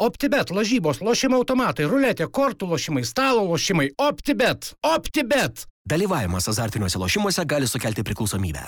[0.00, 3.90] OptiBet, lažybos, lošimo automatai, ruletė, kortų lošimai, stalo lošimai.
[4.00, 4.70] OptiBet.
[4.80, 5.66] OptiBet.
[5.84, 8.64] Dalyvavimas azartiniuose lošimuose gali sukelti priklausomybę.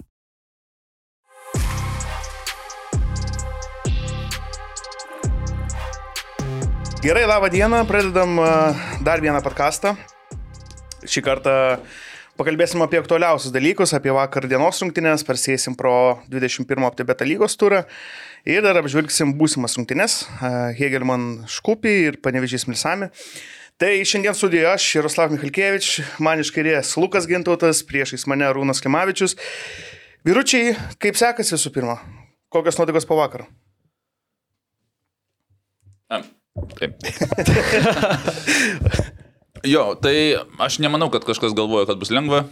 [7.00, 8.36] Gerai, labą dieną, pradedam
[9.00, 9.94] dar vieną podcastą.
[11.08, 11.54] Šį kartą
[12.36, 17.86] pakalbėsim apie aktualiausius dalykus, apie vakar dienos rungtynės, persėsim pro 21 OptiBeta lygos turą
[18.48, 20.22] ir dar apžvelgsim būsimas rungtynės-
[20.78, 23.10] Hegelman Škupį ir Panevežys Milsami.
[23.78, 29.34] Tai šiandien studijoje aš, Jaroslav Michalkievič, man iš kairės Lukas Gintautas, priešais mane Rūnas Klimavičius.
[30.22, 31.96] Vyručiai, kaip sekasi visų pirma?
[32.52, 33.46] Kokios nuotaikos po vakar?
[36.12, 36.22] Am,
[36.76, 36.98] Taip.
[39.74, 42.44] jo, tai aš nemanau, kad kažkas galvoja, kad bus lengva.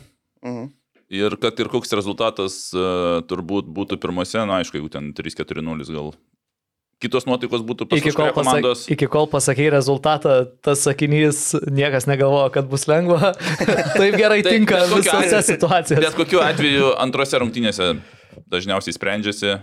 [0.42, 0.70] Mhm.
[1.10, 6.12] Ir kad ir koks rezultatas uh, turbūt būtų pirmose, na aišku, jeigu ten 3-4-0 gal.
[7.00, 8.82] Kitos nuotaikos būtų pas Iki kol, komandos.
[8.84, 13.32] pasak, iki kol pasakai rezultatą, tas sakinys niekas negalvoja, kad bus lengva.
[13.98, 16.02] Taip gerai Tai tinka visose situacijose.
[16.04, 17.88] Bet kokiu atveju antrose rungtynėse
[18.52, 19.56] dažniausiai sprendžiasi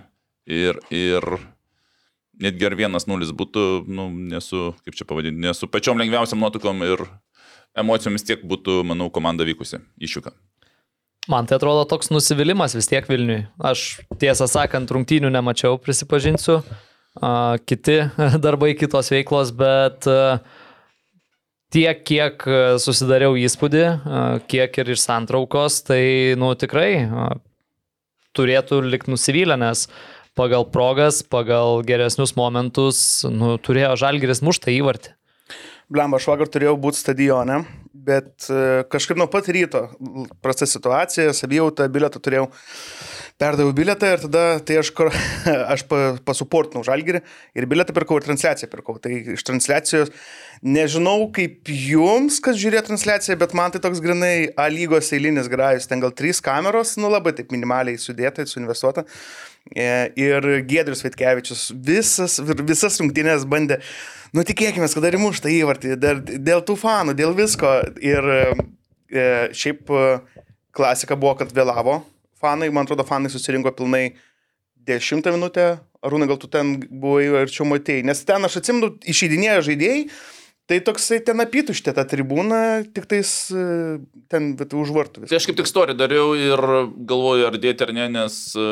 [0.50, 1.30] ir, ir
[2.42, 7.06] netgi ar vienas nulis būtų, nu, nesu, kaip čia pavadinti, nesu pačiom lengviausiam nuotaikom ir
[7.78, 10.34] emocijomis tiek būtų, manau, komanda vykusi iššūka.
[11.28, 13.42] Man tai atrodo toks nusivylimas vis tiek Vilniui.
[13.60, 16.62] Aš tiesą sakant, rungtynių nemačiau, prisipažinsiu.
[17.68, 17.98] Kiti
[18.46, 20.08] darbai, kitos veiklos, bet
[21.76, 22.48] tiek, kiek
[22.80, 23.84] susidariau įspūdį,
[24.48, 26.02] kiek ir iš santraukos, tai,
[26.40, 26.92] nu, tikrai
[28.38, 29.88] turėtų likti nusivylę, nes
[30.38, 35.16] pagal progas, pagal geresnius momentus, nu, turėjo žalgeris muštą įvartį.
[35.92, 37.62] Blemba, aš vakar turėjau būti stadione,
[38.06, 39.84] bet e, kažkaip nuo pat ryto
[40.44, 42.48] prasta situacija, savijauta, biletą turėjau,
[43.42, 44.92] perdaviau biletą ir tada tai aš,
[45.74, 47.24] aš pa- pasuportinau žalgerį
[47.58, 48.98] ir biletą pirkau ir transliaciją pirkau.
[49.02, 50.14] Tai iš transliacijos
[50.66, 55.90] nežinau kaip jums, kas žiūrėjo transliaciją, bet man tai toks grinai A lygos eilinis grajus,
[55.90, 59.06] ten gal trys kameros, nu labai taip minimaliai sudėta, suinvestuota.
[59.76, 59.88] E,
[60.20, 63.80] Ir Gedrius Vitkevičius visas, visas rungtynės bandė,
[64.36, 67.80] nu tikėkime, kad dar įmuš tą įvartį, dar dėl tų fanų, dėl visko.
[68.04, 68.44] Ir e,
[69.56, 70.06] šiaip e,
[70.78, 72.02] klasika buvo, kad vėlavo
[72.42, 74.12] fanai, man atrodo, fanai susirinko pilnai
[74.88, 75.76] 10 minutę,
[76.06, 80.04] Arūnai, gal tu ten buvai arčiau matėjai, nes ten aš atsimenu, išeidinėjo žaidėjai,
[80.68, 82.60] tai toksai ten apituštė tą tribūną,
[82.96, 83.64] tik tais e,
[84.32, 85.24] ten už vartų.
[85.30, 86.64] Tai aš kaip tik story dariau ir
[87.08, 88.68] galvoju, ar dėti ar ne, nes e,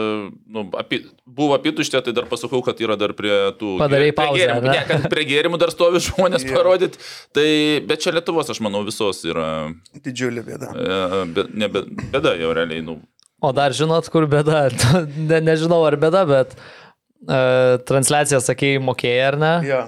[0.52, 3.78] nu, api, buvo apituštė, tai dar pasakau, kad yra dar prie tų...
[3.80, 4.86] Padarei prie pauzę, gėrimų, ar ne?
[4.92, 6.60] kad prie gėrimų dar stovi žmonės yeah.
[6.60, 7.02] parodyti.
[7.36, 7.50] Tai,
[7.88, 9.50] bet čia Lietuvos, aš manau, visos yra...
[9.96, 10.76] Didžiulė bėda.
[10.76, 13.00] E, be, ne, be, bėda jau realiai, nu,
[13.44, 14.70] O dar žinot, kur bėda?
[15.30, 19.54] ne, nežinau ar bėda, bet uh, transliaciją sakėjai mokėjai ar ne?
[19.68, 19.84] Ja.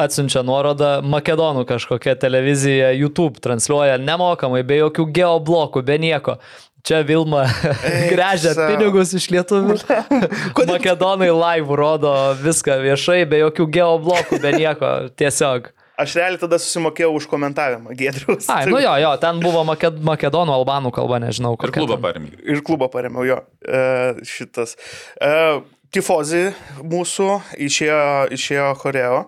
[0.00, 6.38] Atsiunčia nuorodą Makedonų kažkokia televizija, YouTube transliuoja nemokamai, be jokių geoblokų, be nieko.
[6.86, 7.42] Čia Vilma
[8.12, 9.76] grežia pinigus iš lietuvių.
[10.72, 14.94] Makedonai live rodo viską viešai, be jokių geoblokų, be nieko.
[15.20, 15.68] Tiesiog.
[16.00, 18.46] Aš realiai tada susimokėjau už komentavimą, Gedrius.
[18.48, 21.52] Ai, nu jo, jo, ten buvo Maked makedonų, albanų kalba, nežinau.
[21.58, 22.32] ir kokia klubą parėmė.
[22.48, 23.36] Ir klubą paremiau jo.
[23.60, 23.82] E,
[24.24, 24.78] šitas.
[25.20, 25.60] E,
[25.92, 26.46] tifozi
[26.80, 27.28] mūsų
[27.68, 28.00] išėjo,
[28.38, 29.20] išėjo choreo.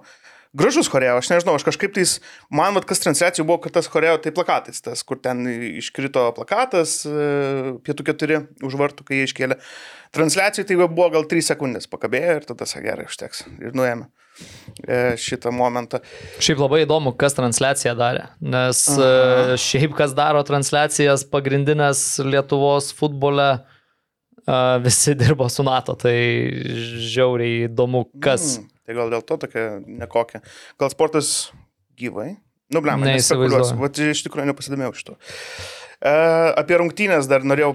[0.53, 2.19] Gražus choreo, aš nežinau, aš kažkaip tais,
[2.53, 5.47] man vat kas transliacijų buvo, kad tas choreo tai plakatais, tas, kur ten
[5.81, 9.57] iškrito plakatas, e, pietų keturi už vartų, kai jie iškėlė.
[10.13, 13.47] Transliacijų tai buvo gal 3 sekundės pakabėjo ir tada sakė, gerai, užteks.
[13.65, 14.11] Ir nuėmė
[14.85, 16.03] e, šitą momentą.
[16.37, 19.57] Šiaip labai įdomu, kas transliaciją darė, nes Aha.
[19.57, 23.55] šiaip kas daro transliacijas pagrindinės Lietuvos futbole,
[24.85, 26.19] visi dirbo su NATO, tai
[27.09, 28.59] žiauriai įdomu, kas.
[28.61, 30.43] Mm, tai gal dėl to tokia nekokia.
[30.81, 31.53] Gal sportas
[31.99, 32.35] gyvai?
[32.73, 33.49] Nu, blem, Neįsivaizduoju.
[33.53, 33.81] nespekuliuosiu.
[33.83, 35.17] Vat iš tikrųjų nepasidamėjau iš to.
[36.01, 36.13] E,
[36.63, 37.75] apie rungtynės dar norėjau.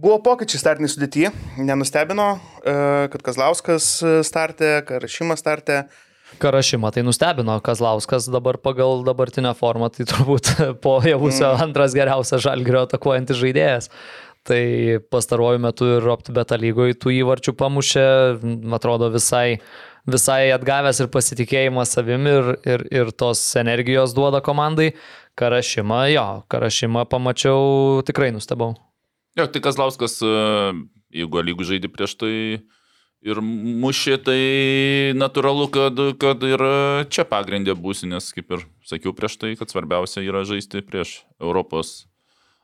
[0.00, 1.26] Buvo pokyčiai startiniai sudėti.
[1.60, 2.30] Nenustebino,
[2.64, 2.76] e,
[3.12, 5.82] kad Kazlauskas startė, Karašimas startė.
[6.38, 10.52] Karašymą tai nustebino Kazlauskas dabar pagal dabartinę formą, tai turbūt
[10.84, 11.62] po javusio mm.
[11.66, 13.90] antras geriausias žalgrio atakuojantis žaidėjas.
[14.48, 14.62] Tai
[15.12, 18.04] pastaruoju metu ir OptiBeta lygoje tų įvarčių pamušė,
[18.72, 19.58] atrodo visai,
[20.08, 24.92] visai atgavęs ir pasitikėjimą savim ir, ir, ir tos energijos duoda komandai.
[25.40, 28.74] Karašymą, jo, Karašymą pamačiau, tikrai nustebau.
[29.38, 30.34] Jo, tai Kazlauskas, e,
[31.14, 32.34] jeigu lygų žaidė prieš tai
[33.20, 34.40] ir mušė, tai
[35.16, 36.64] natūralu, kad, kad ir
[37.12, 42.10] čia pagrindė būsi, nes kaip ir sakiau prieš tai, kad svarbiausia yra žaisti prieš Europos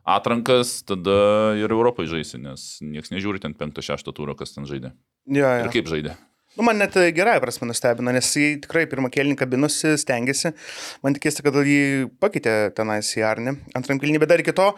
[0.07, 1.19] atrankas, tada
[1.59, 4.95] ir Europai žaisi, nes niekas nežiūri ten 5-6 turą, kas ten žaidė.
[5.27, 5.73] Ja, Ir ja.
[5.75, 6.15] kaip žaidė.
[6.57, 10.55] Nu, man net gerai prasme nustebino, nes jis tikrai pirmą kėlinį kabinosi, stengiasi.
[11.05, 13.59] Man tik keista, kad jį pakeitė tenais į Arnį.
[13.77, 14.71] Antram kėlinį, bet dar iki to.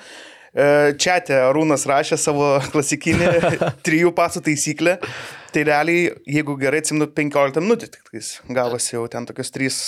[0.99, 3.31] Čia Arūnas rašė savo klasikinį
[3.87, 4.97] trijų pasų taisyklę.
[5.55, 9.79] Tai realiai, jeigu gerai atsimnu, 15 minutį tik tais gavosi jau ten tokius 3,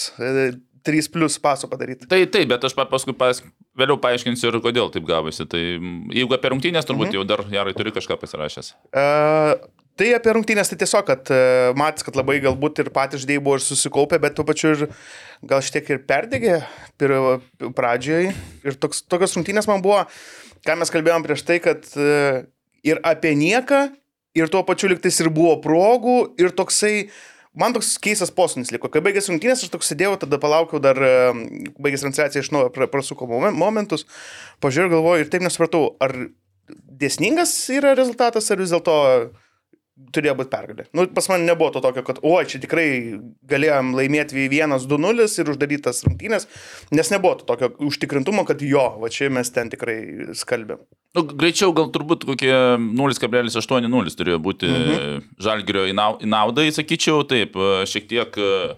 [0.87, 2.09] 3 plus paso padaryti.
[2.09, 3.43] Tai taip, bet aš pa- paskui pas,
[3.77, 5.49] vėliau paaiškinsiu ir kodėl taip gavosi.
[5.51, 5.61] Tai
[6.15, 8.73] jeigu apie rungtynės, turbūt jau dar gerai turi kažką pasirašęs.
[8.95, 9.57] Uh,
[10.00, 13.58] tai apie rungtynės, tai tiesiog, kad uh, matys, kad labai galbūt ir patys žaidėjai buvo
[13.58, 14.87] ir susikaupę, bet tuo pačiu ir
[15.50, 16.61] gal šiek ir perdegė
[17.00, 18.32] pradžioje.
[18.64, 20.02] Ir toks, tokios rungtynės man buvo,
[20.64, 22.41] ką mes kalbėjom prieš tai, kad uh,
[22.87, 23.91] ir apie nieką,
[24.38, 27.11] ir tuo pačiu liktais ir buvo progų, ir toksai,
[27.58, 28.88] man toks keistas posūnis liko.
[28.93, 31.12] Kai baigėsi rungtynės, aš toks sėdėjau, tada palaukiau dar, e,
[31.82, 34.06] baigėsi transliacija iš naujo, pra- prasuko momen- momentus,
[34.62, 36.14] pažiūrėjau, galvoju ir taip nesupratau, ar
[36.70, 38.96] dėsningas yra rezultatas, ar vis dėlto
[40.15, 40.87] turėjo būti pergalė.
[40.97, 42.87] Nu, pas man nebuvo to tokio, kad, o, čia tikrai
[43.51, 46.49] galėjom laimėti 1-2-0 ir uždarytas rungtynės,
[46.95, 49.99] nes nebuvo to tokio užtikrintumo, kad jo, va čia mes ten tikrai
[50.39, 50.83] skalbėm.
[51.19, 55.25] Nu, greičiau gal turbūt kokie 0,80 turėjo būti mhm.
[55.43, 58.77] žalgerio į nau- į naudą, sakyčiau, taip, e, šiek tiek, e,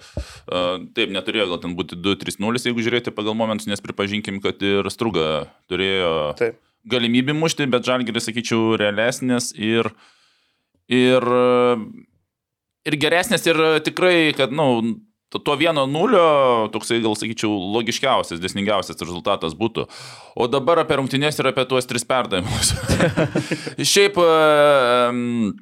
[0.49, 0.63] e,
[0.97, 5.45] taip, neturėjo gal ten būti 2-3-0, jeigu žiūrėti pagal momentus, nes pripažinkim, kad ir struga
[5.69, 6.57] turėjo Taip.
[6.89, 9.93] galimybę mušti, bet žalgeris, sakyčiau, realesnės ir,
[10.91, 11.77] ir, e,
[12.91, 14.97] ir geresnės ir tikrai, kad, na, nu,
[15.41, 19.87] to- vieno nulio, toksai gal sakyčiau, logiškiausias, desningiausias rezultatas būtų.
[20.37, 22.75] O dabar apie rungtynės ir apie tuos tris perdavimus.
[23.93, 25.55] Šiaip, em,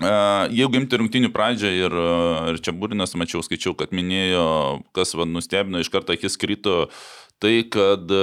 [0.00, 0.14] e,
[0.56, 2.08] jeigu imti rungtynių pradžią ir, e,
[2.54, 6.86] ir čia būrinas, mačiau, skaičiau, kad minėjo, kas va, nustebino, iš karto akis krito,
[7.40, 8.20] tai, kad e,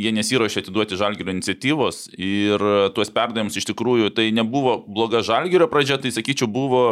[0.00, 5.68] jie nesiuošė atiduoti žalgerio iniciatyvos ir e, tuos perdavimus iš tikrųjų tai nebuvo bloga žalgerio
[5.68, 6.86] pradžia, tai sakyčiau, buvo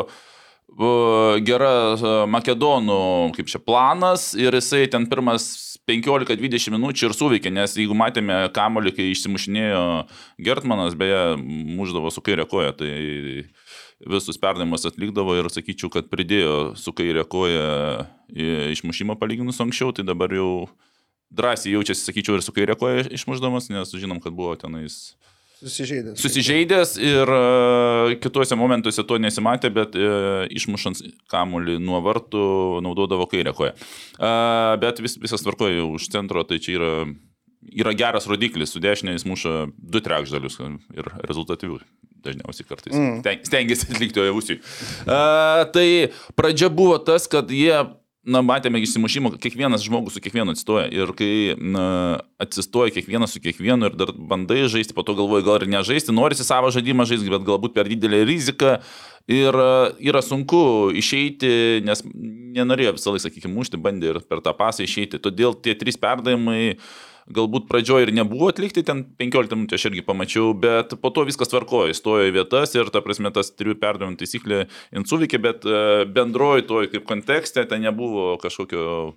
[0.74, 3.00] buvo gera e, Makedonų,
[3.36, 5.46] kaip čia, planas ir jisai ten pirmas
[5.88, 9.82] 15-20 minučių ir suveikė, nes jeigu matėme kamolį, kai išsimušinėjo
[10.44, 12.92] Gertmanas, beje, muždavo su kairė koja, tai
[14.04, 18.08] visus perdavimus atlikdavo ir sakyčiau, kad pridėjo su kairė koja
[18.74, 20.66] išmušimą palyginus anksčiau, tai dabar jau
[21.34, 25.14] drąsiai jaučiasi, sakyčiau, ir su kairė koja išmušdamas, nes žinom, kad buvo tenais
[25.64, 26.20] Susižeidęs.
[26.20, 30.08] susižeidęs ir e, kituose momentuose to nesimatė, bet e,
[30.58, 31.00] išmušant
[31.32, 32.42] kamuolį nuo vartų
[32.84, 33.72] naudodavo kairę koją.
[33.72, 34.32] E,
[34.82, 36.90] Bet vis, visas tvarkoja už centro, tai čia yra,
[37.72, 41.80] yra geras rodiklis, su dešinė jis muša du trečdalius ir rezultatyvių
[42.24, 42.96] dažniausiai kartais.
[42.96, 43.22] Mm.
[43.44, 44.60] Stengiasi atlikti ojavusiui.
[45.04, 45.88] Tai
[46.36, 47.84] pradžia buvo tas, kad jie
[48.24, 50.86] na, matėme išsimušimą, kiekvienas žmogus su kiekvienu atsistoja.
[50.92, 51.86] Ir kai na,
[52.42, 56.46] atsistoja kiekvienas su kiekvienu ir dar bandai žaisti, po to galvoji gal ir nežaisti, norisi
[56.46, 58.78] savo žaidimą žaisti, bet galbūt per didelė rizika.
[59.30, 59.70] Ir e,
[60.10, 65.20] yra sunku išeiti, nes nenorėjo visą laiką, sakykime, mušti, bandė ir per tą pasą išeiti.
[65.22, 66.76] Todėl tie trys perdavimai
[67.32, 71.50] galbūt pradžioje ir nebuvo atlikti, ten 15 minučių aš irgi pamačiau, bet po to viskas
[71.52, 74.64] tvarkojo, įstojo į vietas ir ta prasme tas trijų perdavimų taisyklė
[74.96, 79.14] insuveikė, bet e, bendroji toj kaip kontekste ten nebuvo kažkokio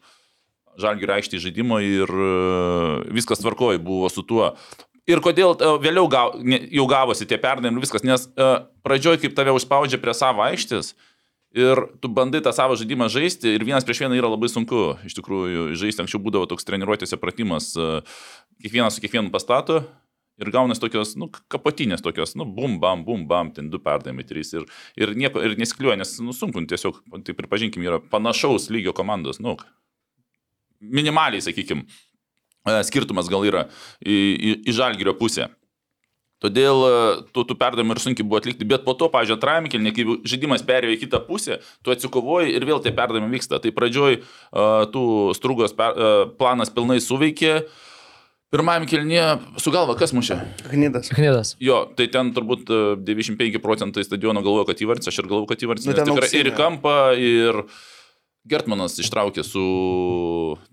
[0.77, 2.31] žalgių aikštį žaidimo ir e,
[3.17, 4.53] viskas tvarkojo buvo su tuo.
[5.07, 9.35] Ir kodėl e, vėliau gau, jau gavosi tie perdavimai ir viskas, nes uh, pradžioj kaip
[9.37, 10.93] tave užspaudžia prie savo aikštės,
[11.55, 14.97] Ir tu bandai tą savo žaidimą žaisti ir vienas prieš vieną yra labai sunku.
[15.07, 18.01] Iš tikrųjų, žaisti anksčiau būdavo toks treniruotėse pratimas, e,
[18.65, 19.85] kiekvienas su kiekvienu pastato
[20.37, 24.53] ir gaunas tokios, nu, kapotinės tokios, nu, bum, bam, bum, bam, ten du perdavimai, trys.
[24.53, 24.67] Ir,
[24.99, 29.55] ir nieko, ir nesikliuoja, nes, nu, sunku, tiesiog, tai pripažinkim, yra panašaus lygio komandos, nu,
[30.77, 31.87] minimaliai, sakykim,
[32.67, 33.65] e, skirtumas gal yra
[33.97, 35.49] į, į, į žalgyrio pusę.
[36.43, 36.93] Todėl e,
[37.33, 40.61] tų, tų perdavimų ir sunkiai buvo atlikti, bet po to, pažiūrėjau, antrajame kelne, kai žaidimas
[40.67, 43.57] perėjo į kitą pusę, tu atsikovoji ir vėl tie perdavimai vyksta.
[43.63, 45.03] Tai pradžioj uh, tų
[45.37, 47.63] strugos per, uh, planas pilnai suveikė.
[48.53, 49.23] Pirmajame kelnie
[49.59, 50.37] su galva kas mušė?
[50.71, 51.09] Gnydas.
[51.11, 51.55] Knydas.
[51.59, 55.65] Jo, tai ten turbūt e, 95 procentai stadiono galvoja, kad įvartis, aš ir galvoju, kad
[55.65, 55.89] įvartis.
[55.89, 57.59] Nu, tikrai ir kampą, ir
[58.47, 59.63] Gertmanas ištraukė su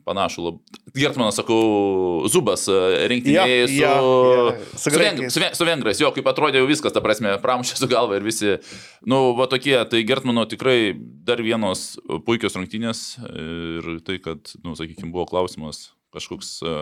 [0.06, 0.58] panašu, lab...
[0.94, 2.76] Gertmanas, sakau, Zubas e,
[3.10, 6.68] rinktinėje Jo, su, jo, jo, su veng, su, ve- su vengrais, jo, kaip atrodė jau
[6.70, 8.54] viskas, ta prasme, pramušė su galva ir visi,
[9.10, 10.92] nu, va tokie, tai Gertmano tikrai
[11.26, 11.96] dar vienos
[12.28, 13.04] puikios rungtynės
[13.34, 16.74] ir tai, kad, nu, sakykime, buvo klausimas kažkoks e,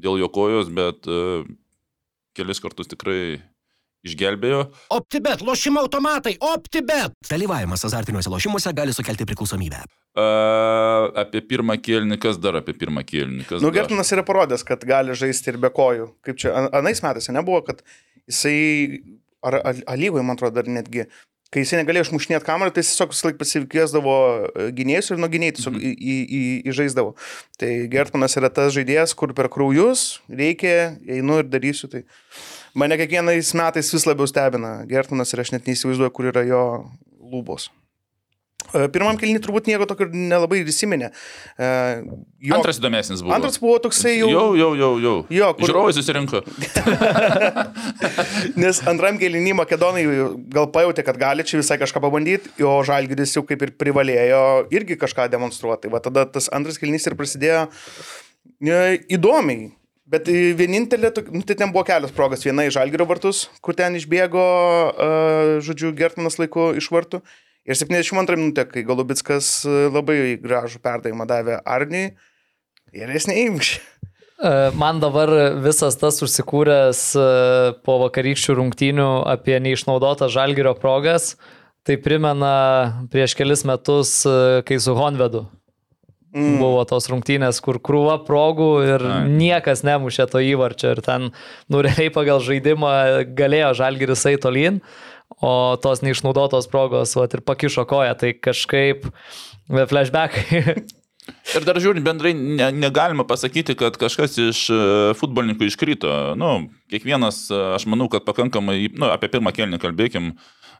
[0.00, 1.42] dėl jo kojos, bet e,
[2.38, 3.42] kelis kartus tikrai
[4.06, 4.64] išgelbėjo.
[4.96, 7.14] OptiBet, lošimo automatai, OptiBet.
[7.28, 9.82] Dalyvavimas azartiniuose lošimuose gali sukelti priklausomybę.
[10.18, 10.26] A,
[11.24, 13.46] apie pirmą kėlinį, kas dar apie pirmą kėlinį?
[13.48, 13.72] Kas Nu?
[13.74, 16.10] Gertinas yra parodęs, kad gali žaisti ir be kojų.
[16.26, 17.84] Kaip čia, an- anais metais nebuvo, kad
[18.26, 19.02] jisai,
[19.44, 21.06] ar al- alyvoje, man atrodo, dar netgi
[21.50, 25.28] kai jisai negalėjo išmušinėti kamerą, tai jis tiesiog visą laiką pasikviesdavo e, gynėjus ir nuo
[25.32, 27.16] gynėjų tiesiog į, į, į, įžaisdavo.
[27.58, 31.90] Tai Gertmanas yra tas žaidėjas, kur per kraujus reikia, einu ir darysiu.
[31.90, 32.04] Tai
[32.74, 36.62] mane kiekvienais metais vis labiau stebina Gertmanas ir aš net neįsivaizduoju, kur yra jo
[37.32, 37.68] lūbos.
[38.76, 41.08] E, Pirmam kelnį turbūt nieko tokio nelabai įsiminė.
[41.58, 41.68] E,
[42.44, 43.32] Jo, Antras įdomesnis buvo.
[43.34, 44.28] antras buvo toksai jau...
[44.30, 45.14] Jau, jau, jau, jau.
[45.32, 46.42] Jo, kur- Žiūrovai susirinko.
[48.60, 50.04] Nes antram kėlinį Makedonai
[50.54, 54.42] gal pajutė, kad gali čia visai kažką pabandyti, o Žalgiris jau kaip ir privalėjo
[54.76, 55.90] irgi kažką demonstruoti.
[55.92, 57.66] Va tada tas antras kėlinys ir prasidėjo
[58.60, 58.80] e,
[59.16, 59.70] įdomiai.
[60.10, 62.42] Bet e, vienintelė, nu, tai ten buvo kelios progas.
[62.46, 64.42] Viena į Žalgirio vartus, kur ten išbėgo,
[64.90, 67.22] uh, žodžiu, Gertmanas laiku iš vartų.
[67.68, 72.08] Ir 72 minutė, kai Golubitskas e, labai gražų perdavimą davė Arniui.
[72.96, 73.82] Ir jis neįmšė.
[74.40, 77.26] E, Man dabar visas tas užsikūręs e,
[77.84, 81.34] po vakarykščių rungtynių apie neišnaudotas žalgerio progas,
[81.84, 82.54] tai primena
[83.12, 85.44] prieš kelis metus, e, kai su Honvedu
[86.34, 86.58] mm.
[86.60, 89.22] buvo tos rungtynės, kur krūva progų ir Ai.
[89.30, 91.30] niekas nemušė to įvarčio ir ten,
[91.70, 92.92] nu, realiai pagal žaidimą
[93.38, 94.80] galėjo žalgeris eiti tolyn,
[95.40, 99.06] o tos neišnaudotos progos, va, ir pakišo koją, tai kažkaip
[99.70, 100.64] flashbackai.
[101.54, 104.78] Ir dar žiūrint, bendrai ne, negalima pasakyti, kad kažkas iš e,
[105.18, 106.10] futbolininkų iškrito.
[106.38, 110.32] Nu, kiekvienas, e, aš manau, kad pakankamai, nu, apie pirmą kelnį kalbėkim,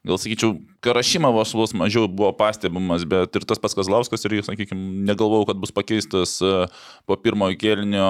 [0.06, 5.50] gal sakyčiau, Karašimovas vos mažiau buvo pastebimas, bet ir tas pats Kazlauskas ir, sakykime, negalvojau,
[5.50, 6.52] kad bus pakeistas e,
[7.04, 8.06] po pirmojo kelnio.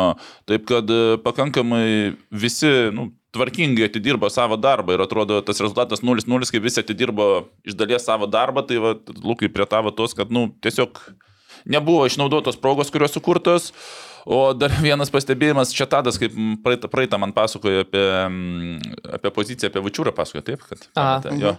[0.46, 6.50] Taip kad e, pakankamai visi, nu, tvarkingai atidirbo savo darbą ir atrodo tas rezultatas 0-0,
[6.50, 7.26] kai visi atidirbo
[7.66, 8.94] iš dalies savo darbą, tai va,
[9.24, 11.02] Lukai prie tavo tos, kad, nu, tiesiog
[11.70, 13.72] nebuvo išnaudotos progos, kurios sukurtos.
[14.30, 19.72] O dar vienas pastebėjimas, čia tadas, kaip praeitą, praeitą man pasakojo apie, mm, apie poziciją,
[19.72, 20.84] apie Vačiūrą pasakojo, taip, kad...
[20.94, 21.16] Aha.
[21.24, 21.56] pamenate, jo.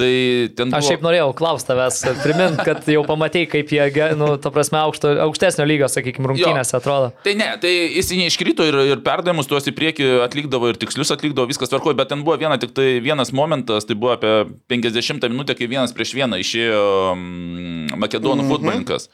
[0.00, 0.10] Tai
[0.56, 0.78] ten buvo...
[0.78, 5.12] Aš šiaip norėjau klausti tavęs, primint, kad jau pamatėjai, kaip jie, nu, ta prasme, aukšto,
[5.26, 7.10] aukštesnio lygio, sakykime, rungtynėse atrodo.
[7.26, 11.50] Tai ne, tai jis neiškrito ir, ir perdavimus tuos į priekį atlikdavo ir tikslius atlikdavo,
[11.50, 14.32] viskas tvarkojo, bet ten buvo viena, tik tai vienas momentas, tai buvo apie
[14.72, 18.54] 50 minutę, kai vienas prieš vieną išėjo mm, makedonų mhm.
[18.54, 19.10] futbolininkas.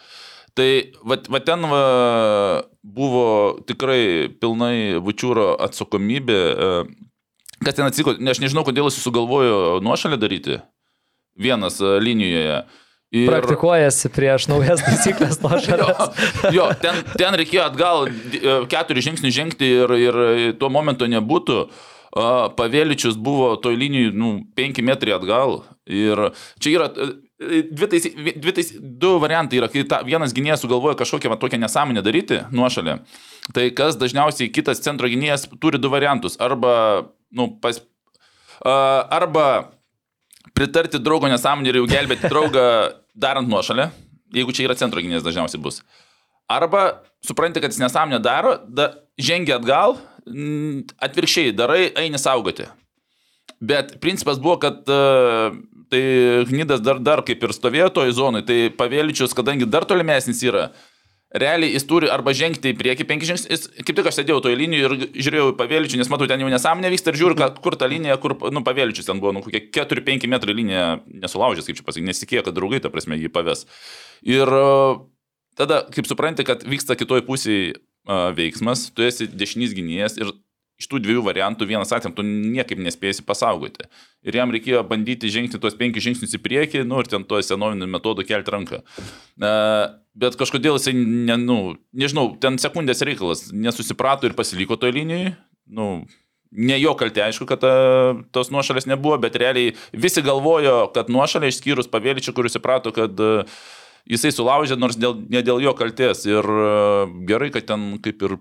[0.56, 0.68] Tai
[1.04, 1.82] va, va ten va,
[2.80, 3.26] buvo
[3.68, 6.38] tikrai pilnai Vučiūro atsakomybė.
[6.38, 6.70] e,
[7.64, 10.60] Kas ten atsiko, ne, aš nežinau, kodėl jis sugalvojo nuošalę daryti.
[11.36, 12.62] Vienas e, linijoje.
[13.16, 13.28] Ir...
[13.30, 15.90] Praktikuojasi prieš naujas taisyklės nuo Jo,
[16.56, 20.18] jo ten, ten reikėjo atgal e, keturis žingsnius žengti ir, ir
[20.60, 21.66] tuo momentu nebūtų.
[22.56, 25.58] Pavėličius buvo toj linijai, nu, penki metrai atgal.
[25.84, 26.30] Ir
[26.64, 26.86] čia yra
[27.38, 29.61] dvi taisy, dvi taisy, du variantai.
[29.61, 32.99] Yra, kai ta, vienas gynėjas sugalvoja kažkokią va, tokią nesąmonę daryti nuošalę.
[33.57, 36.38] Tai kas dažniausiai kitas centro gynėjas turi du variantus.
[36.40, 36.73] Arba,
[37.37, 37.83] nu, pas,
[38.64, 38.76] a,
[39.19, 39.47] arba
[40.57, 42.66] pritarti draugo nesąmonį ir jau gelbėti draugą
[43.26, 43.90] darant nuošalę,
[44.37, 45.83] jeigu čia yra centro gynėjas dažniausiai bus.
[46.49, 49.99] Arba supranti, kad jis nesąmonę daro, da, žengia atgal,
[51.05, 52.69] atvirkščiai darai, eini saugoti.
[53.61, 55.55] Bet principas buvo, kad uh,
[55.93, 56.02] tai
[56.49, 60.69] Gnydas dar, dar kaip ir stovėjo toj zonai, tai Pavėličius, kadangi dar tolimesnis yra,
[61.37, 64.87] realiai jis turi arba žengti į priekį penki žingsnius, kaip tik aš sėdėjau toje linijoje
[64.87, 67.88] ir žiūrėjau į Pavėličių, nes matau, ten jau nesąmonė vyksta ir žiūriu, kad, kur ta
[67.90, 72.09] linija, kur, nu, Pavėličius ten buvo, nu, kokie 4-5 metrai linija nesulaužęs, kaip čia pasakyti,
[72.12, 73.66] nesikėjo, kad draugai, ta prasme, jį paves.
[74.26, 74.52] Ir
[75.59, 77.76] tada, kaip supranti, kad vyksta kitoj pusėje
[78.07, 80.31] veiksmas, tu esi dešinys gynėjas ir
[80.76, 83.87] iš tų dviejų variantų vienas atsėm, tu niekaip nespėsi pasaugoti.
[84.26, 87.88] Ir jam reikėjo bandyti žengti tuos penkis žingsnius į priekį, nu ir ten tuo senoviniu
[87.88, 88.83] metodu kelti ranką.
[89.40, 91.59] Uh, bet kažkodėl jisai, ne, nu,
[91.97, 95.35] nežinau, ten sekundės reikalas, nesusiprato ir pasiliko toje linijoje.
[95.66, 95.90] Nu,
[96.56, 97.71] Ne jo kaltė, aišku, kad ta,
[98.33, 103.59] tos nuošalės nebuvo, bet realiai visi galvojo, kad nuošalė išskyrus pavėličių, kuris suprato, kad uh,
[104.09, 106.25] jisai sulaužė, nors dėl, ne dėl jo kalties.
[106.28, 106.49] Ir
[107.28, 108.37] gerai, kad ten kaip ir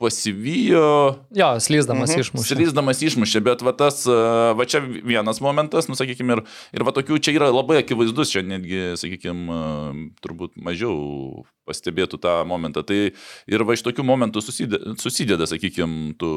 [0.00, 2.20] pasivijo, Jo, slyzdamas Mhm.
[2.24, 2.54] išmušė.
[2.56, 4.16] Slysdamas išmušė, bet va tas, e,
[4.56, 6.42] va čia vienas momentas, nu sakykime, ir,
[6.72, 12.82] ir va tokių čia yra labai akivaizdus, čia netgi, sakykime, turbūt mažiau pastebėtų tą momentą.
[12.86, 12.98] Tai
[13.50, 16.30] ir va iš tokių momentų susideda, susideda sakykime, tu,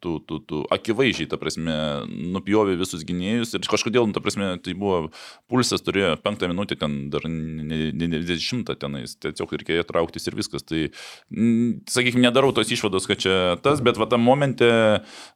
[0.00, 1.74] tu, tu, tu akivaizdžiai, ta prasme,
[2.08, 5.10] nupjovė visus gynėjus ir kažkodėl, nu, ta prasme, tai buvo
[5.50, 10.38] pulsas, turėjo penktą minutę, ten dar ne, ne, ne 20 tenais, tiesiog reikėjo trauktis ir
[10.38, 10.66] viskas.
[10.68, 10.86] Tai,
[11.90, 14.68] sakykime, nedarau tos išvados, kad čia tas, bet va tam momente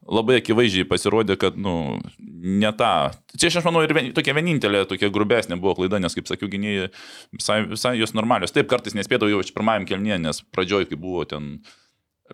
[0.06, 3.10] labai akivaizdžiai pasirodė, kad, nu, ne tą.
[3.36, 6.88] Čia aš manau ir vien, tokia vienintelė, tokia grubesnė buvo klaida, nes, kaip sakiau, gynėjai
[7.34, 8.54] visai, visai jos normalios.
[8.54, 11.58] Taip, kartais nespėdavau jau iš pirmajam kelnie, nes pradžioj, kai buvo ten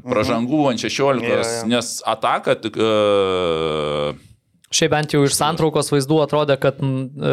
[0.02, 1.70] pražangų ant 16, Jo, jo.
[1.70, 2.76] nes ataka tik...
[2.76, 4.18] Uh,
[4.72, 7.32] Šiaip bent jau iš santraukos vaizdų atrodė, kad e,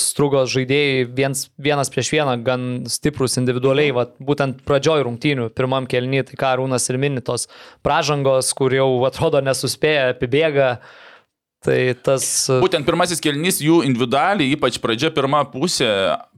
[0.00, 6.22] strugos žaidėjai viens, vienas prieš vieną gan stiprus individualiai, va, būtent pradžioj rungtynių, pirmam kelny,
[6.24, 7.50] tai ką Rūnas ir mini, tos
[7.84, 10.70] pražangos, kur jau atrodo nesuspėja, apibėga.
[11.60, 12.24] Tai tas...
[12.48, 15.88] e, Būtent pirmasis kelnys jų individualiai, ypač pradžia pirma pusė,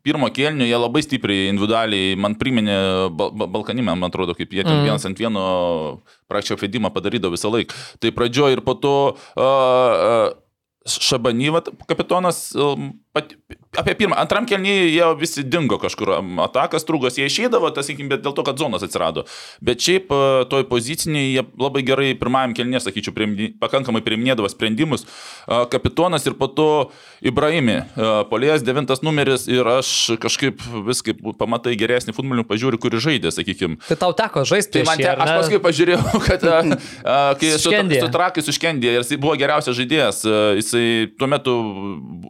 [0.02, 2.74] pirmo kelnio, jie labai stipriai individualiai, man priminė
[3.14, 4.84] Bal Bal- Balkanime, man atrodo, kaip jie ten Mhm.
[4.88, 5.44] vienas ant vieno
[6.26, 7.70] praktiškai apvedimą padarydavo visą laiką.
[8.02, 10.32] Tai pradžioje ir po to uh, uh,
[10.82, 12.50] Šabanyva kapitonas
[13.12, 13.34] pat,
[13.76, 16.14] apie pirmą, antram kelnyje jie visi dingo kažkur,
[16.46, 19.26] atakas trūgos, jie išeidavo, tas, sakykim, bet dėl to, kad zonas atsirado.
[19.64, 25.04] Bet šiaip e, toj poziciniai jie labai gerai pirmajam kelnyje, sakyčiau, priimdi- pakankamai priiminėdavo sprendimus.
[25.04, 26.68] E, Kapitonas ir po to
[27.20, 33.02] Ibrahimi, e, polėjas devintas numeris ir aš kažkaip vis kaip pamatai geresnį futbolį, pažiūriu, kuri
[33.02, 33.76] žaidė, sakykim.
[33.90, 34.78] Tai tau teko žaisti.
[34.80, 36.62] Tai man prieš jį, te, ar aš paskui pažiūrėjau, kad a,
[37.04, 40.24] a, kai su, su trakai suškendė ir jis buvo geriausias žaidėjas,
[40.62, 40.86] jisai
[41.20, 41.58] tuo metu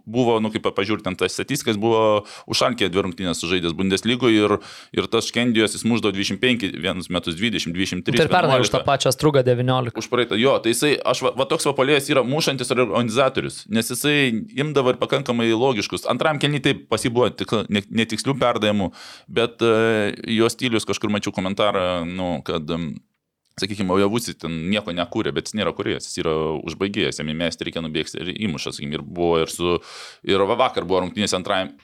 [0.02, 4.56] buvo, nu kaip pažiūrėti, ten tas statistikas buvo užšalkė dvi rungtynės sužaidęs Bundeslygoje ir,
[4.96, 8.16] ir tas škendijos jis muždavo 25, vienus metus 20, 23.
[8.18, 8.76] Tai ir pernai už 11.
[8.76, 9.96] tą pačią strugą 19.
[9.98, 14.16] Už praeitą, jo, tai jisai, aš va, va toks vapolėjas yra mušantis organizatorius, nes jisai
[14.58, 16.08] imdavo ir pakankamai logiškus.
[16.10, 18.92] Antram kelniui taip pasibuvo tik, ne- netikslių perdavimų,
[19.28, 22.92] bet uh, jo stilius kažkur mačiau komentarą, nu, kad, um,
[23.60, 27.84] sakykime, Ojavusi ten nieko nekūrė, bet jis nėra kuriejas, jis yra užbaigėjęs, jam įmesti reikia
[27.84, 29.78] nubėgti ir įmušas, sakykime, ir buvo ir su,
[30.28, 31.76] ir va vakar buvo rungtynės antrajame.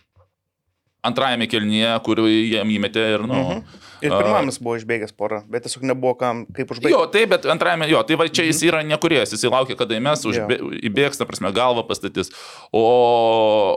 [1.08, 3.84] Antrajame kelnyje, kur jam įmetė ir, nu, Mhm.
[3.98, 6.94] Ir a, pirmam jis buvo išbėgęs porą, bet tiesiog nebuvo kam kaip užbaigti.
[6.94, 10.22] Jo, taip, bet antrajame, jo, tai va čia jis yra nekurės, jis laukia, kada mes
[10.28, 12.30] užbė, įbėgs, ta prasme, galvą pastatys.
[12.70, 12.84] O,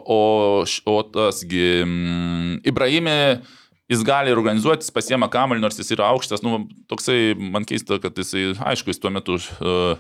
[0.06, 0.20] o,
[0.62, 3.18] o tasgi, mm, Ibrahimė,
[3.92, 8.00] jis gali ir organizuoti, jis pasiema kamalį, nors jis yra aukštas, nu, toksai, man keista,
[8.02, 10.00] kad jisai, aišku, jis tuo metu uh,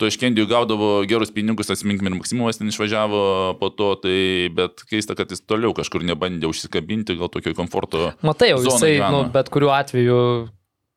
[0.00, 3.22] to iš Kendijų gaudavo gerus pinigus, asminkim ir Maksimovas ten išvažiavo
[3.60, 4.18] po to, tai
[4.54, 8.10] bet keista, kad jis toliau kažkur nebandė užsikabinti, gal tokio komforto.
[8.26, 9.12] Matai, jau jisai, gyvena.
[9.14, 10.18] nu, bet kuriuo atveju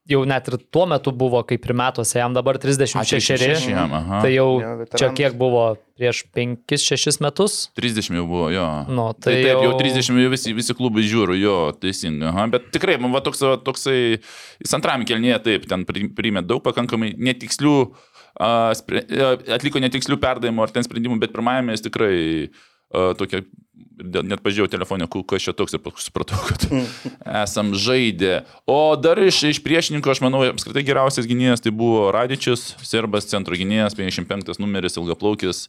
[0.07, 3.19] jau net ir tuo metu buvo, kaip ir metuose, jam dabar 36.
[3.27, 4.21] šeši jam, aha.
[4.23, 4.99] Tai jau Jo, veteranas.
[5.01, 5.63] čia kiek buvo
[5.97, 7.55] prieš 5-6 metus.
[7.75, 8.65] 30 jau buvo, jo.
[8.87, 12.29] Nu, Tai, tai tai taip, jau jau- 30 jau visi, visi klubai žiūri, jo, teisingai.
[12.31, 14.19] Aha, bet tikrai, man va toks, va, toksai,
[14.63, 17.75] jis antram kelnyje taip, ten pri- priėmė daug pakankamai netikslių,
[18.39, 22.15] a, a, atliko netikslių perdavimų ar ten sprendimų, bet pirmajame jis tikrai
[22.93, 23.41] a, tokia,
[23.97, 26.67] net pažiūrėjau telefonę, kas čia toks ir supratau, kad
[27.43, 28.41] esam žaidę.
[28.69, 33.57] O dar iš, iš priešininko, aš manau, apskritai geriausias gynėjas tai buvo Radičius, serbas centro
[33.57, 35.67] gynėjas, 55 numeris, ilgaplaukis.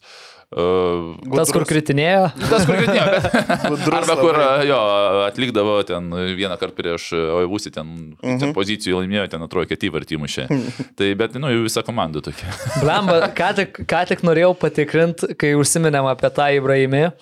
[0.49, 2.31] Uh, Tas, kur kritinėjo.
[2.49, 3.83] Tas, kur girdėjo, bet.
[3.93, 4.79] Arba kur jo,
[5.27, 8.31] atlikdavo ten vieną kartą prieš Oivusį, ten, uh -huh.
[8.31, 8.39] Mhm.
[8.41, 10.47] ten pozicijų laimėjo, ten atrodo, kad įvartį mušė.
[10.97, 12.49] tai, bet, nu, jau visa komanda tokia.
[12.81, 17.13] Blemba, ką tik, ką tik norėjau patikrinti, kai užsiminėm apie tą Ibrahimį, e,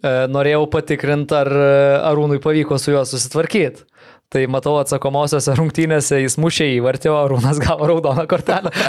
[0.00, 1.72] norėjau patikrinti, ar e,
[2.08, 3.84] Arūnui pavyko su juo susitvarkyti.
[4.32, 8.72] Tai matau atsakomosiose rungtynėse jis mušė įvartį, o Arūnas gavo raudoną kortelę.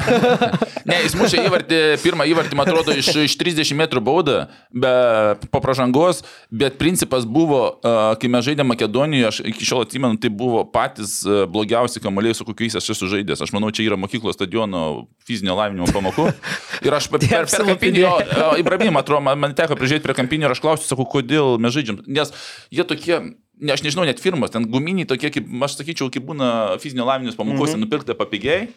[0.83, 4.33] Ne, jis mušė įvartį, pirmą įvartį, man atrodo, iš, iš 30 metrų baudą,
[4.75, 4.91] be
[5.53, 6.19] po pražangos,
[6.51, 7.77] bet principas buvo,
[8.19, 12.75] kai mes žaidėme Makedonijoje, aš iki šiol atsimenu, tai buvo patys blogiausi kamuoliai, su kokiais
[12.79, 13.45] aš esu žaidęs.
[13.45, 16.27] Aš manau, čia yra mokyklos stadiono fizinio lavinimo pamokų.
[16.83, 18.03] Ir aš per, per, per kampinį.
[18.59, 22.03] Ibrahimą, atrodo, man, teko prižiūrėti prie kampinio ir aš klausiu, sakau, kodėl mes žaidžiam.
[22.11, 22.35] Nes
[22.75, 23.21] jie tokie,
[23.63, 27.35] ne, aš nežinau, net firmos, ten guminiai tokie, kaip, aš sakyčiau, kaip būna fizinio lavinimo
[27.39, 27.85] pamokose, mhm.
[27.85, 28.67] nupirkti papigiai.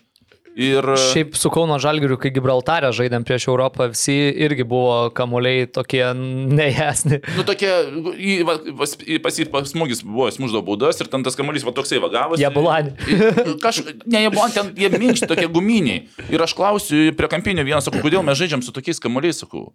[0.57, 0.87] Ir...
[0.97, 7.19] Šiaip su Kauno Žalgiriu, kai Gibraltarė žaidėm prieš Europą, visi irgi buvo kamuoliai tokie nejesni.
[7.37, 7.69] Nu, tokie,
[8.17, 11.77] į, va, vas, į, pas jį smūgis buvo, smuždo baudas ir ten tas kamuolys va
[11.77, 12.41] toksai va gavosi.
[12.41, 12.97] Jabulani.
[13.65, 16.07] Kaž, ne, jie buvo ten, jie minkšti, tokie guminiai.
[16.33, 19.75] Ir aš klausiu prie kampinio vieną, sakau, kodėl mes žaidžiam su tokiais kamuoliais, sakau.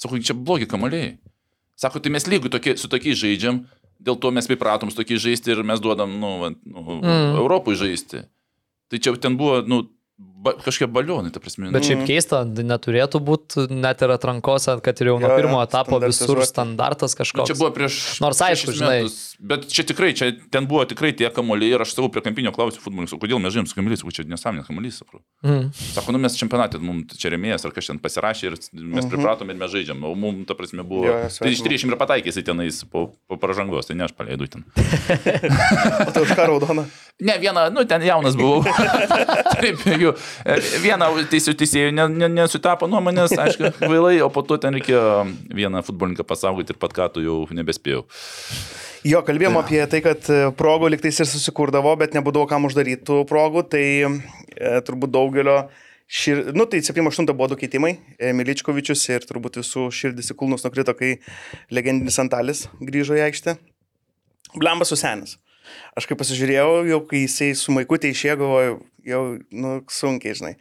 [0.00, 1.18] Sakau, čia blogi kamuoliai.
[1.76, 3.66] Sako, tai mes lygiai tokie, su tokiais žaidžiam,
[3.98, 6.32] dėl to mes pripratom su tokiais žaisti ir mes duodam, nu,
[6.66, 7.36] nu mm.
[7.42, 8.24] Europui žaisti.
[8.90, 9.82] Tai čia ten buvo, nu,
[10.46, 11.68] ba, kažkokie balionai, ta prasme.
[11.74, 15.42] Bet nu, šiaip keista, neturėtų būti net ir atrankose, kad ir jau nuo Jo, jo,
[15.42, 17.50] pirmo etapo visur standartas Nu, kažkoks.
[17.50, 17.98] Čia buvo prieš.
[18.22, 18.98] Nors aišku, žinai.
[19.04, 22.52] metus, Bet čia tikrai, čia ten buvo tikrai tie kamuoliai ir aš savo prie kampinio
[22.56, 25.20] klausiu futbolininkų, kodėl mes žaidžiam su kamuoliais, sakau, čia nesąmonė kamuolys, sakau.
[25.44, 25.66] Mm.
[25.92, 28.56] Sako, nu mes čempionatė, mums čia remėjas ar kažkas ten pasirašė ir
[28.96, 30.04] mes pripratom ir mes žaidžiam.
[30.08, 31.04] O mums, ta prasme, buvo...
[31.08, 31.76] Jo, tai iš svetima.
[31.76, 34.64] 30 ir pataikėsi tenais po, po pažangos, tai ne aš paleidau ten.
[36.06, 36.86] O tai už ką raudona?
[37.20, 38.64] Ne, vieną, nu ten jaunas buvau.
[39.60, 40.12] Taip, jų.
[40.82, 45.04] Vieną teisėjų teisėjų ne, ne, nesutapo nuomonės, aišku, vailai, o po to ten reikėjo
[45.56, 48.04] vieną futbolininką pasaugoti ir pat ką tu jau nebespėjau.
[49.06, 53.20] Jo, kalbėjom apie tai, kad e, progų liktais ir susikurdavo, bet nebūdavo kam uždaryti tų
[53.30, 54.08] progų, tai e,
[54.86, 55.60] turbūt daugelio
[56.06, 57.96] Šir, nu, tai 7-8 buvo du keitimai.
[58.18, 61.16] e, Miličkovičius ir turbūt visų širdis į kulnus nukrito, kai
[61.74, 63.56] legendinis Antalis grįžo į aikštę.
[64.54, 65.34] Blambas susenis.
[65.96, 68.76] Aš kaip pasižiūrėjau, jau kai jisai su maikutė išėjo, galvoju,
[69.06, 69.22] jau,
[69.54, 70.52] nu, sunkiai, žinai.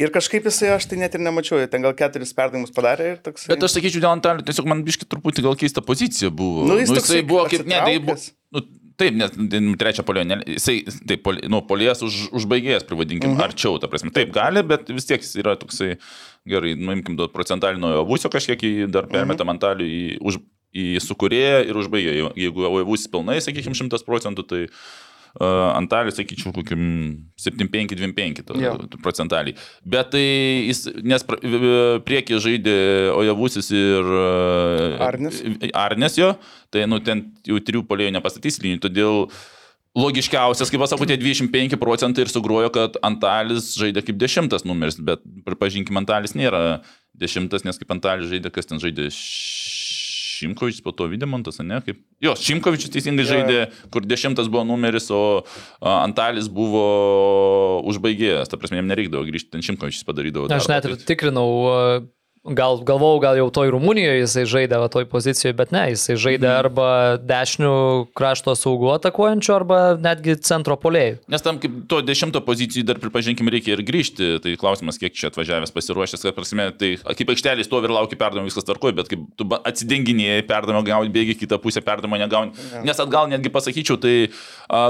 [0.00, 3.46] Ir kažkaip jisai, aš tai net ir nemačiau, ten gal keturis perdavimus padarė ir toks.
[3.50, 6.66] Bet aš sakyčiau, dėl Antalio, tiesiog man biški truputį gal keista pozicija buvo.
[6.68, 8.16] Nu, jis nu, jisai buvo kaip, ne, tai buvo,
[8.56, 8.64] nu,
[9.00, 13.44] taip, nes nu, trečia polio, ne, jisai, taip, poli, nu, polijas už, užbaigėjęs, privadinkim, mhm.
[13.48, 14.12] arčiau, ta prasme.
[14.16, 15.94] Taip, gali, bet vis tiek jis yra toksai,
[16.48, 19.56] gerai, nuimkim nuo Vusio kažkiek, dar permetam mhm.
[19.56, 20.40] Antaliu į, už,
[20.76, 22.16] į sukūrėją ir užbaigė.
[22.38, 26.82] Jeigu Vusis pilnai, sakykim, 100 procentų, tai uh, Antalis, sakyčiau, kokiam
[27.40, 28.76] 75-25 Jo.
[29.02, 29.56] procentaliai.
[29.82, 30.22] Bet tai
[30.68, 32.76] jis, nes v- v- priekį žaidė
[33.18, 35.42] Ojavusis ir uh, Arnis.
[35.74, 36.32] Arnes jo,
[36.70, 39.24] tai nu ten jau trijų polėjų nepastatys linijų, todėl
[39.98, 45.18] logiškiausias, kaip pasakau, tie 25 procentai ir sugrojo, kad Antalis žaidė kaip dešimtas numeris, bet
[45.46, 46.78] pripažinkim, Antalis nėra
[47.18, 49.08] dešimtas, nes kaip Antalis žaidė, kas ten žaidė
[50.40, 51.80] Šimkovičius, po to Videmontas, ne?
[51.84, 52.00] Kaip...
[52.24, 53.30] Jo, Šimkovičius teisingai jo.
[53.32, 53.58] žaidė,
[53.92, 55.42] kur dešimtas buvo numeris, o
[55.80, 56.84] Antalis buvo
[57.90, 58.50] užbaigėjęs.
[58.50, 60.48] Ta prasme, jam nereikdavo grįžti, ten Šimkovičius padarydavo.
[60.48, 61.50] Aš darbą, net ir tikrinau,
[62.44, 66.48] gal, galvojau, gal jau toj Rumunijoje jisai žaidė va, toj pozicijoje, bet ne, jisai žaidė
[66.48, 66.56] Mhm.
[66.56, 66.88] arba
[67.20, 67.72] dešinių
[68.16, 71.18] krašto saugų atakuojančių, arba netgi centro polėjų.
[71.28, 75.28] Nes tam kaip to dešimto pozicijų dar pripažinkim reikia ir grįžti, tai klausimas, kiek čia
[75.28, 79.20] atvažiavęs pasiruošęs, kad prasme, tai kaip aikštelė stovi ir laukia perdavimo, viskas tvarkoja, bet kaip
[79.36, 82.56] tu atsidenginėjai, perdavimo gauni, bėgi kitą pusę, perdavimo negauni.
[82.72, 82.82] Ja.
[82.88, 84.30] Nes atgal netgi pasakyčiau, tai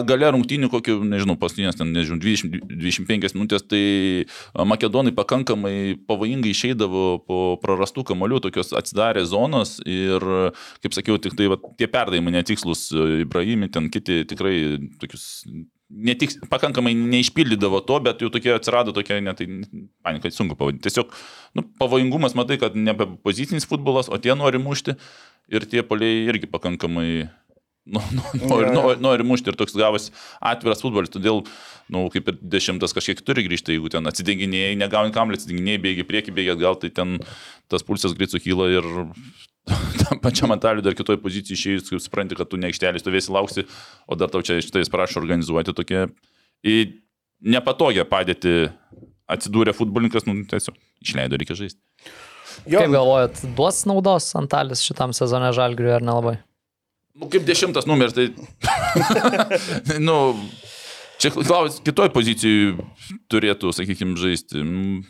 [0.07, 3.83] gale rungtynių kokių, nežinau, paskutinės ten, nežinau, 20, 25 minutės, tai
[4.55, 10.24] makedonai pakankamai pavojingai išeidavo po prarastų kamolių, tokios atsidarė zonos ir,
[10.85, 14.55] kaip sakiau, tik tai va, tie perdavimai netikslus, e, Ibrahimi, ten kiti tikrai
[15.03, 15.26] tokius
[15.90, 19.48] netik, pakankamai neišpildydavo to, bet jau tokie atsirado tokie, net tai,
[20.07, 20.87] panika, sunku pavadinti.
[20.87, 21.12] Tiesiog,
[21.59, 24.96] nu, pavojingumas, matai, kad nebe pozicinis futbolas, o tie nori mušti
[25.50, 27.26] ir tie poliai irgi pakankamai
[27.95, 28.73] nu, nu, nori, jo.
[28.75, 30.11] nori, nori mušti ir toks gavas
[30.53, 31.43] atviras futbolas, todėl,
[31.88, 36.07] na, nu, kaip ir dešimtas kažkiek turi grįžti, jeigu ten atsidenginėjai, negauni kamlį, atsidenginėjai, bėgi
[36.09, 37.16] prieki, bėgi atgal, tai ten
[37.73, 38.90] tas pulsas greit sukyla ir
[40.05, 43.66] tam pačiam Antaliui dar kitoj pozicijai išėjus, kai supranti, kad tu ne aikštelį stovėsi lauksi,
[44.07, 46.07] o dar tau čia šitais prašo organizuoti tokie
[46.66, 46.77] į
[47.40, 48.55] nepatogią padėtį
[49.31, 51.81] atsidūrė futbolininkas, nu, tiesiog išleido, reikia žaisti.
[52.69, 56.37] Jo, Kaip galvojat, duos naudos Antalis šitam sezone žalgriui ar nelabai?
[57.18, 58.29] Nu, kaip dešimtas numeris, tai...
[60.09, 60.18] nu,
[61.20, 62.77] čia klaus, kitoj pozicijai
[63.33, 64.62] turėtų, sakykime, žaisti.
[64.62, 65.01] Mm,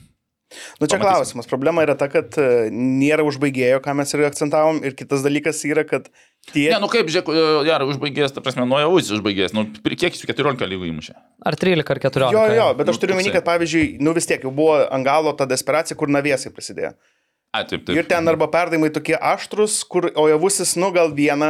[0.80, 1.14] Nu čia Pamatysim.
[1.14, 1.46] klausimas.
[1.46, 4.80] Problema yra ta, kad e, nėra užbaigėjo, ką mes ir akcentavom.
[4.82, 6.08] Ir kitas dalykas yra, kad
[6.50, 6.64] tie...
[6.72, 7.30] Ne, nu kaip, žiūrėk,
[7.68, 11.14] gerai, užbaigęs, ta prasme, nuo jaus užbaigęs, nu, kiek jis 14 lygų įmušė?
[11.46, 12.34] Ar 13 ar 14?
[12.34, 13.36] Jo, jo, bet aš Nu, turiu omeny, toksai.
[13.38, 16.96] kad pavyzdžiui, nu vis tiek jau buvo angalo ta desperacija, kur naviesai prasidėjo.
[17.50, 17.96] A, taip, Taip.
[17.98, 21.48] Ir ten arba perdavimai tokie aštrus, kur ojavusis, nu gal vieną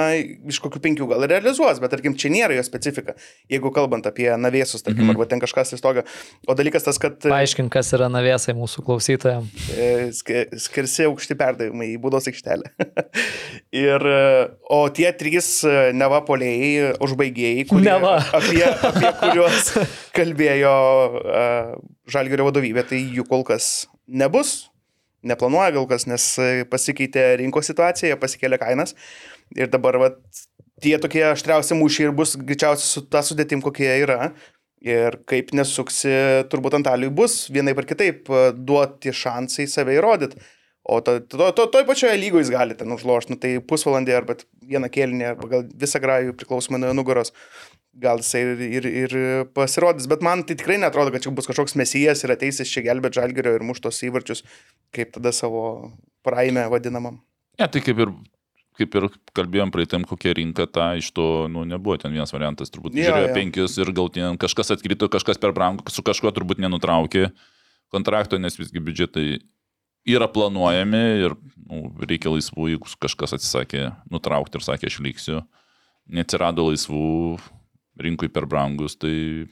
[0.48, 3.12] iš kokių penkių gal realizuos, bet tarkim, čia nėra jo specifika,
[3.52, 5.10] jeigu kalbant apie naviesus, tarkim, Mhm.
[5.12, 6.06] arba ten kažkas įstoga.
[6.48, 9.52] O dalykas tas, kad e, Paaiškink, kas yra navėsai mūsų klausytojams.
[9.76, 12.72] e, sk- skirsi aukšti perdavimai į būdos aikštelę.
[13.84, 15.50] ir, e, o tie trys
[15.92, 19.74] neva polėjai, užbaigėjai, kurie, apie, apie kuriuos
[20.16, 20.74] kalbėjo
[21.20, 21.76] uh,
[22.10, 24.70] Žalgirio vadovybė, tai jų kol kas nebus.
[25.26, 28.94] Neplanuoja gal kas, nes e, pasikeitė rinkos situacija, pasikėlė kainas.
[29.56, 30.20] Ir dabar vat,
[30.80, 34.33] tie tokie aštriausi mūšiai ir bus greičiausiai su ta sudėtim, kokie yra.
[34.80, 36.12] Ir kaip nesuksi,
[36.48, 40.40] turbūt Antaliui bus vienaip ar kitaip e, duoti šansai save įrodyti.
[40.90, 44.38] O to, to, to, toj pačioje lygoje jis gali ten užlošti, nu, tai pusvalandį arba
[44.64, 47.35] vieną kėlinį, arba gal visą grajų priklausomai nuo nugaros.
[47.98, 49.14] Gal jisai ir, ir, ir
[49.50, 53.18] pasirodys, bet man tai tikrai netrodo, kad čia bus kažkoks mesijas ir ateisis čia gelbėti
[53.18, 54.44] žalgerio ir muštos įvarčius,
[54.94, 55.90] kaip tada savo
[56.22, 57.18] praeimę vadinamam.
[57.59, 58.12] Ne, tai kaip ir,
[58.79, 62.94] kaip ir kalbėjom praeitam, kokia rinka, ta iš to, nu, nebuvo ten vienas variantas, turbūt
[62.94, 63.31] yeah, žiūrėjo jo.
[63.33, 63.38] yeah.
[63.42, 67.33] penkis ir gal ten kažkas atkrito, kažkas per brangu, su kažkuo turbūt nenutraukė
[67.90, 69.29] kontrakto, nes visgi biudžetai
[70.09, 71.35] yra planuojami ir
[71.66, 75.40] nu, reikia laisvų, jeigu kažkas atsisakė nutraukti ir sakė, aš liksiu,
[76.11, 77.37] neatsirado laisvų,
[78.04, 79.46] rinkui per brangus, tai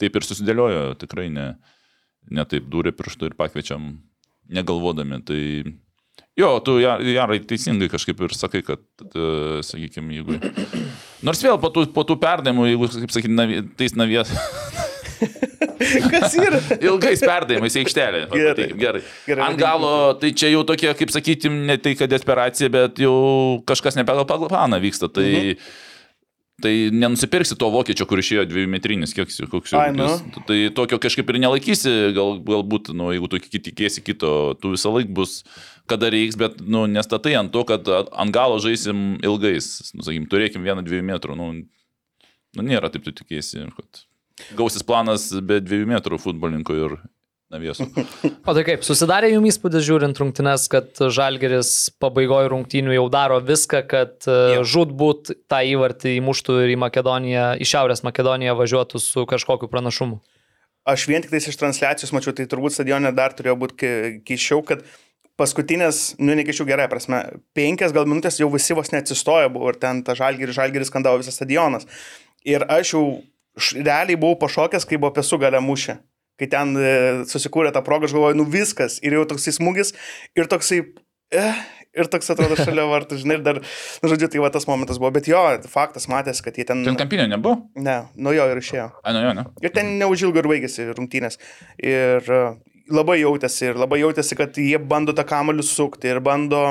[0.00, 1.48] taip ir susidėliojo, tikrai ne,
[2.30, 3.94] ne taip dūrė pirštų ir pakviečiam
[4.52, 5.22] negalvodami.
[5.24, 5.40] Tai
[6.38, 8.80] Jo, tu, Ja- Jarai, teisingai kažkaip ir sakai, kad,
[9.14, 10.34] uh, sakykime, jeigu...
[11.26, 14.32] Nors vėl po tų, po tų perdavimų, jeigu, kaip sakyti, navi, tais navies...
[16.10, 16.58] Kas yra?
[16.82, 18.20] Ilgais perdavimais į aikštelę.
[18.32, 18.66] Gerai.
[18.78, 19.02] Gerai.
[19.28, 19.46] Gerai.
[19.46, 23.14] Ant galo, tai čia jau tokia, kaip sakyti, ne tai, kad desperacija, bet jau
[23.68, 25.10] kažkas ne pagal planą vyksta.
[25.12, 25.66] Tai Mhm.
[26.62, 30.06] Tai nenusipirksi to vokiečio, kur išėjo dviejų metrinis, kiek jis- koks jo Ai, nu.
[30.46, 34.30] Tai tokio kažkaip ir nelaikysi, gal, galbūt, nu, jeigu tu tikėsi kito,
[34.62, 35.42] tu visą laiką bus,
[35.90, 39.90] kada reiks, bet, nu, nestatai ant to, kad ant galo žaisim ilgais.
[39.98, 41.36] Nu, sakykim, turėkim vieną dviejų metrų.
[41.36, 41.50] Nu,
[42.54, 44.04] nu, nėra taip, tu tikėsi, kad
[44.54, 46.96] gausis planas be dviejų metrų futbolininkų ir
[47.52, 47.86] naviesų.
[48.48, 53.82] O tai kaip, susidarė jums įspūdis žiūrint rungtynes, kad Žalgeris pabaigoje rungtynių jau daro viską,
[53.90, 54.62] kad Jo.
[54.64, 60.20] žudbūt tą įvartį įmuštų ir į Makedoniją, į Šiaurės Makedoniją važiuotų su kažkokiu pranašumu.
[60.84, 64.82] Aš vien tik iš transliacijos mačiau, tai turbūt stadione dar turėjo būti ke- keiščiau, kad
[65.40, 67.22] paskutinės, nu nekeičiau gerai prasme,
[67.56, 71.34] penkias gal minutės jau visi vos neatsistojo buvo ir ten ta žalgeris, žalgeris skandavo visas
[71.40, 71.88] stadionas.
[72.44, 73.04] Ir aš jau
[73.80, 75.96] realiai buvau pašokęs, kai buvo pesų gale mušė.
[76.40, 76.90] Kai ten e,
[77.30, 78.98] susikūrė tą progą, aš galvoju, nu viskas.
[79.06, 79.94] Ir jau toksai smūgis
[80.38, 80.80] ir toksai...
[81.34, 81.60] Eh,
[81.94, 83.60] ir toks atrodo šalia vartų, žinai, ir dar,
[84.02, 85.12] nu, žodžiu, tai va tas momentas buvo.
[85.14, 86.82] Bet jo, faktas matęs, kad jie ten...
[86.86, 87.68] Ten kampinio nebuvo?
[87.78, 88.88] Ne, nuo jo ir išėjo.
[89.06, 89.46] Ai, nu jo, ne.
[89.62, 91.38] Ir ten neužilgo ir baigėsi rungtynės.
[91.78, 92.42] Ir e,
[92.94, 96.64] labai jautėsi, ir labai jautėsi, kad jie bando tą kamalių sukti ir bando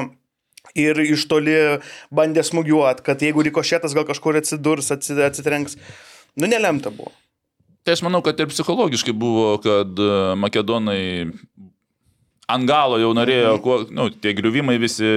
[0.79, 1.55] ir iš toli
[2.13, 5.79] bandė smūgiuoti, kad jeigu rikošėtas gal kažkur atsidurs, atsi- atsitrenks.
[6.39, 7.11] Nu, nelemta buvo.
[7.83, 11.01] Tai aš manau, kad ir psichologiškai buvo, kad e, makedonai
[12.53, 15.09] ant galo jau norėjo, kuo, nu, tie griuvimai visi.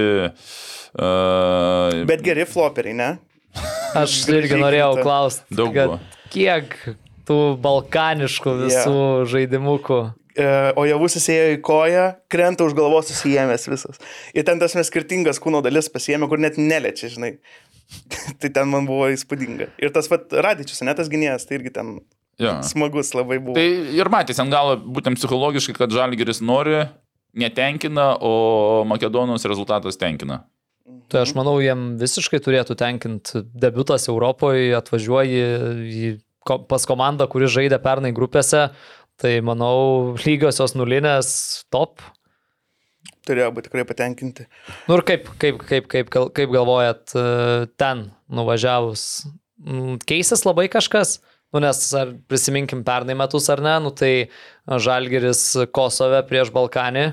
[0.96, 3.08] Uh, Bet geri floperiai, ne?
[3.96, 5.98] Aš irgi norėjau klausti, Daug kad buvo.
[6.32, 6.72] kiek
[7.28, 9.26] tų balkaniškų visų yeah.
[9.32, 10.00] žaidimukų.
[10.36, 14.00] E, o javusis ėjo į koją, krenta už galvos susijęmęs visas.
[14.36, 17.36] Ir ten tas mes skirtingas kūno dalis pasiėmė, kur net neliečia, žinai.
[18.42, 19.70] tai ten man buvo įspūdinga.
[19.80, 21.96] Ir tas pat Radičius, ne tas gynėjas, tai irgi ten
[22.42, 22.58] ja.
[22.66, 23.56] smagus labai buvo.
[23.58, 26.84] Tai ir matys ant galo būtent psichologiškai, kad Žalgiris nori,
[27.36, 30.44] netenkina, o Makedonos rezultatas tenkina.
[31.10, 36.16] Tai aš manau, jiem visiškai turėtų tenkinti debutas Europoje, atvažiuoji
[36.70, 38.68] pas komandą, kuri žaidė pernai grupėse,
[39.20, 41.30] tai manau, lygiosios nulinės
[41.74, 42.02] top.
[43.26, 44.46] Turėjo būti tikrai patenkinti.
[44.86, 47.24] Nu ir kaip, kaip, kaip, kaip, gal- kaip galvojat, e,
[47.78, 49.26] ten nuvažiavus,
[49.58, 51.18] mm, keisis labai kažkas?
[51.54, 54.28] Nu, nes ar prisiminkim pernai metus ar ne, nu tai
[54.66, 57.04] Žalgeris Kosove prieš Balkanį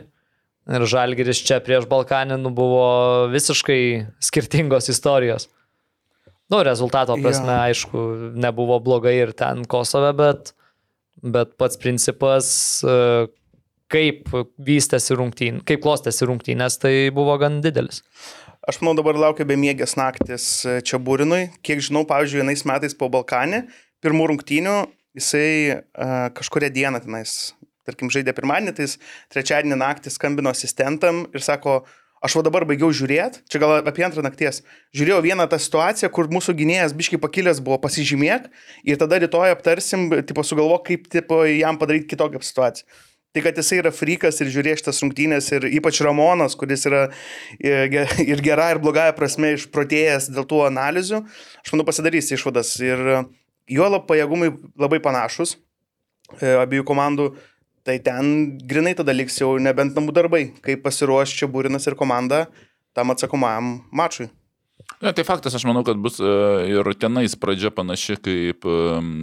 [0.74, 3.84] ir Žalgeris čia prieš Balkanį nu, buvo visiškai
[4.24, 5.50] skirtingos istorijos.
[6.52, 7.62] Nu, rezultato prasme, Jo.
[7.70, 8.02] aišku,
[8.36, 10.54] nebuvo blogai ir ten Kosove, bet,
[11.24, 12.48] bet pats principas,
[13.94, 18.04] kaip vystėsi rungtynės, kaip klostėsi rungtynės, tai buvo gan didelis.
[18.64, 20.44] Aš manau, dabar laukia bemiegės naktis
[20.88, 21.50] čia Būrinui.
[21.68, 23.66] Kiek žinau, pavyzdžiui, vienais metais po Balkanį,
[24.04, 24.78] pirmų rungtynių,
[25.18, 27.54] jisai uh, kažkuria diena tenais,
[27.88, 28.98] tarkim, žaidė pirmadienį, tai jis
[29.34, 31.82] trečiadienį naktį skambino asistentam ir sako,
[32.24, 34.62] aš va dabar baigiau žiūrėti, čia gal apie antrą nakties,
[34.96, 38.48] žiūrėjau vieną tą situaciją, kur mūsų gynėjas biškai pakilęs buvo pasižymėk
[38.88, 42.88] ir tada rytoj aptarsim, tipo, sugalvo, kaip tipo, jam padaryti kitokią situaciją.
[43.34, 47.08] Tai kad jisai yra frikas ir žiūrės šitas rungtynės ir ypač Ramonas, kuris yra
[47.60, 51.24] ge- ir gera ir blogąją prasme išprotėjęs dėl tų analizių,
[51.66, 52.76] aš manau pasidarys išvadas.
[52.86, 53.02] Ir
[53.70, 55.58] juolab pajėgumai labai panašus
[56.40, 57.32] e, abiejų komandų,
[57.84, 62.46] tai ten grinai tada liks jau nebent namų darbai, kaip pasiruoš čia Būrinas ir komanda
[62.94, 64.30] tam atsakomajam mačui.
[65.04, 66.30] Ja, tai faktas, aš manau, kad bus e,
[66.72, 68.76] ir tenais pradžia panaši, kaip e,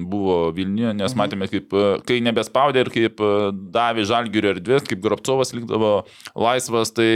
[0.09, 3.23] buvo Vilniuje, nes matėme, kaip, e, kai nebespaudė ir kaip
[3.73, 5.93] davė Žalgirio erdvės, kaip Grobcovas likdavo
[6.37, 7.11] laisvas, tai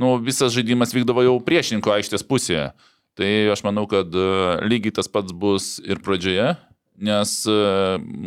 [0.00, 2.70] nu, visas žaidimas vykdavo jau priešininko aikštės pusėje.
[3.18, 4.28] Tai aš manau, kad e,
[4.66, 6.54] lygiai tas pats bus ir pradžioje,
[6.98, 7.58] nes e,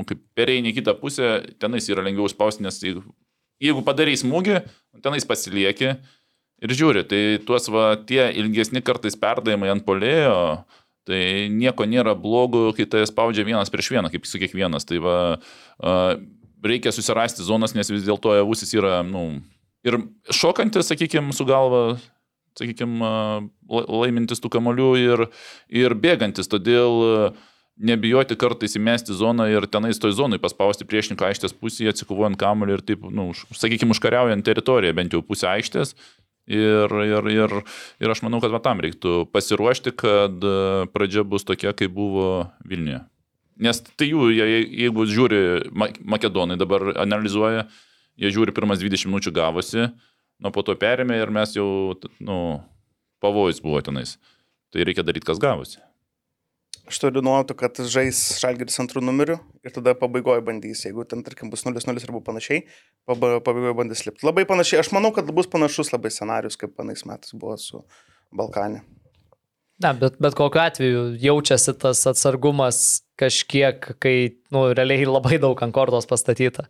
[0.08, 3.04] kaip pereini kitą pusę, tenais yra lengviau spausti, nes jeigu,
[3.64, 4.62] jeigu padarai smūgį,
[5.04, 5.98] tenais pasilieki
[6.64, 10.38] ir žiūri, tai tuos va tie ilgesni kartais perdavimai ant polėjo,
[11.08, 11.22] tai
[11.54, 14.88] nieko nėra blogo, kai tai spaudžia vienas prieš vieną, kaip su kiekvienas.
[14.88, 15.18] Tai va,
[15.80, 15.94] a,
[16.68, 19.40] reikia susirasti zonas, nes vis dėlto javusis yra, nu,
[19.88, 20.02] ir
[20.34, 21.96] šokantis, sakykime, su galva,
[22.60, 23.12] sakykime,
[23.70, 25.26] laimintis tų kamolių ir,
[25.70, 26.50] ir bėgantis.
[26.52, 27.34] Todėl
[27.78, 32.86] nebijoti kartais įmesti zoną ir tenais toj zonai paspausti priešininko aikštės pusėje, atsikovojant kamolių ir
[32.88, 35.94] taip, nu, už- sakykime, užkariaujant teritoriją, bent jau pusę aikštės.
[36.48, 37.54] Ir, ir, ir,
[38.00, 40.46] ir aš manau, kad va tam reiktų pasiruošti, kad
[40.96, 43.02] pradžia bus tokia, kaip buvo Vilniuje.
[43.60, 45.42] Nes tai jų, jeigu žiūri,
[45.76, 47.66] Ma- makedonai dabar analizuoja,
[48.16, 49.90] jie žiūri pirmas 20 minučių gavosi,
[50.44, 51.68] nuo po to perėmė ir mes jau,
[52.24, 52.38] nu,
[53.24, 54.18] pavojus buvo tenais.
[54.74, 55.80] Tai reikia daryti, kas gavosi.
[56.88, 59.36] Aš turiu nuojautą, kad žais Žalgiris antrų numerių
[59.68, 62.62] ir tada pabaigoje bandys, jeigu ten, tarkim, bus 0-0 arba panašiai,
[63.08, 64.24] paba- pabaigoje bandys lipti.
[64.24, 67.84] Labai panašiai, aš manau, kad bus panašus labai scenarius, kaip panais metais buvo su
[68.32, 68.86] Balkanė.
[69.84, 74.14] Na, bet, bet kokiu atveju jaučiasi tas atsargumas kažkiek, kai,
[74.54, 76.68] nu, realiai labai daug ant kortos pastatyta.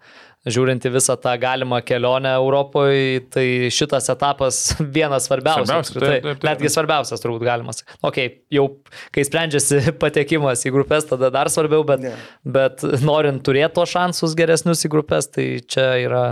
[0.48, 4.62] Žiūrint į visą tą galimą kelionę Europoje, tai šitas etapas
[4.98, 5.66] vienas svarbiausių.
[5.68, 6.10] Svarbiausia, apskritai.
[6.14, 6.48] taip, taip, taip.
[6.48, 7.84] Netgi svarbiausias turbūt galimas.
[8.08, 8.22] Ok,
[8.56, 8.66] jau
[9.16, 12.16] kai sprendžiasi patekimas į grupės, tada dar svarbiau, bet, Ne.
[12.48, 16.26] bet norint turėti tos šansus geresnius į grupės, tai čia yra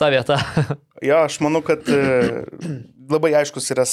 [0.00, 0.40] ta vieta.
[1.00, 1.96] Jo, aš manau, kad e,
[3.12, 3.84] labai aiškus yra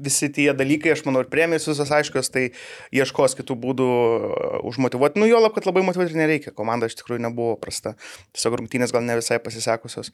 [0.00, 2.48] visi tie dalykai, aš manau, ir premijos visos aiškios, tai
[2.96, 5.22] ieškos kitų būdų e, užmotivuoti.
[5.22, 6.54] Nu, jo lab, kad labai motivuoti nereikia.
[6.56, 7.94] Komanda iš tikrųjų nebuvo prasta.
[8.36, 10.12] Tiesiog rungtynės gal ne visai pasisekusios.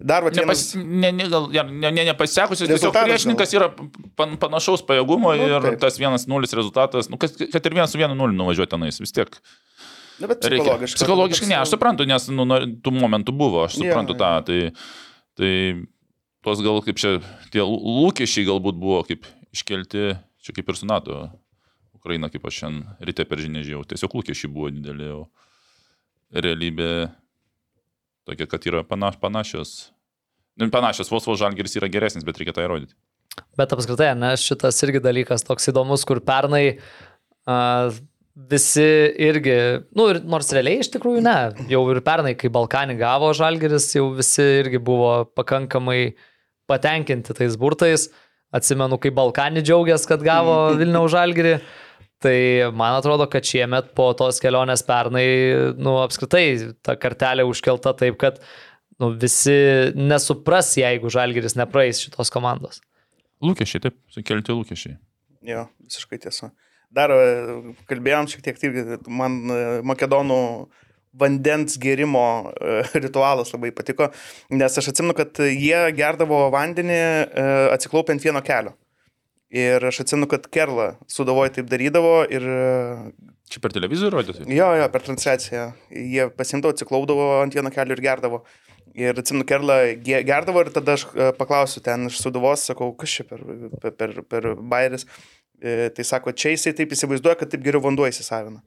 [0.00, 0.68] Dar va, vienas...
[0.76, 3.70] Ne, ne, gal, ja, ne, ne, nepasisekusius, tiesiog priešininkas yra
[4.18, 5.78] pan, panašaus pajėgumo Nu, ir taip.
[5.82, 9.38] tas 1-0 rezultatas, nu, kad, kad ir 1-1-0 nuvažiuoti tenais, vis tiek.
[10.20, 10.64] Na, bet Reikia.
[10.64, 11.00] psichologiškai.
[11.00, 14.20] Psichologiškai ne, aš suprantu, nes nu, nu, tų momentų buvo, aš suprantu jo.
[14.22, 14.30] tą.
[14.46, 14.60] Tai,
[15.36, 15.52] tai
[16.46, 17.16] tos gal kaip čia,
[17.50, 20.14] tie lūkesčiai galbūt buvo kaip iškelti,
[20.46, 21.26] čia kaip ir su NATO.
[21.96, 25.26] Ukraina, kaip aš šiandien ryte per žinią žiūrėjau, tiesiog lūkesčiai buvo dideli, o
[26.30, 26.90] realybė
[28.26, 29.76] tokia, kad yra panaš, panašios.
[30.56, 32.94] Nu, Panašios, vos vos žalgeris yra geresnis, bet reikia tą įrodyti.
[33.58, 36.78] Bet apskritai, ne, šitas irgi dalykas toks įdomus, kur pernai
[37.44, 37.90] a,
[38.36, 38.86] visi
[39.26, 39.58] irgi,
[39.96, 41.36] nu ir nors realiai iš tikrųjų ne,
[41.72, 46.14] jau ir pernai, kai Balkanį gavo Žalgeris, jau visi irgi buvo pakankamai
[46.70, 48.08] patenkinti tais burtais.
[48.54, 51.56] Atsimenu, kai Balkanį džiaugiasi, kad gavo Vilniaus Žalgerį.
[52.24, 52.36] Tai
[52.72, 55.26] man atrodo, kad šiemet po tos kelionės pernai,
[55.76, 56.46] nu, apskritai
[56.86, 58.38] ta kartelė užkelta taip, kad
[59.02, 59.56] nu, visi
[59.98, 62.80] nesupras, jeigu Žalgeris nepraeis šitos komandos.
[63.44, 64.96] Lūkesčiai, taip, sukelti lūkesčiai.
[65.46, 66.54] Jo, visiškai tiesa.
[66.96, 70.40] Dar e, kalbėjom šiek tiek, tai man e, makedonų
[71.20, 72.24] vandens gerimo
[72.60, 74.10] e, ritualas labai patiko,
[74.52, 78.74] nes aš atsimenu, kad jie gerdavo vandenį e, atsiklaupiant vieno kelio.
[79.56, 82.62] Ir aš atsimenu, kad Kerla sudavoje taip darydavo ir e,
[83.46, 84.46] Čia per televizorių rodėsi?
[84.50, 88.40] jo, jo, per transliaciją jie pasimdavo, atsiklaupdavo ant vieno kelio ir gerdavo.
[88.96, 91.04] Ir atsimenu, Kerla ge- gerdavo ir tada aš
[91.38, 93.44] paklausiu ten iš suduvos, sakau, kas čia per,
[93.82, 95.06] per, per, per bairis.
[95.62, 98.60] E, tai sako, čia jisai taip įsivaizduoja, kad taip geriau vanduo įsisavina.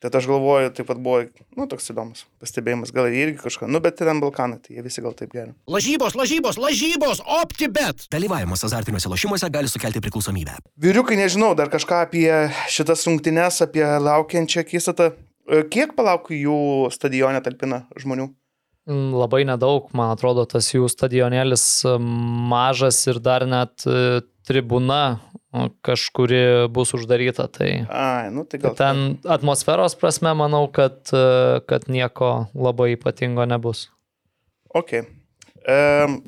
[0.00, 1.26] Tad aš galvoju, taip pat buvo,
[1.58, 5.12] nu, toks įdomus pastebėjimas, gal irgi kažką, nu, bet ten Balkanai, tai jie visi gal
[5.16, 5.52] taip geria.
[5.68, 8.06] Lažybos, lažybos, lažybos, optibet.
[8.14, 10.56] Dalyvavimas azartiniuose lošimuose gali sukelti priklausomybę.
[10.80, 12.32] Vyriukai, nežinau, dar kažką apie
[12.72, 15.10] šitas rungtynes, apie laukiančią kistatą.
[15.44, 18.30] E, Kiek palauk jų stadione talpina žmonių?
[18.88, 23.84] Mm, Labai nedaug, man atrodo, tas jų stadionėlis e, mažas ir dar net
[24.50, 26.42] tribuna e, kažkuri
[26.74, 27.46] bus uždaryta.
[27.54, 28.74] Tai Ai, nu tai gal.
[28.78, 33.86] ten atmosferos prasme manau, kad, e, kad nieko labai ypatingo nebus.
[34.74, 34.98] Ok.
[34.98, 35.76] E,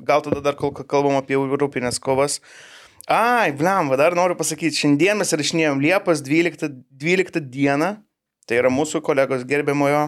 [0.06, 2.38] gal tada dar kol kalbam apie europinės kovas.
[3.10, 6.68] Ai, blem, va dar noriu pasakyti, šiandien mes rašinėjom Liepos 12,
[7.02, 7.96] 12 dieną,
[8.46, 10.04] tai yra mūsų kolegos gerbiamojo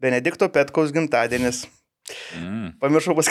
[0.00, 1.66] Benedikto Petkaus gimtadienis.
[2.36, 2.72] Mm.
[2.80, 3.28] Pamiršau, pas...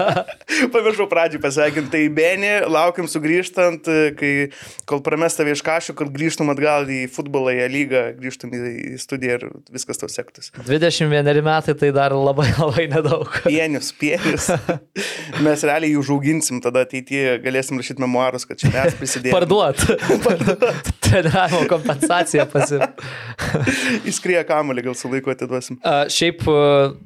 [0.74, 1.90] Pamiršau pradžią pasveikinti.
[1.92, 3.86] Tai Benė, laukiam sugrįžtant,
[4.16, 4.32] kai
[4.88, 8.60] kol prames tave iš kažko, kad grįžtum atgal į futbolą, į lygą, grįžtum į,
[8.94, 10.54] į studiją ir viskas tau sektųsi.
[10.64, 13.28] 21 metai tai dar labai labai nedaug.
[13.44, 14.48] Pienius, pienius.
[15.44, 19.36] Mes realiai jų žauginsim, tada ateityje galėsim rašyti memoarus, kad čia mes prisidėjome.
[19.36, 19.84] Parduot.
[20.26, 20.90] Parduot.
[21.04, 23.10] Treniravimo kompensaciją pasimti.
[24.08, 25.80] Įskrieja kamuolį, gal su laiku atiduosim.
[25.84, 26.44] A, Šiaip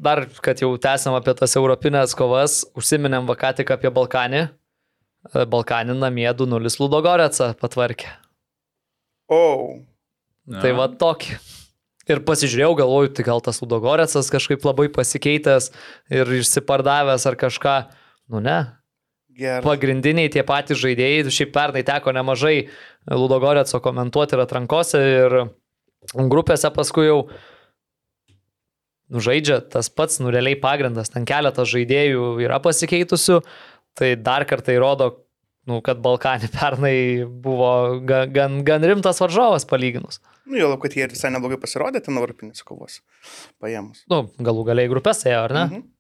[0.05, 4.45] dar, kad jau tęsiam apie tas europinės kovas, užsiminėm va ką tik apie Balkanį.
[5.33, 8.13] A, Balkanį namie 2-0 Ludogoreca patvarkė.
[9.33, 9.45] O,
[10.45, 10.61] Ja.
[10.61, 11.37] Tai va tokį.
[12.05, 15.71] Ir pasižiūrėjau, galvoju, tai gal tas Ludogorecas kažkaip labai pasikeitęs
[16.13, 17.77] ir išsipardavęs ar kažką.
[18.29, 18.59] Nu ne,
[19.33, 19.63] gerai.
[19.65, 22.69] pagrindiniai tie patys žaidėjai, šiaip pernai teko nemažai
[23.09, 25.39] Ludogoreco komentuoti ir atrankose ir
[26.13, 27.41] grupėse paskui jau nu,
[29.23, 33.41] žaidžia tas pats, nu realiai pagrindas, ten keletas žaidėjų yra pasikeitusių,
[33.99, 35.11] tai dar kartą įrodo,
[35.71, 37.73] nu, kad Balkanį pernai buvo
[38.07, 40.21] gan, gan, gan rimtas varžovas palyginus.
[40.45, 43.01] Nu, jau, kad jie ir visai neblogai pasirodė ten europinės kovos.
[43.63, 44.05] Paėmus.
[44.13, 45.67] Nu, galų galiai grupės ėjo, ar ne?
[45.71, 45.91] Mhm.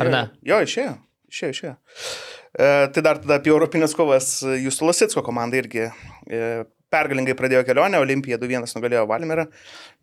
[0.00, 0.22] Ar Jo, ne?
[0.46, 0.92] Jo, išėjo.
[1.30, 1.74] Išėjo, išėjo.
[2.50, 4.40] E, tai dar tada apie europinės kovas.
[4.42, 6.40] Jūsų Lasitsko komanda irgi e,
[6.90, 9.46] pergalingai pradėjo kelionę, Olimpija 2-1 nugalėjo Valmerą,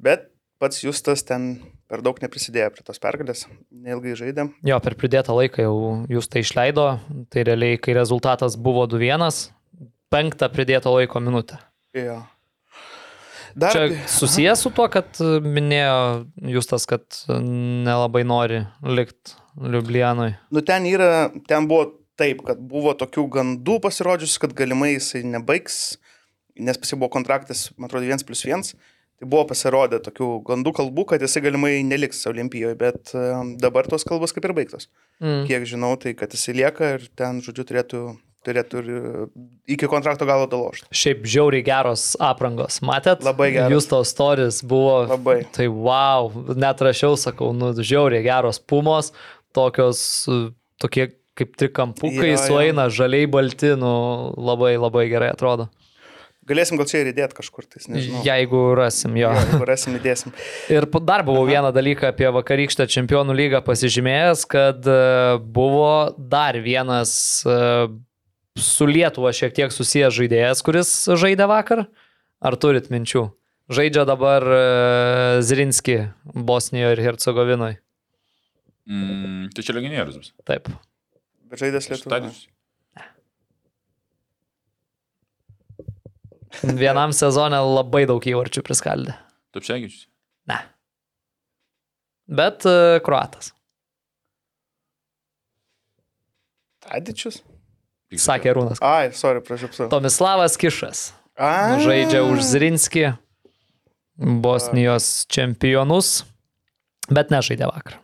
[0.04, 0.30] bet
[0.62, 4.50] pats Justas ten per daug neprisidėjo prie tos pergalės, neilgai žaidė.
[4.68, 5.76] Jo, per pridėtą laiką jau
[6.12, 6.88] jūs tai išleido,
[7.34, 9.52] tai realiai, kai rezultatas buvo 2-1,
[10.14, 11.60] penktą pridėto laiko minutę.
[11.98, 12.22] Jo.
[13.58, 20.36] Dar Čia susijęs su tuo, kad minėjo Justas, kad nelabai nori likti Liublianui.
[20.54, 21.88] Nu, ten yra, ten buvo
[22.20, 25.96] taip, kad buvo tokių gandų pasirodžiusių, kad galimai jisai nebaigs
[26.60, 28.74] nes pas jį buvo kontraktas, man atrodo, 1 plus 1.
[29.18, 33.24] Tai buvo pasirodę tokių gandų kalbų, kad jisai galimai neliks Olimpijoje, bet e,
[33.58, 34.92] dabar tos kalbos kaip ir baigtos.
[35.24, 35.48] Mm.
[35.50, 38.02] Kiek žinau, tai kad jisai lieka ir ten, žodžiu, turėtų,
[38.46, 39.24] turėtų ir e,
[39.74, 40.86] iki kontrakto galo dalošti.
[40.94, 42.78] Šiaip žiauriai geros aprangos.
[42.86, 43.26] Matėt?
[43.26, 43.74] Labai geros.
[43.74, 45.00] Jūs tos stories buvo.
[45.10, 45.40] Labai.
[45.56, 49.16] Tai wow, net rašiau, sakau, nu, žiauriai geros pumos,
[49.58, 50.44] tokios, e,
[50.78, 53.96] tokie kaip trikampukai sueina, žaliai balti, nu,
[54.38, 55.72] labai labai gerai atrodo.
[56.48, 58.22] Galėsim gal čia ir įdėti kažkur, tai nežinau.
[58.24, 59.30] Jeigu rasim jo.
[59.36, 60.34] Jo, jeigu rasim, įdėsim.
[60.76, 64.98] Ir po- dar buvau vieną dalyką apie vakarykštę čempionų lygą pasižymėjęs, kad e,
[65.44, 67.12] buvo dar vienas
[67.44, 67.58] e,
[68.58, 71.88] su Lietuva šiek tiek susijęs žaidėjas, kuris žaidė vakar.
[72.40, 73.26] Ar turit minčių?
[73.74, 74.62] Žaidžia dabar e,
[75.44, 75.98] Zirinski
[76.32, 77.80] Bosnijoje ir Hercegovinoje.
[78.88, 80.30] Mm, tai čia legionierius bus.
[80.48, 80.70] Taip.
[81.52, 82.32] Bet žaidės Lietuvoje.
[86.64, 89.16] Vienam sezone labai daug įvarčių priskaldė.
[89.56, 90.08] Topšegičius.
[90.50, 90.60] Ne.
[92.28, 93.54] Bet e, kruatas.
[96.88, 97.42] Tadičius?
[98.16, 98.80] Sakė Rūnas.
[98.84, 99.90] Ai, sorry, pražiūrėjau.
[99.92, 101.10] Tomislavas Kišas.
[101.38, 103.10] A, žaidžia už Zrinskį,
[104.18, 106.24] Bosnijos čempionus,
[107.12, 108.00] bet nežaidė vakar.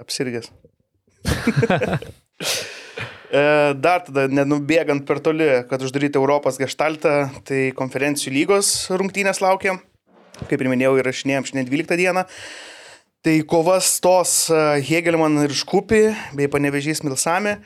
[0.00, 0.52] Apsirgęs.
[3.32, 9.78] E, Dar tada, nenubėgant per toli, kad uždaryti Europos gestaltą, tai konferencijų lygos rungtynės laukia.
[10.50, 12.26] Kaip ir minėjau, įrašinėjom šiandien 12 dieną.
[13.24, 16.02] Tai kovas tos e, Hegelman ir Škupi,
[16.36, 17.56] bei panevežys Milsami.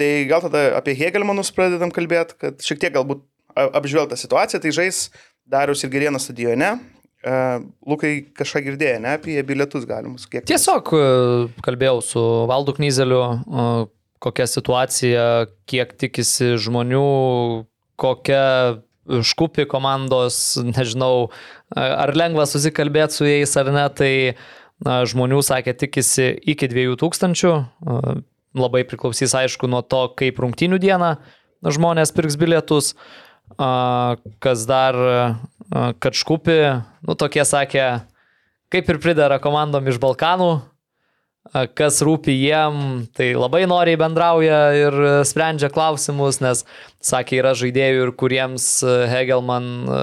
[0.00, 4.62] Tai gal tada apie Hegelmanus pradedam kalbėti, kad šiek tiek galbūt apžvelgta situacija.
[4.64, 5.10] Tai žais
[5.44, 6.78] Darius ir Gerėno stadione.
[7.20, 7.40] E,
[7.84, 10.24] Lukai kažką girdėjo, ne, apie bilietus galimus.
[10.30, 10.94] Kiek Tiesiog
[11.66, 13.26] kalbėjau su Valdu Knyzeliu,
[14.22, 15.26] kokia situacija,
[15.70, 17.06] kiek tikisi žmonių,
[18.00, 18.46] kokia
[19.02, 21.30] škupi komandos, nežinau,
[21.74, 24.12] ar lengva susikalbėti su jais ar ne, tai
[24.82, 28.16] na, žmonių sakė tikisi iki 2000, e,
[28.58, 31.16] labai priklausys aišku nuo to, kaip rungtynių dieną
[31.62, 32.92] žmonės pirks bilietus,
[34.42, 34.96] kas dar,
[36.02, 36.58] kad škupi,
[37.06, 37.86] nu tokie sakė,
[38.72, 40.50] kaip ir pridara komandom iš Balkanų,
[41.52, 46.64] kas rūpi jiem, tai labai noriai bendrauja ir e, sprendžia klausimus, nes,
[47.04, 50.00] sakė, yra žaidėjų ir kuriems e, Hegelman e,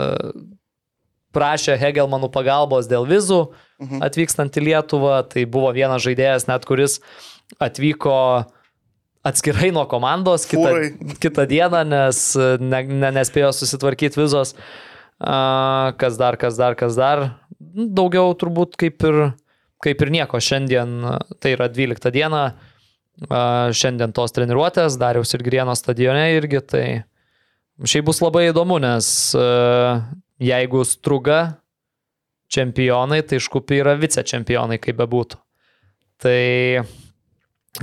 [1.34, 3.48] prašė Hegelmanų pagalbos dėl vizų
[4.04, 7.00] atvykstant į Lietuvą, tai buvo vienas žaidėjas net, kuris
[7.64, 8.46] atvyko
[9.26, 11.18] atskirai nuo komandos kitą, Fūrai.
[11.24, 12.24] kitą dieną, nes
[12.60, 14.56] ne, ne, nespėjo susitvarkyti vizos.
[15.20, 17.24] Kas dar, kas dar, kas dar.
[17.60, 19.18] Daugiau turbūt kaip ir,
[19.84, 20.42] kaip ir nieko.
[20.44, 20.98] Šiandien,
[21.40, 22.44] tai yra 12 diena,
[23.20, 26.86] šiandien tos treniruotės, Dariaus ir Grieno stadione irgi, tai
[27.84, 29.10] šiaip bus labai įdomu, nes
[30.40, 31.42] jeigu struga
[32.50, 35.40] čempionai, tai škupi yra vice čempionai, kaip bebūtų.
[36.20, 36.40] Tai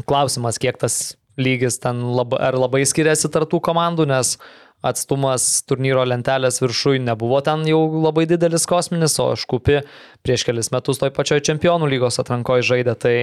[0.09, 4.37] klausimas, kiek tas lygis ten labai, ar labai skiriasi tartų komandų, nes
[4.85, 9.81] atstumas turnyro lentelės viršui nebuvo ten jau labai didelis kosminis, o škupi
[10.27, 12.97] prieš kelis metus toj pačioj čempionų lygos atrankoje žaidė.
[13.01, 13.15] Tai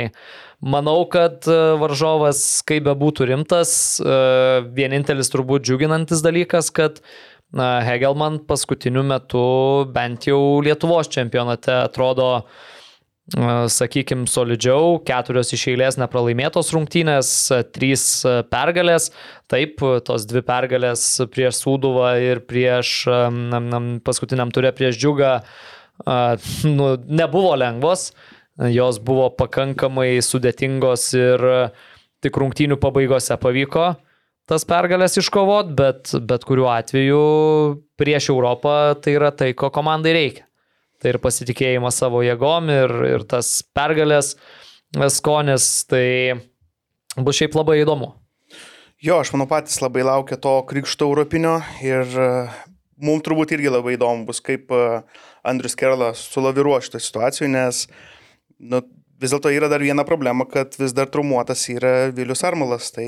[0.60, 4.18] manau, kad e, varžovas, kaip bebūtų rimtas, e,
[4.76, 7.04] vienintelis turbūt džiuginantis dalykas, kad
[7.54, 9.46] na, Hegelman paskutiniu metu
[9.94, 12.32] bent jau Lietuvos čempionate atrodo
[13.32, 17.30] sakykime, solidžiau, keturios iš eilės nepralaimėtos rungtynės,
[17.72, 18.04] trys
[18.52, 19.12] pergalės,
[19.48, 25.34] taip, tos dvi pergalės prieš Sūduvą ir prieš nam, nam, paskutiniam turė prieš Džiugą
[26.68, 28.12] nu, nebuvo lengvos,
[28.60, 31.48] jos buvo pakankamai sudėtingos ir
[32.24, 33.94] tik rungtynių pabaigose pavyko
[34.50, 37.22] tas pergalės iškovot, bet bet kuriuo atveju
[38.00, 40.48] prieš Europą tai yra tai, ko komandai reikia.
[41.04, 44.38] Tai ir pasitikėjimas savo jėgom ir, ir tas pergalės
[45.12, 46.40] skonis, tai
[47.20, 48.14] bus šiaip labai įdomu.
[49.04, 52.08] Jo, aš manau patys labai laukia to krikšto europinio ir
[53.04, 54.84] mums turbūt irgi labai įdomu bus, kaip e,
[55.44, 57.84] Andrius Kerlas sulaviruo šitą situaciją, nes
[58.64, 58.80] nu,
[59.20, 63.08] vis dėlto yra dar viena problema, kad vis dar traumuotas yra Vilius Armalas, tai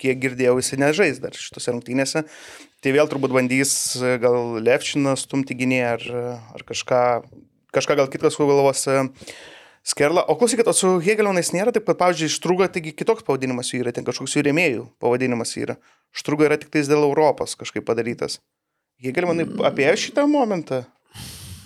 [0.00, 2.24] kiek girdėjau, jis nežais dar šitose rungtynėse.
[2.84, 6.08] Tai vėl turbūt bandys e, gal Levčiną stumti gynėją ar,
[6.58, 7.02] ar kažką,
[7.76, 9.04] kažką gal kitas galvos e,
[9.86, 10.24] Skerla.
[10.26, 13.92] O klausykit, o su Hegelmanais nėra taip, kad, pavyzdžiui, Štruga, taigi kitoks pavadinimas jų yra,
[13.94, 15.76] ten kažkoks jų rėmėjų pavadinimas yra.
[16.10, 18.40] Štruga yra tik tais dėl Europos kažkaip padarytas.
[19.04, 20.82] Hegelmanai apie šitą momentą.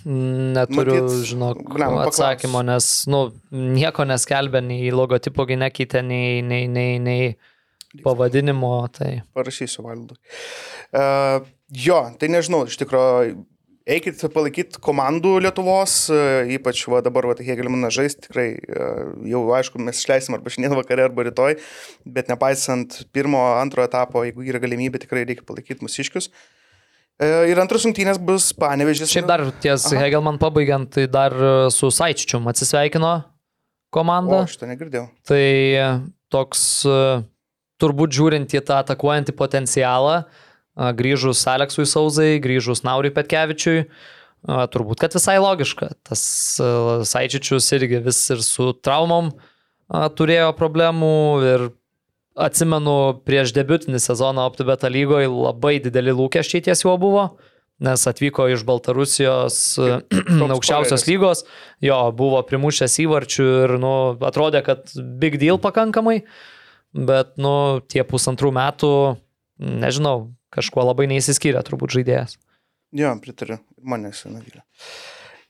[0.04, 6.96] Neturiu, Matyt, žinok, blemba, atsakymo, nes, nu, nieko neskelbė, nei logotipo nekeitė, nei, nei, nei,
[7.00, 9.10] nei pavadinimo, tai.
[9.36, 10.16] Parašysiu valdui.
[10.90, 13.34] Uh, jo, tai nežinau, iš tikrųjų,
[13.90, 19.80] eikit palaikyti komandų Lietuvos, uh, ypač va, dabar va, Hegelmanas žais, tikrai uh, jau aišku,
[19.82, 21.58] mes išleisim arba šiandien vakare, arba rytoj,
[22.06, 26.30] bet nepaisant pirmo, antro etapo, jeigu yra galimybė, tikrai reikia palaikyti mūsiškius.
[26.30, 29.12] Uh, ir antras rungtynės bus panevežys.
[29.12, 30.04] Šiaip dar ties Aha.
[30.06, 33.14] Hegelman pabaigiant, tai dar e, su Saičičium atsisveikino
[33.92, 34.42] komanda.
[34.42, 35.06] O, šitą negirdėjau.
[35.28, 35.88] Tai e,
[36.32, 37.00] toks, e,
[37.82, 40.49] turbūt žiūrint į tą atakuojantį potencialą, a,
[40.96, 43.84] grįžus Aleksui Sauzai, grįžus Nauriui Petkevičiui,
[44.72, 45.90] turbūt, kad visai logiška.
[46.08, 46.22] Tas
[47.10, 49.34] Saičičius irgi vis ir su traumom
[49.90, 51.14] turėjo problemų
[51.44, 51.68] ir
[52.40, 57.26] atsimenu prieš debutinį sezoną OptiBeta lygoje labai dideli lūkesčiai ties juo buvo,
[57.84, 59.58] nes atvyko iš Baltarusijos
[60.54, 61.44] aukščiausios lygos,
[61.84, 63.94] jo buvo primušęs įvarčių ir nu,
[64.30, 66.20] atrodė, kad big deal pakankamai,
[66.94, 67.54] bet nu,
[67.90, 68.92] tie pusantrų metų,
[69.60, 72.36] nežinau, kažkuo labai neįsiskyrė turbūt žaidėjas.
[72.96, 73.60] Jo, pritariu.
[73.78, 74.62] Ir mane senavylė.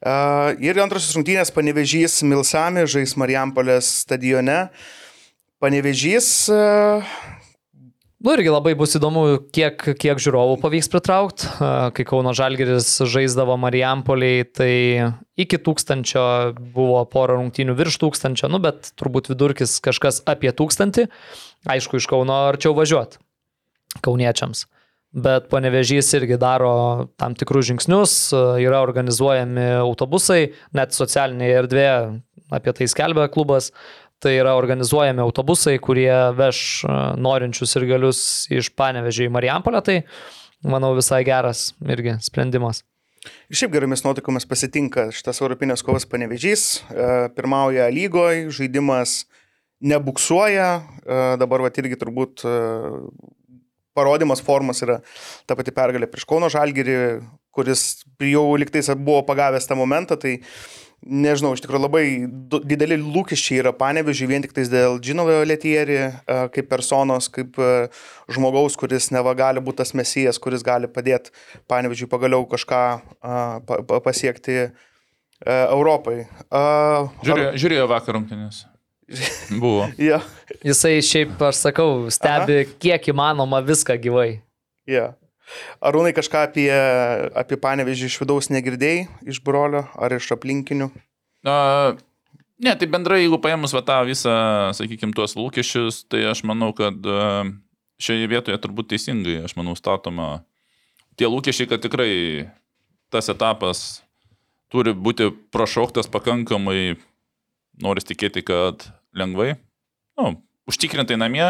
[0.00, 4.62] Uh, ir antrasis rungtynės panevežys Milsami žais Marijampolės stadione.
[5.60, 6.48] Panevežys.
[6.52, 7.04] Uh,
[8.20, 11.46] Nu irgi labai bus įdomu, kiek, kiek žiūrovų pavyks pritraukti.
[11.96, 14.74] Kai Kauno Žalgeris žaisdavo Marijampoliai, tai
[15.40, 16.24] iki tūkstančio
[16.74, 21.06] buvo pora rungtynių virš tūkstančio, nu bet turbūt vidurkis kažkas apie tūkstantį.
[21.72, 23.22] Aišku, iš Kauno arčiau važiuoti
[24.04, 24.66] kauniečiams.
[25.10, 28.12] Bet panevežys irgi daro tam tikrus žingsnius,
[28.62, 31.96] yra organizuojami autobusai, net socialinėje erdvėje
[32.54, 33.72] apie tai skelbia klubas.
[34.20, 38.20] Tai yra organizuojami autobusai, kurie veš a, norinčius ir galius
[38.52, 39.80] iš panevežį į Marijampolę.
[39.80, 39.96] Tai
[40.68, 42.82] manau visai geras irgi sprendimas.
[43.48, 46.84] ir šiaip geromis nuotaikomis pasitinka šitas Europinės kovas panevežys.
[46.92, 49.24] Uh, pirmauja lygoje, žaidimas
[49.80, 50.70] nebuksuoja.
[51.00, 52.44] Uh, dabar va irgi turbūt
[53.96, 55.00] parodimas formos yra
[55.48, 56.98] ta pati pergalė prieš Kauno Žalgirį,
[57.54, 60.18] kuris jau liktais buvo pagavęs tą momentą.
[60.20, 60.36] Tai
[61.00, 62.04] nežinau, iš tikrųjų labai
[62.68, 67.88] dideli lūkesčiai yra panevežiai vien tik dėl Džinovo Letieri, e, kaip personos, kaip e,
[68.32, 71.32] žmogaus, kuris neva gali būti tas mesijas, kuris gali padėti
[71.70, 72.82] panevežiui pagaliau kažką
[73.66, 74.68] pa, pasiekti e,
[75.46, 76.26] Europai.
[77.24, 78.66] Žiūrėjo, žiūrėjo vakar rungtynės.
[79.50, 79.88] Buvo.
[80.10, 80.20] Ja,
[80.64, 82.76] Jisai šiaip, aš sakau, stebi Aha.
[82.82, 84.42] kiek įmanoma viską gyvai.
[84.86, 85.14] ja.
[85.82, 86.68] Arūnai kažką apie,
[87.34, 90.86] apie panevežį iš vidaus negirdėjai, iš brolio ar iš aplinkinių?
[91.42, 91.56] Na,
[92.62, 94.34] ne, tai bendrai, jeigu paėmus va tą visą,
[94.78, 97.42] sakykime, tuos lūkesčius, tai aš manau, kad a,
[97.98, 100.44] šioje vietoje turbūt teisingai, aš manau, statoma
[101.18, 102.12] tie lūkesčiai, kad tikrai
[103.10, 104.04] tas etapas
[104.70, 106.94] turi būti prašoktas pakankamai,
[107.82, 108.86] noris tikėti, kad
[109.16, 109.54] lengvai,
[110.20, 110.34] nu,
[110.70, 111.48] užtikrintai namie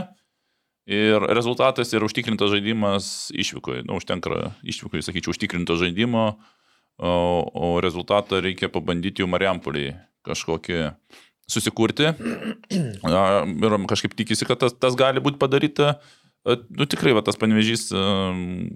[0.90, 3.84] ir rezultatas yra užtikrintas žaidimas išvykoje.
[3.88, 6.24] Nu, užtenka išvykoje, sakyčiau, užtikrinto žaidimo,
[6.98, 7.12] o,
[7.54, 9.94] o rezultatą reikia pabandyti jau Mariampoliai
[10.26, 10.80] kažkokį
[11.50, 12.12] susikurti.
[13.66, 15.98] Ir kažkaip tikisi, kad tas, tas gali būti padaryta.
[16.46, 18.70] Nu tikrai, va, tas panevežys am,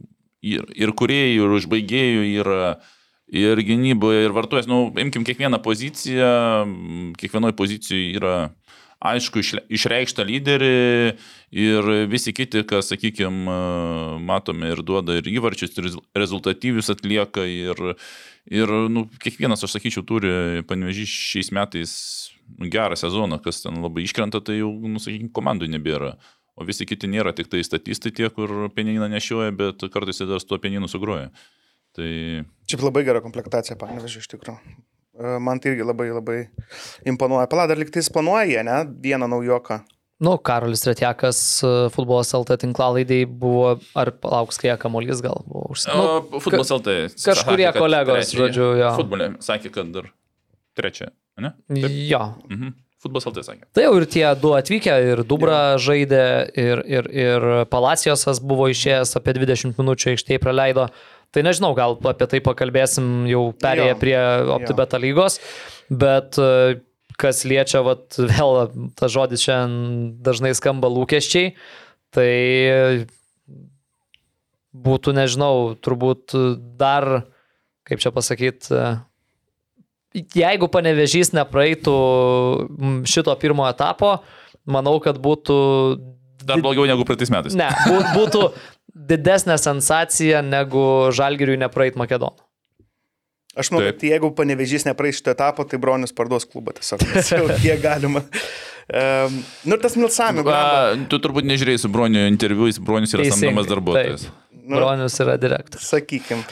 [0.45, 2.77] ir, ir kuriejų, ir užbaigėjų yra.
[3.35, 6.27] Ir gynyboje, ir vartojas, nu, imkim kiekvieną poziciją,
[7.17, 8.35] kiekvienoje pozicijoje yra
[9.03, 9.43] aišku
[9.73, 10.75] išreikšta lyderį
[11.55, 13.57] ir visi kiti, kas, sakykime,
[14.25, 17.83] matome ir duoda ir įvarčius, ir rez- rezultatyvius atlieka ir,
[18.51, 21.97] ir nu, kiekvienas, aš sakyčiau, turi panevežys šiais metais
[22.61, 26.15] gerą sezoną, kas ten labai iškrenta, tai jau, nu, sakykime, komandų nebėra.
[26.55, 30.43] O visi kiti nėra tik tai statistai tie, kur pieniną nešioja, bet kartais ir dar
[30.43, 31.33] su tuo pieninu sugroja.
[31.95, 32.11] Tai
[32.71, 34.59] Šiaip labai gera komplektacija, panevežiu, iš tikrųjų.
[35.15, 36.39] E, Man tai irgi labai labai
[37.07, 37.47] imponuoja.
[37.51, 38.81] Pala, dar liktais planuoja, jie, ne?
[39.05, 39.81] Vieną naujoką.
[40.25, 46.05] Nu, Karolis Retjakas e, futbolas LT tinklalaidai buvo, ar palauks, kai kamuolys gal buvo užsienio.
[46.31, 46.95] Nu, futbolas LT.
[47.19, 48.47] kažkurie sakė, kolegos, trečiąją.
[48.47, 48.95] žodžiu, jo.
[49.01, 50.09] Futbolė sakė, kad dar
[50.79, 51.11] trečia,
[51.43, 51.55] ne?
[52.09, 52.23] Jo.
[52.51, 52.75] Mhm.
[53.05, 53.67] Futbolas LT sakė.
[53.77, 56.23] Tai jau ir tie du atvykę, ir Dubra žaidė,
[56.57, 60.87] ir, ir, ir Palacijosas buvo išėjęs, apie 20 minučių aikštėje praleido.
[61.35, 64.01] Tai nežinau, gal apie tai pakalbėsim jau perėję Jo.
[64.01, 64.19] prie
[64.55, 65.41] OptiBeta lygos,
[65.91, 66.79] bet e,
[67.19, 68.69] kas liečia, vat, vėl
[68.99, 71.57] tas žodis šiandien dažnai skamba lūkesčiai,
[72.15, 72.31] tai
[74.75, 76.35] būtų, nežinau, turbūt
[76.79, 77.25] dar,
[77.87, 78.79] kaip čia pasakyti,
[80.35, 81.95] jeigu panevežys nepraeitų
[83.11, 84.17] šito pirmo etapo,
[84.67, 85.57] manau, kad būtų...
[86.45, 87.55] Dar blogiau negu praeitais metais.
[87.57, 88.41] Ne, bū- būtų
[88.93, 92.43] didesnė sensacija negu žalgiriui nepraeit Makedonų.
[93.55, 94.01] Aš manau, Taip.
[94.01, 97.05] kad jeigu panevežys nepraeis šitą etapą, tai Bronius parduos klubą tiesiog.
[97.63, 98.25] Kiek galima.
[98.85, 100.43] Um, nu ir tas Milsami,
[101.09, 104.27] tu turbūt nežiūrėjai su Broniu interviu, jis Bronius yra Teisingai, samdomas darbuotojas.
[104.65, 104.79] Nu.
[104.79, 105.89] Bronius yra direktorius.
[105.93, 106.45] Sakykim.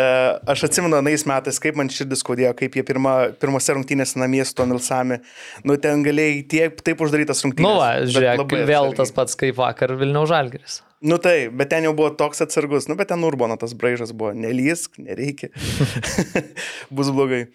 [0.00, 0.04] E,
[0.48, 4.54] aš atsimenu, anais metais, kaip man širdis skaudėjo, kaip jie pirma, pirmose rungtynėse namie su
[4.56, 5.18] to Milsami.
[5.66, 7.66] Nu, ten galėjai tiek, taip uždarytas rungtynės.
[7.66, 8.98] Nu, va, žiūrėk, vėl atsargiai.
[9.02, 10.80] tas pats kaip vakar Vilnių Žalgeris.
[11.00, 14.34] Nu tai, bet ten jau buvo toks atsargus, nu bet ten Urbono tas braižas buvo,
[14.36, 15.48] nelysk, nereikia,
[16.96, 17.46] bus blogai.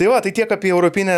[0.00, 1.14] Tai va, tai tiek apie europinę,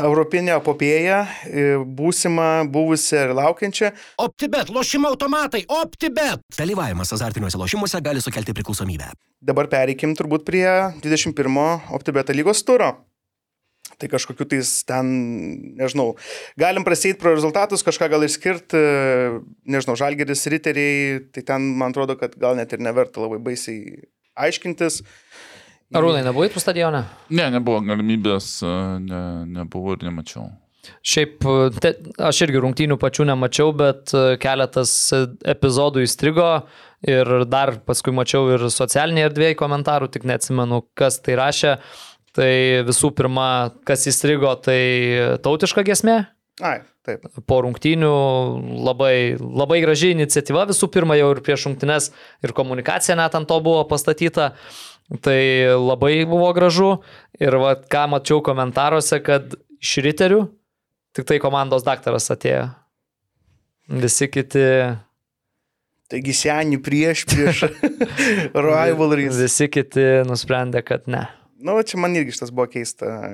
[0.00, 1.64] europinę apopėją, e,
[1.98, 3.90] būsimą, buvusią ir laukiančią.
[4.24, 6.40] OptiBet, lošimo automatai, OptiBet.
[6.56, 9.10] Dalyvavimas azartiniuose lošimuose gali sukelti priklausomybę.
[9.44, 10.64] Dabar pereikim turbūt prie
[11.04, 12.94] 21 OptiBeta lygos turo.
[14.00, 15.12] Tai kažkokiu tais ten,
[15.76, 16.14] nežinau,
[16.56, 18.80] galim prasėti pro rezultatus, kažką gal išskirti,
[19.68, 25.02] nežinau, žalgeris, riteriai, tai ten man atrodo, kad gal net ir neverta labai baisiai aiškintis.
[25.94, 27.04] Arūnai, nebuvai tu stadione?
[27.30, 28.58] Ne, nebuvo galimybės,
[29.04, 30.48] ne, nebuvo ir nemačiau.
[31.06, 31.42] Šiaip,
[31.82, 34.92] te, aš irgi rungtynių pačių nemačiau, bet e, keletas
[35.46, 36.50] epizodų įstrigo
[37.06, 41.76] ir dar paskui mačiau ir socialinėje erdvėje komentarų, tik neatsimenu, kas tai rašė.
[42.36, 42.52] Tai
[42.84, 43.48] visų pirma,
[43.88, 44.80] kas įstrigo, tai
[45.42, 46.18] tautiška gesmė.
[46.60, 47.26] Ai, taip.
[47.46, 48.12] Po rungtynių
[48.86, 52.10] labai, labai graži iniciatyva, visų pirma jau ir prieš rungtynes
[52.44, 54.52] ir komunikacija net ant to buvo pastatyta.
[55.22, 55.38] Tai
[55.78, 56.96] labai buvo gražu
[57.38, 60.40] ir va, ką mačiau komentaruose, kad iš riterių
[61.16, 62.66] tik tai komandos daktaras atėjo.
[63.86, 64.66] Visi kiti,
[66.10, 67.64] Taigi seniai prieš, prieš
[68.66, 69.38] rivalries.
[69.40, 71.24] visi kiti nusprendė, kad ne.
[71.56, 73.32] Na, nu, čia man irgi šitas buvo keista.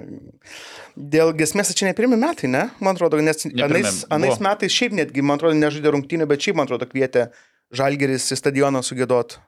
[0.94, 2.68] Dėl gesmės čia ne pirmi metai, ne?
[2.78, 4.46] Man atrodo, nes Ne anais, anais buvo.
[4.46, 7.32] metais šiaip netgi, man atrodo, nežaidė rungtynį, bet šiaip, man atrodo, kvietė
[7.74, 9.40] Žalgeris į stadioną sugėdot.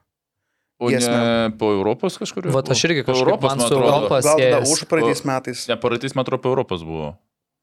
[0.77, 2.49] O ne po Europos kažkur?
[2.51, 3.85] Vat aš irgi Po kažkaip man su atrodo.
[3.87, 5.63] Europa Gal tada už praeitais metais.
[5.71, 7.13] Ne, praeitais metų po Europos buvo.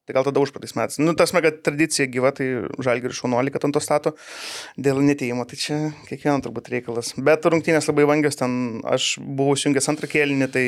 [0.08, 0.96] Tai gal tada už praeitais metais.
[1.02, 2.48] Nu, tas mega tradicija gyva, tai
[2.80, 4.14] Žalgeris šaunuolį, kad ant to stato
[4.80, 5.44] dėl netėjimo.
[5.44, 5.76] Tai čia
[6.08, 7.12] kiekvieno turbūt reikalas.
[7.20, 10.66] Bet rungtynės labai vangios, ten aš buvau sujungęs antrą kėlinį, tai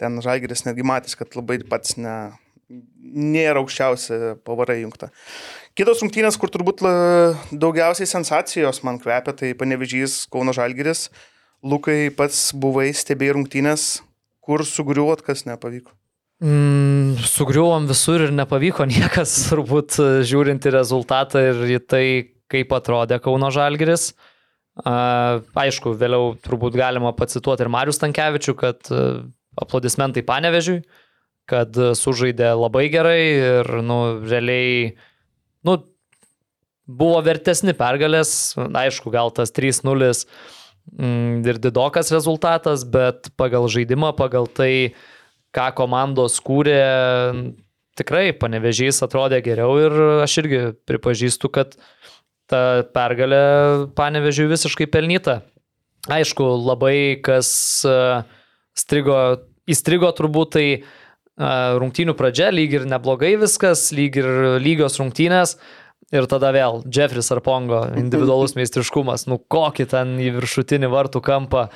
[0.00, 2.14] ten Žalgeris netgi matys, kad labai pats ne,
[2.70, 5.10] nėra aukščiausia pavara jungta.
[5.78, 11.08] Kitos rungtynės, kur turbūt la- daugiausiai sensacijos man kvepia, tai panevežys Kauno Žalgeris.
[11.64, 14.02] Lukai pats buvai, stebėjai rungtynės,
[14.44, 15.94] kur sugriuot, kas nepavyko.
[16.44, 22.06] Mm, sugriuvom visur ir nepavyko niekas, turbūt e, žiūrint į rezultatą ir į tai,
[22.52, 24.12] kaip atrodė Kauno Žalgiris.
[24.84, 28.90] A, aišku, vėliau turbūt galima pacituoti ir Marius Tankievičių, kad
[29.60, 30.82] aplodismentai panevežiui,
[31.50, 34.94] kad e, sužaidė labai gerai ir, nu, realiai,
[35.66, 35.78] nu,
[36.84, 40.10] buvo vertesni pergalės, aišku, gal tas 3-0
[40.92, 44.94] mm, ir didokas rezultatas, bet pagal žaidimą, pagal tai,
[45.54, 46.80] ką komandos kūrė,
[47.98, 51.76] tikrai panevežys atrodė geriau ir aš irgi pripažįstu, kad
[52.50, 53.44] ta pergalė
[53.96, 55.40] panevežiui visiškai pelnyta.
[56.12, 57.48] Aišku, labai kas
[57.88, 57.92] e,
[58.78, 59.18] strigo,
[59.70, 60.66] įstrigo turbūt tai
[61.34, 64.28] rungtynių pradžia, lyg ir neblogai viskas, lyg ir
[64.62, 65.58] lygios rungtynės.
[66.14, 71.68] Ir tada vėl Jeffris Arpongo individualus meistriškumas, nu kokį ten į viršutinį vartų kampą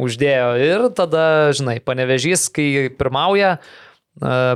[0.00, 0.48] uždėjo.
[0.58, 3.58] Ir tada, žinai, panevežys, kai pirmauja,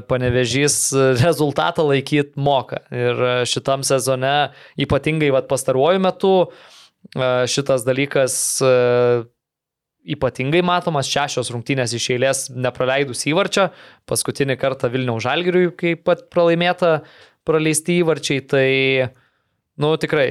[0.08, 0.80] panevežys
[1.20, 2.82] rezultatą laikyti moka.
[2.90, 6.34] Ir šitam sezone, ypatingai vat, pastaruoju metu,
[7.14, 8.40] šitas dalykas
[10.06, 13.68] ypatingai matomas, šešios rungtynės iš eilės nepraleidus įvarčio,
[14.08, 17.00] paskutinį kartą Vilniaus Žalgiriui, kai pat pralaimėta
[17.48, 18.68] praleisti įvarčiai, tai,
[19.80, 20.28] nu, tikrai,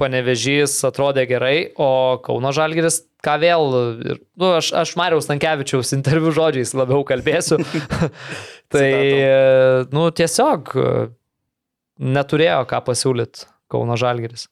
[0.00, 3.76] panevežys atrodė gerai, o Kauno Žalgiris, ką vėl,
[4.12, 7.60] ir, nu, aš, aš Mariaus Tankievičiaus interviu žodžiais labiau kalbėsiu,
[8.74, 8.90] tai,
[9.92, 10.74] nu, tiesiog
[11.96, 14.50] neturėjo ką pasiūlyti Kauno Žalgiris.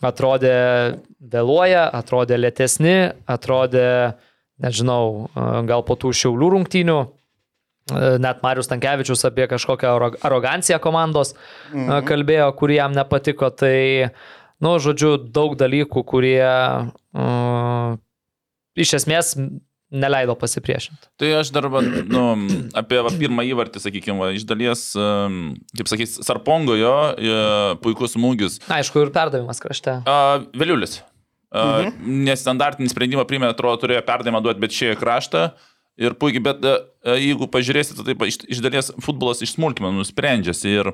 [0.00, 0.56] Atrodė
[1.20, 4.16] vėluoja, atrodė lėtesni, atrodė,
[4.62, 5.30] nežinau,
[5.68, 6.98] gal po tų šiaulių rungtynių,
[8.22, 11.34] net Marius Tankievičius apie kažkokią aro- aroganciją komandos
[11.72, 12.04] mhm.
[12.08, 13.50] kalbėjo, kurie jam nepatiko.
[13.50, 14.12] Tai,
[14.62, 17.98] nu, žodžiu, daug dalykų, kurie uh,
[18.78, 19.34] iš esmės
[19.90, 21.10] neleido pasipriešinti.
[21.18, 22.24] Tai aš dar, va, nu,
[22.78, 27.40] apie va, pirmą įvartį, sakykime, va, iš dalies, kaip sakys, Sarpongo jo, e,
[27.82, 28.60] puikus smūgis.
[28.70, 30.00] Aišku, ir perdavimas krašte.
[30.54, 31.00] Vėliulis.
[31.50, 32.22] Mhm.
[32.28, 35.50] Nestandartinį sprendimą primė, atrodo, turėjo perdavimą duoti, bet šie kraštą.
[36.00, 36.78] Ir puikiai, bet uh,
[37.18, 40.70] jeigu pažiūrėsite, tai iš, iš dalies futbolas iš smulkmenų sprendžiasi.
[40.78, 40.92] Ir,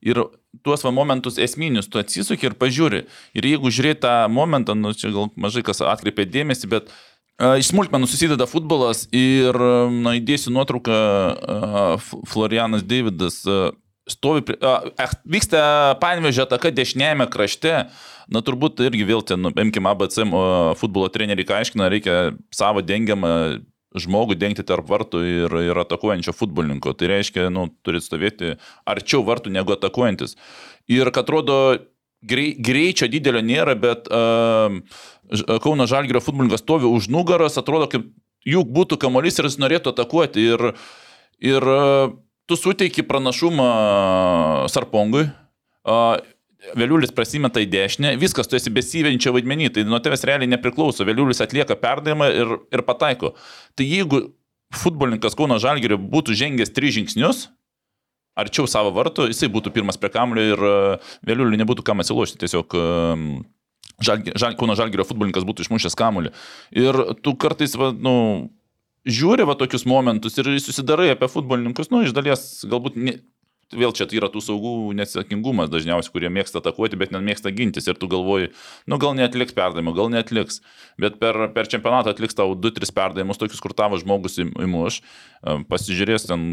[0.00, 0.22] ir
[0.64, 3.02] tuos va momentus esminius tu atsisuki ir pažiūri.
[3.36, 7.02] Ir jeigu žiūrėti tą momentą, nu, čia gal mažai kas atkreipė dėmesį, bet uh,
[7.38, 9.56] iš smulkmenų susideda futbolas ir,
[10.02, 10.98] na, įdėsiu nuotrauką,
[12.26, 13.44] Florianas Davidas
[14.08, 15.60] stovi, prie- a, vyksta
[16.02, 17.88] panvežė ataka dešinėjame krašte.
[18.28, 20.20] Na turbūt irgi vėl ten, imkime ABC
[20.76, 22.16] futbolo treneriai, ką aiškina, reikia
[22.52, 23.62] savo dengiamą
[23.96, 26.92] žmogų dengti tarp vartų ir, ir atakuojančio futbolininko.
[26.92, 28.56] Tai reiškia, nu, turi stovėti
[28.88, 30.36] arčiau vartų negu atakuojantis.
[30.92, 31.56] Ir kad atrodo,
[32.22, 34.78] grei, greičio didelio nėra, bet uh,
[35.62, 38.08] Kauno Žalgirio futbolininkas stovi už nugaros, atrodo, kaip
[38.48, 40.48] juk būtų kamuolys ir jis norėtų atakuoti.
[40.54, 40.64] Ir,
[41.44, 42.16] ir uh,
[42.48, 43.68] tu suteiki pranašumą
[44.72, 45.28] Sarpongui.
[45.88, 46.18] Uh,
[46.74, 51.06] Vėliulis prasimeta į dešinę, viskas, tu esi besivenčio vaidmenį, tai nuo tavęs realiai nepriklauso.
[51.06, 53.30] Vėliulis atlieka perdavimą ir, ir pataiko.
[53.78, 54.24] Tai jeigu
[54.74, 57.46] futbolininkas Kauno Žalgirio būtų žengęs tris žingsnius,
[58.38, 60.74] arčiau savo vartų, jisai būtų pirmas prie kamulio ir e,
[61.28, 62.40] vėliuliui nebūtų kam atsilošti.
[62.44, 63.24] Tiesiog um,
[64.04, 66.34] žalgi, žal, Kauno Žalgirio futbolininkas būtų išmušęs kamulį.
[66.78, 68.14] Ir tu kartais, va, nu,
[69.08, 73.18] žiūri va tokius momentus ir susidarai apie futbolininkus, nu, iš dalies galbūt ne,
[73.74, 77.98] vėl čia tai yra tų saugų neatsakingumas dažniausiai, kurie mėgsta atakuoti, bet nemėgsta gintis ir
[78.00, 78.52] tu galvoji,
[78.88, 80.62] nu gal netliks perdavimo, gal netliks,
[81.00, 86.28] bet per, per čempionatą atliks tau 2-3 perdavimus, tokius, kur tavo žmogus įmuš, e, pasižiūrės
[86.30, 86.46] ten,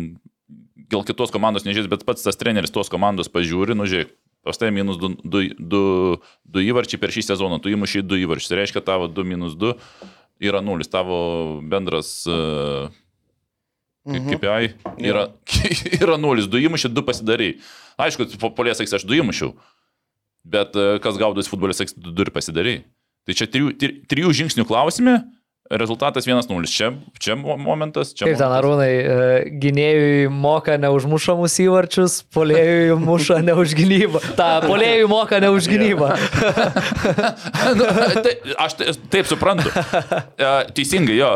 [0.91, 4.11] gal kitos komandos nežiūrės, bet pats tas treneris tos komandos pažiūri, nu žiūrėk.
[4.45, 9.25] Pastai minus 2 įvarčiai per šį sezoną, tu įmušiai 2 įvarčius, tai reiškia tavo 2
[9.25, 9.71] minus 2
[10.45, 11.17] yra 0, tavo
[11.65, 12.91] bendras uh,
[14.05, 14.35] Mhm.
[14.37, 14.67] KPI
[15.01, 15.23] yra,
[16.03, 17.55] yra nulis, du įmušiai, du pasidarai.
[17.97, 19.55] Aišku, po- polės sakys, aš du įmušiau,
[20.45, 22.75] bet e, kas gaudos futbolės du du ir pasidarai.
[23.25, 25.15] Tai čia trijų, tri- trijų žingsnių klausime,
[25.71, 26.45] rezultatas 1-0.
[26.69, 28.27] Čia, čia mo- momentas, čia.
[28.29, 29.15] Kaip ten arūnai, e,
[29.61, 34.21] gynėjui moka ne už mušamus įvarčius, polėjui muša ne už gynybą.
[34.37, 36.11] Ta, polėjui moka ne už gynybą.
[37.79, 37.85] nu,
[38.21, 39.71] tai, aš tai- taip suprantu.
[40.35, 41.29] E, Teisingai, jo.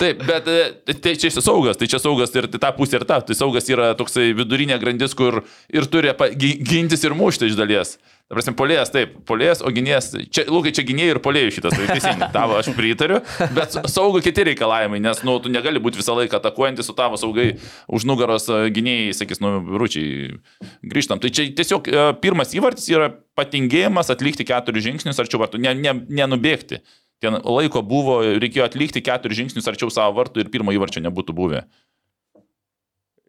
[0.00, 0.58] Taip, bet e,
[0.92, 3.20] tai čia čia saugas, tai čia saugas ir ta pusė ir ta.
[3.24, 5.42] Tai saugas yra toksai vidurinė grandis, kur
[5.72, 7.96] ir turi gintis ir mušti iš dalies.
[8.26, 11.84] Ta prasme, polėjas, taip, polėjas, o gynėjas, čia, lūkai, čia gynėjai ir polėjai šitas, tai
[11.92, 13.20] teisingai, tavo aš pritariu,
[13.54, 17.52] bet saugo kiti reikalavimai, nes, nu, tu negali būti visą laiką atakuojantis su tavo saugai
[17.86, 20.40] už nugaros e, gynėjai, sakys, nu, rūčiai,
[20.82, 21.22] grįžtam.
[21.22, 25.94] Tai čia tiesiog e, pirmas įvartis yra patingėjimas atlikti keturis žingsnius arčiau vartų, ne, ne,
[26.18, 26.82] nenubėgti.
[27.24, 31.64] Ten laiko buvo, reikėjo atlikti keturis žingsnius arčiau savo vartų ir pirmo įvarčio nebūtų buvę.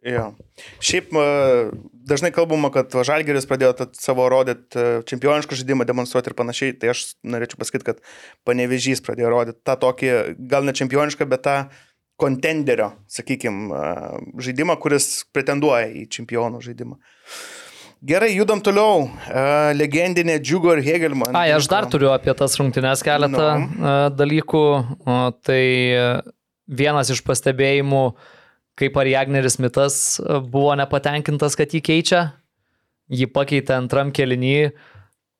[0.06, 0.28] Jo.
[0.84, 1.22] Šiaip e,
[2.06, 6.76] dažnai kalbama, kad Žalgeris pradėjo savo rodyti čempionišką žaidimą, demonstruoti ir panašiai.
[6.78, 8.02] Tai aš norėčiau pasakyti, kad
[8.46, 10.12] panevežys pradėjo rodyti tą tokį,
[10.52, 11.56] gal ne čempionišką, bet tą
[12.18, 13.82] kontenderio, sakykime,
[14.42, 16.98] žaidimą, kuris pretenduoja į čempionų žaidimą.
[17.98, 19.08] Gerai, judam toliau.
[19.26, 19.40] E,
[19.74, 21.34] Legendinė Džiugo ir Hegelman.
[21.34, 23.70] Ai, aš dar turiu apie tas rungtynes keletą Nu.
[23.74, 23.94] no.
[24.14, 24.66] dalykų.
[25.42, 25.62] Tai
[25.98, 26.04] e,
[26.70, 28.02] vienas iš pastebėjimų,
[28.78, 32.22] kaip Ariagneris Mitas e, buvo nepatenkintas, kad jį keičia.
[33.10, 34.70] Jį pakeitė antram kelinį.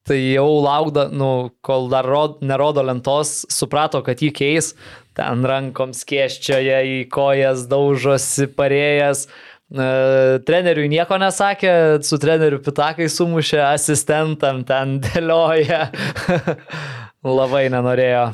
[0.08, 4.72] Tai jau laukda, nu, kol dar rod, nerodo lentos, suprato, kad jį keis,
[5.14, 9.26] ten rankom skėščioje į kojas daužosi, parėjęs.
[9.68, 9.86] E,
[10.48, 11.72] Treneriui nieko nesakė,
[12.06, 15.88] su treneriu pitakai sumušė, asistentam ten dėlioja.
[17.38, 18.30] Labai nenorėjo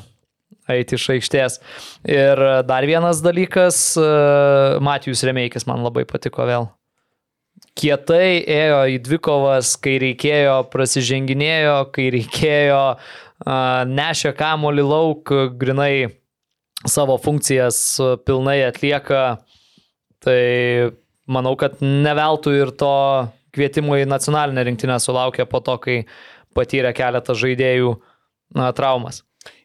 [0.71, 1.59] eiti iš aikštės.
[2.09, 4.07] Ir dar vienas dalykas, e,
[4.85, 6.71] Matijus Remeikis man labai patiko vėl.
[7.75, 13.57] Kietai ėjo į dvikovas, kai reikėjo, prasiženginėjo, kai reikėjo, a,
[13.91, 16.15] nešė kamolį lauk, grinai
[16.87, 17.81] savo funkcijas
[18.23, 19.25] pilnai atlieka.
[20.25, 20.41] Tai
[21.31, 22.95] manau, kad neveltui ir to
[23.55, 26.03] kvietimo į nacionalinę rinktinę sulaukė po to, kai
[26.55, 27.95] patyrė keletą žaidėjų
[28.59, 29.23] na, traumas.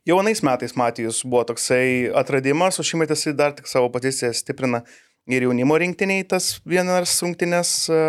[0.07, 4.81] Jaunais metais Matijus buvo toksai atradimas, o šiemet jisai dar tik savo poziciją stiprina
[5.29, 7.99] ir jaunimo rinktiniai tas vienas rungtynės, e,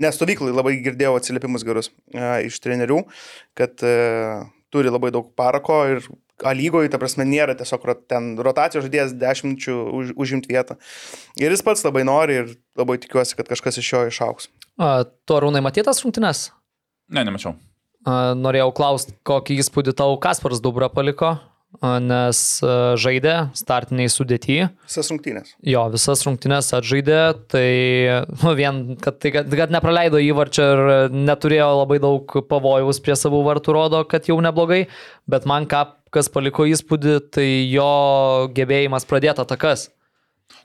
[0.00, 3.02] nes stovyklai labai girdėjau atsiliepimus gerus e, iš trenerių,
[3.58, 3.94] kad e,
[4.70, 6.04] turi labai daug parako ir
[6.46, 10.78] A lygoje, ta prasme, nėra tiesiog ten rotacijos žaidėjas dešimčių už, užimti vietą.
[11.40, 14.48] Ir jis pats labai nori ir labai tikiuosi, kad kažkas iš jo išauks.
[14.80, 16.48] A, Tu arūnai matytas rungtynes?
[17.12, 17.56] Ne, nemačiau.
[18.08, 21.36] A, Norėjau klausti, kokį įspūdį tau Kasparas Dubra paliko,
[21.80, 22.40] nes
[23.00, 24.58] žaidė startiniai sudėti.
[24.88, 25.54] Visas rungtynės.
[25.64, 27.68] Jo, visas rungtynes atžaidė, tai
[28.42, 33.44] nu, vien, kad, tai, kad, kad nepraleido įvarčio ir neturėjo labai daug pavojaus prie savų
[33.46, 34.84] vartų, rodo, kad jau neblogai,
[35.30, 37.90] bet man ką, kas paliko įspūdį, tai jo
[38.56, 39.88] gebėjimas pradėti atakas.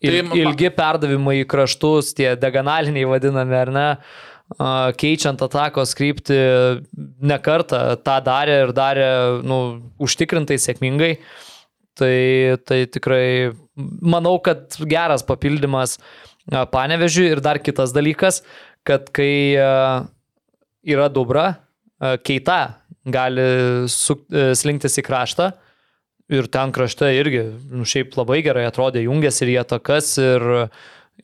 [0.04, 3.86] Il, Tai ilgi perdavimai į kraštus, tie diagonaliniai vadinami, ar ne,
[4.58, 6.40] a, keičiant atakos kryptį,
[7.22, 9.10] ne kartą tą darė ir darė
[9.46, 9.60] nu,
[10.02, 11.16] užtikrintai sėkmingai.
[11.96, 12.16] Tai,
[12.68, 15.96] tai tikrai manau, kad geras papildymas
[16.46, 18.42] Panevežiui ir dar kitas dalykas,
[18.86, 19.56] kad kai
[20.86, 21.46] yra dubra,
[22.22, 22.60] keita
[23.06, 23.46] gali
[23.92, 25.52] su, a, slinktis į kraštą
[26.34, 30.46] ir ten krašte irgi, nu, šiaip labai gerai atrodė, jungėsi ir jie takas ir,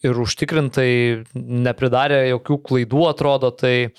[0.05, 0.91] ir užtikrintai
[1.33, 3.91] nepridarė jokių klaidų, atrodo, tai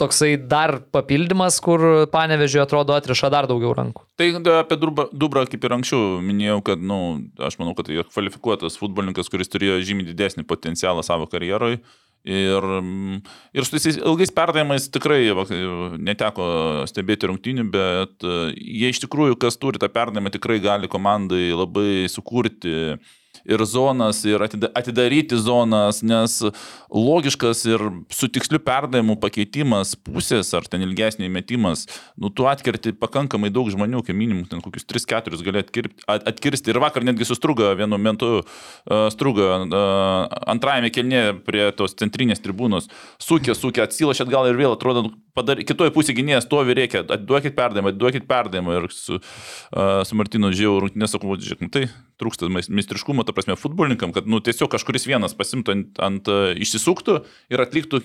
[0.00, 4.06] toksai dar papildymas, kur panevežiui atrodo atriša dar daugiau rankų.
[4.18, 4.28] Tai
[4.58, 8.78] apie Dubrą, Dubrą, kaip ir anksčiau minėjau, kad, na, nu, aš manau, kad tai kvalifikuotas
[8.80, 11.82] futbolininkas, kuris turėjo žymiai didesnį potencialą savo karjeroje.
[12.22, 12.64] Ir,
[13.50, 15.24] ir su tais ilgais perdavimais tikrai
[15.98, 16.44] neteko
[16.86, 22.06] stebėti rungtynių, bet e, jie iš tikrųjų, kas turi tą perdavimą, tikrai gali komandai labai
[22.12, 23.10] sukurti uh,
[23.48, 26.38] ir zonas, ir atidaryti zonas, nes
[26.92, 31.86] logiškas ir su tiksliu perdavimu pakeitimas pusės ar ten ilgesnį metimas,
[32.20, 36.72] nu tu atkerti pakankamai daug žmonių, kaip minimum, ten kokius 3-4 gali atkirpti, atkirsti.
[36.72, 42.88] Ir vakar netgi sustruga vienu metu, uh, struga uh, antrajame kelnėje prie tos centrinės tribūnos,
[43.22, 47.56] sūkė, sūkė, atsilošėt gal ir vėl atrodo, nu, padar, kitoje pusėje gynėjas stovi reikia, atiduokit
[47.58, 48.78] perdavimą, atiduokit perdavimą.
[48.80, 51.86] Ir su, uh, su Martinu žiūrėjau rungtynės, sakau, žiūrėk, nu, tai
[52.22, 56.30] trūksta meistriškumo, ta prasme, futbolininkam, kad nu, tiesiog kažkuris vienas pasimtų ant, ant
[56.62, 57.18] išsisuktų
[57.52, 58.02] ir atliktų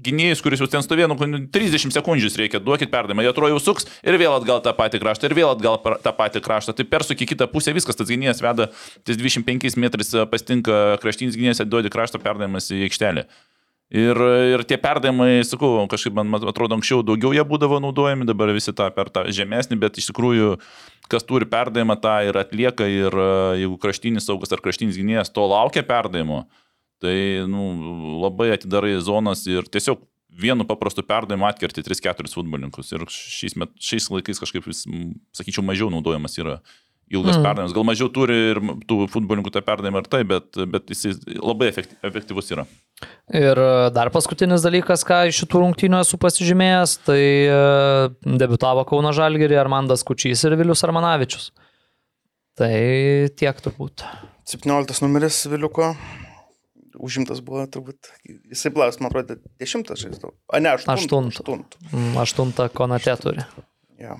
[0.00, 3.86] gynėjus, kuris jau ten stovėjo, nu, 30 sekundžių reikia, duokit perdavimą, jie atrodo jau suks
[4.06, 6.74] ir vėl atgal tą patį kraštą, ir vėl atgal tą patį kraštą.
[6.76, 8.70] Tai persuk į kitą pusę, viskas, tas gynėjas veda,
[9.04, 13.28] ties 25 metrais pastinka kraštinis gynėjas, duodi krašto perdavimas į aikštelę.
[13.90, 14.18] Ir,
[14.54, 18.86] ir tie perdavimai, sakau, kažkaip man atrodo, anksčiau daugiau jie būdavo naudojami, dabar visi tą
[18.94, 20.52] per tą žemesnį, bet iš tikrųjų,
[21.10, 22.86] kas turi perdavimą, tą ir atlieka.
[22.86, 23.16] Ir
[23.58, 26.44] jeigu kraštinis saugas ar kraštinis gynėjas to laukia perdavimo,
[27.02, 27.16] tai
[27.50, 27.72] nu,
[28.22, 30.06] labai atidarai zonas ir tiesiog
[30.38, 32.92] vienu paprastu perdavimu atkerti 3-4 futbolininkus.
[32.94, 34.84] Ir šiais, met, šiais laikais kažkaip, vis,
[35.34, 36.60] sakyčiau, mažiau naudojamas yra
[37.10, 37.42] ilgas mm.
[37.42, 37.74] perdavimas.
[37.74, 42.54] Gal mažiau turi ir tų futbolininkų tą perdavimą ir tai, bet, bet jis labai efektyvus
[42.54, 42.66] yra.
[43.30, 47.58] Ir e, dar paskutinis dalykas, ką iš šitų rungtynių esu pasižymėjęs, tai e,
[48.42, 51.50] debitavo Kauno Žalgirį Armandas Kučys ir Vilius Armanavičius.
[52.58, 52.72] Tai
[53.38, 54.04] tiek turbūt.
[54.50, 55.92] 17 numeris Viliuko.
[57.00, 58.10] Užimtas buvo turbūt,
[58.50, 60.34] jisai plaus, man atrodo, 10 žaisdavo.
[60.50, 61.30] A, ne, 8.
[61.30, 61.62] 8.
[62.18, 63.46] 8, 8 konate turi.
[64.02, 64.18] Ja.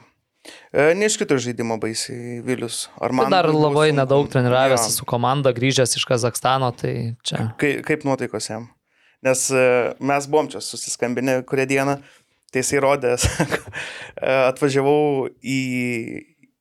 [0.73, 2.87] E, Neiškrito žaidimo baisiai Vilius.
[3.01, 3.29] Ar man...
[3.29, 3.99] Tai dar labai sunku?
[4.01, 4.93] nedaug treniravęs ja.
[4.95, 6.95] su komanda, grįžęs iš Kazakstano, tai
[7.27, 7.51] čia.
[7.61, 8.71] Kaip, kaip nuotaikos jam?
[9.27, 9.67] Nes e,
[10.01, 11.99] mes buvom čia susiskambinę kurią dieną,
[12.51, 15.61] tai jisai rodė, e, atvažiavau į,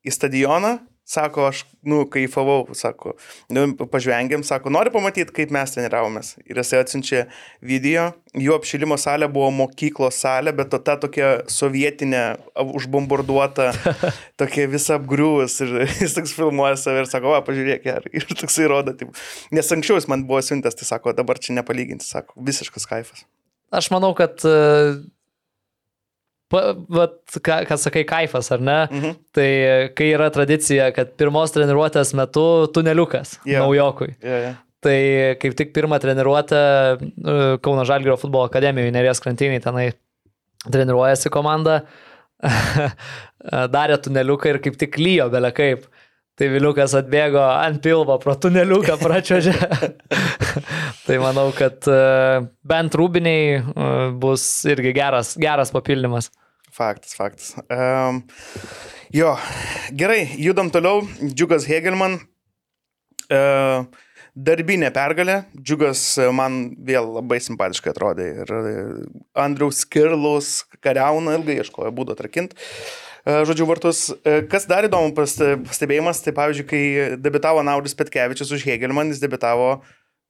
[0.03, 0.75] į stadioną
[1.09, 3.15] Sako, aš, nu, kaifavau, sako,
[3.49, 6.35] nu, pažvengiam, sako, nori pamatyti, kaip mes treniravomės.
[6.45, 7.23] Ir jisai atsiunčia
[7.65, 12.23] video, jų apšilimo salė buvo mokyklos salė, bet ta tokia sovietinė,
[12.77, 13.71] užbombarduota,
[14.41, 15.57] tokia visa apgriuvus.
[15.65, 17.89] Ir jis toks filmuoja save ir sako, va, pažiūrėk,
[18.21, 19.17] ir toksai rodo, taip.
[19.49, 23.25] Nes anksčiau jis man buvo siuntęs, tai sako, dabar čia nepalyginti, sako, visiškas kaifas.
[23.73, 25.01] Aš manau, kad uh
[26.49, 28.79] Vat, ką, ką sakai, kaifas, ar ne?
[28.89, 29.19] Mhm.
[29.37, 29.49] Tai
[29.97, 33.61] kai yra tradicija, kad pirmos treniruotės metu tuneliukas yeah.
[33.61, 34.15] naujokui.
[34.23, 34.59] Yeah, yeah.
[34.79, 34.99] Tai
[35.41, 36.99] kaip tik pirmą treniruotę e,
[37.59, 39.89] Kauno Žalgėrio futbolo akademijoje, Nerės krantiniai, tenai
[40.71, 41.81] treniruojasi komanda,
[43.75, 45.89] darė tuneliuką ir kaip tik lyjo belė kaip.
[46.39, 49.57] Tai Viliukas atbėgo ant pilvo pro tuneliuką, pračiuožė.
[51.05, 51.97] tai manau, kad e,
[52.63, 53.89] bent rūbiniai e,
[54.21, 56.31] bus irgi geras, geras papildymas.
[56.79, 57.53] Faktas, faktas.
[57.67, 58.21] Um,
[59.11, 59.33] jo,
[59.91, 61.01] gerai, judam toliau.
[61.27, 62.21] Džiugas Hegelman.
[63.27, 63.83] Uh,
[64.31, 65.41] darbinė pergalė.
[65.59, 66.01] Džiugas
[66.35, 68.29] man vėl labai simpatiškai atrodė.
[68.43, 68.55] Ir
[69.43, 70.53] Andriaus Kirlaus
[70.83, 72.55] kariauna ilgai ieškojo būdo atrakinti.
[73.25, 74.05] E, žodžiu, vartus.
[74.23, 76.83] E, kas dar įdomu pastebėjimas, tai pavyzdžiui, kai
[77.19, 79.81] debitavo Nauris Petkevičius už Hegelman, jis debitavo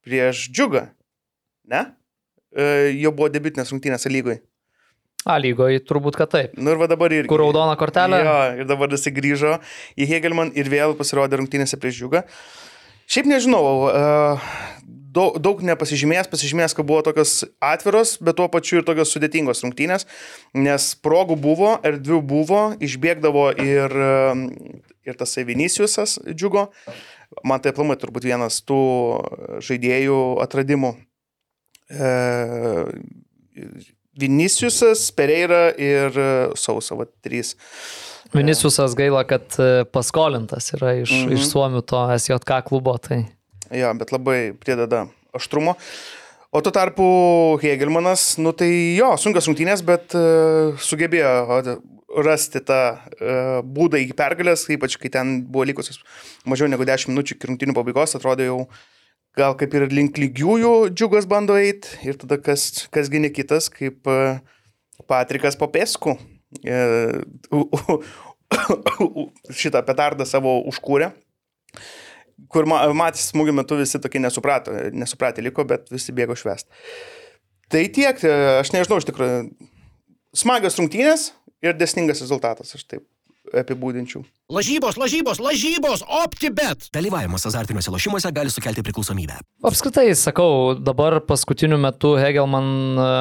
[0.06, 0.88] prieš Džiugą.
[1.70, 1.86] Ne?
[2.98, 4.40] Jo buvo debitinės rungtynės lygoje.
[5.28, 6.56] A lygoje turbūt, kad taip.
[6.56, 7.28] Nu ir va dabar irgi.
[7.28, 8.22] Kur raudona kortelė?
[8.24, 9.58] Jo, ir dabar jis grįžo
[10.00, 12.24] į Hegelman ir vėl pasirodė rungtynėse prieš Džiugą.
[13.10, 13.64] Šiaip nežinau,
[15.10, 20.06] daug, daug nepasižymėjęs, pasižymėjęs, kad buvo tokios atviros, bet tuo pačiu ir tokios sudėtingos rungtynės,
[20.54, 23.96] nes progų buvo, erdvių buvo, išbėgdavo ir,
[25.06, 26.68] ir tas Viniciusas džiugo.
[27.46, 28.80] Man tai aplamai turbūt vienas tų
[29.62, 30.94] žaidėjų atradimų.
[31.90, 32.10] E,
[34.20, 36.16] Viniciusas, Pereira ir
[36.58, 37.54] Sausa, va, trys.
[38.34, 39.56] Viniciusas gaila, kad
[39.90, 41.34] paskolintas yra iš, mm -hmm.
[41.34, 42.98] iš Suomių to SJK klubo.
[42.98, 43.24] Tai...
[43.74, 45.76] Jo, bet labai prideda aštrumo.
[46.50, 47.04] O tuo tarpu
[47.62, 51.60] Hegelmanas, nu tai jo, sunkios rungtynės, bet uh, sugebėjo
[52.26, 56.00] rasti tą uh, būdą iki pergalės, ypač kai ten buvo likusios
[56.42, 58.58] mažiau negu 10 minučių iki rungtynių pabaigos, atrodo jau
[59.38, 64.08] gal kaip ir link lygiųjų džiugas bando eiti ir tada kas, kasgi ne kitas, kaip
[64.10, 64.20] e,
[65.10, 66.16] Patrikas Popesku.
[66.66, 66.80] E,
[69.60, 71.12] šitą petardą savo užkūrė,
[72.50, 76.66] kur ma- matys smūgio metu visi tokie nesuprato, nesupratę liko, bet visi bėgo švest.
[77.70, 79.44] Tai tiek, e, aš nežinau, iš tikrųjų,
[80.42, 81.30] smagios rungtynės
[81.62, 83.06] ir desningas rezultatas, aš taip
[83.48, 84.22] apibūdinčiau.
[84.50, 86.90] Lažybos, lažybos, lažybos, OptiBet.
[86.94, 89.38] Dalyvavimas azartiniuose lošimuose gali sukelti priklausomybę.
[89.66, 93.12] Apskritai, sakau, dabar paskutiniu metu Hegelman e,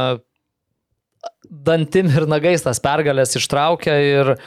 [1.70, 4.40] dantim ir nagais tas pergalės ištraukia ir e,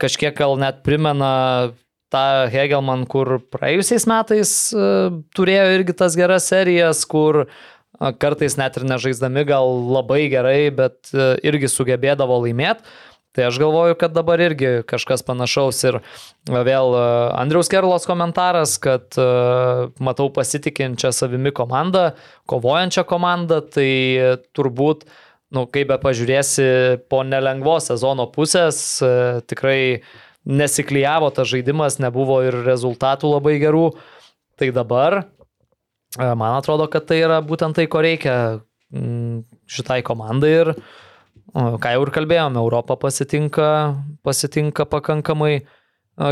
[0.00, 1.72] kažkiek gal net primena
[2.14, 4.90] tą Hegelman, kur praėjusiais metais e,
[5.34, 7.46] turėjo irgi tas geras serijas, kur
[8.18, 11.12] kartais net ir nežaisdami gal labai gerai, bet
[11.46, 12.82] irgi sugebėdavo laimėti.
[13.34, 15.96] Tai aš galvoju, kad dabar irgi kažkas panašaus ir
[16.46, 19.24] vėl e, Andriaus Kerlos komentaras, kad e,
[19.98, 22.12] matau pasitikinčią savimi komandą,
[22.50, 23.90] kovojančią komandą, tai
[24.54, 25.02] turbūt,
[25.50, 26.68] nu, kaip be pažiūrėsi,
[27.10, 29.10] po nelengvos sezono pusės e,
[29.50, 29.80] tikrai
[30.44, 33.88] nesiklyjavo tas žaidimas, nebuvo ir rezultatų labai gerų.
[34.60, 35.24] Tai dabar e,
[36.22, 38.36] man atrodo, kad tai yra būtent tai, ko reikia
[38.94, 40.72] mm, šitai komandai ir
[41.54, 43.68] ką jau ir kalbėjome, Europą pasitinka,
[44.26, 45.62] pasitinka pakankamai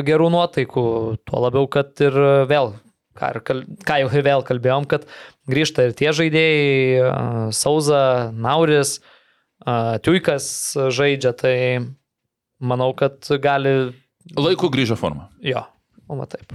[0.06, 0.84] gerų nuotaikų,
[1.26, 2.16] tuo labiau, kad ir
[2.50, 2.72] vėl,
[3.18, 5.06] ką, ir ką jau ir vėl kalbėjom, kad
[5.50, 7.10] grįžta ir tie žaidėjai,
[7.54, 8.98] Sauza, Nauris,
[9.62, 10.46] Tiuikas
[10.90, 11.56] žaidžia, tai
[12.58, 13.92] manau, kad gali,
[14.38, 15.28] Laiku grįžo forma.
[15.42, 15.62] jo,
[16.10, 16.54] o taip.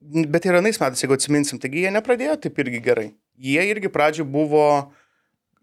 [0.00, 3.08] Bet ir anais metais, jeigu atsiminsim, taigi jie nepradėjo taip irgi gerai.
[3.36, 5.07] Jie irgi pradžioje buvo uh,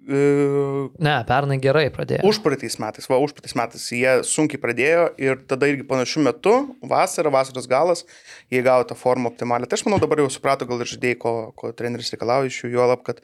[0.05, 2.21] Ne, pernai gerai pradėjo.
[2.29, 6.53] užpraeitais metais, va, užpraeitais metais jie sunkiai pradėjo ir tada irgi panašiu metu,
[6.85, 8.05] vasara, vasaros galas,
[8.53, 9.65] jie gavo tą formą optimalią.
[9.69, 12.75] Tai aš manau dabar jau suprato gal ir žaidėjai, ko, ko treneris reikalauja iš jų,
[12.77, 13.23] juolab, kad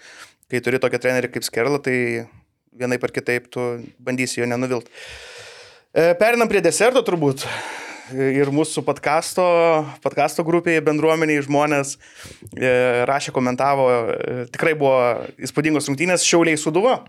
[0.50, 2.26] kai turi tokią trenerį kaip Skerla, tai
[2.74, 3.68] vienaip ar kitaip tu
[4.02, 4.90] bandysi jo nenuvilt.
[5.94, 7.46] E, Perinam prie deserto turbūt.
[8.12, 9.46] Ir mūsų podkasto,
[10.04, 12.72] podkasto grupėje, bendruomeniai žmonės e,
[13.08, 14.96] rašė, komentavo, e, tikrai buvo
[15.42, 17.00] įspūdingos rungtynės Šiauliai Suduva.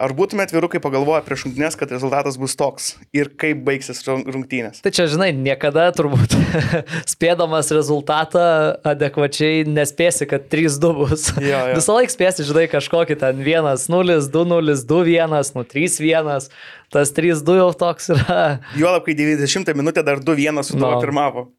[0.00, 4.80] Ar būtumėt vyrukai pagalvoję prieš rungtynės, kad rezultatas bus toks ir kaip baigsis rung- rungtynės?
[4.80, 6.32] Tai čia, žinai, niekada turbūt
[7.12, 8.44] spėdamas rezultatą
[8.88, 11.26] adekvačiai nespėsi, kad 3-2 bus.
[11.36, 11.74] Jo, jo.
[11.78, 16.48] Visą laiką spėsi, žinai, kažkokį ten 1-0, 2-0, 2-1, nu 3-1.
[16.92, 18.40] Tas 3-2 jau toks yra.
[18.80, 21.02] Juolab, kai 90 minutę dar 2-1 Suduva No.
[21.04, 21.50] pirmavo.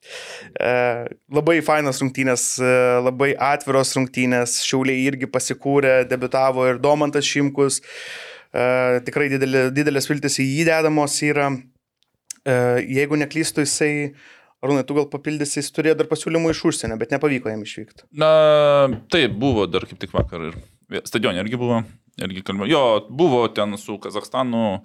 [0.00, 0.72] E,
[1.32, 2.72] labai fainas rungtynės, e,
[3.04, 8.64] labai atviros rungtynės, Šiauliai irgi pasikūrė, debitavo ir Domantas Šimkus, e,
[9.06, 11.52] tikrai didelė, didelės viltis į jį dedamos yra.
[12.40, 14.14] Jeigu neklystu, jisai,
[14.64, 18.06] Arūnai, tu gal papildysi, jis turėjo dar pasiūlymų iš užsienio, bet nepavyko jam išvykti.
[18.20, 18.30] Na,
[19.12, 20.56] taip, buvo dar kaip tik vakar ir
[21.08, 21.82] stadionė irgi buvo,
[22.20, 22.68] irgi kalbėjo.
[22.68, 24.80] Jo, buvo ten su Kazakstanu a,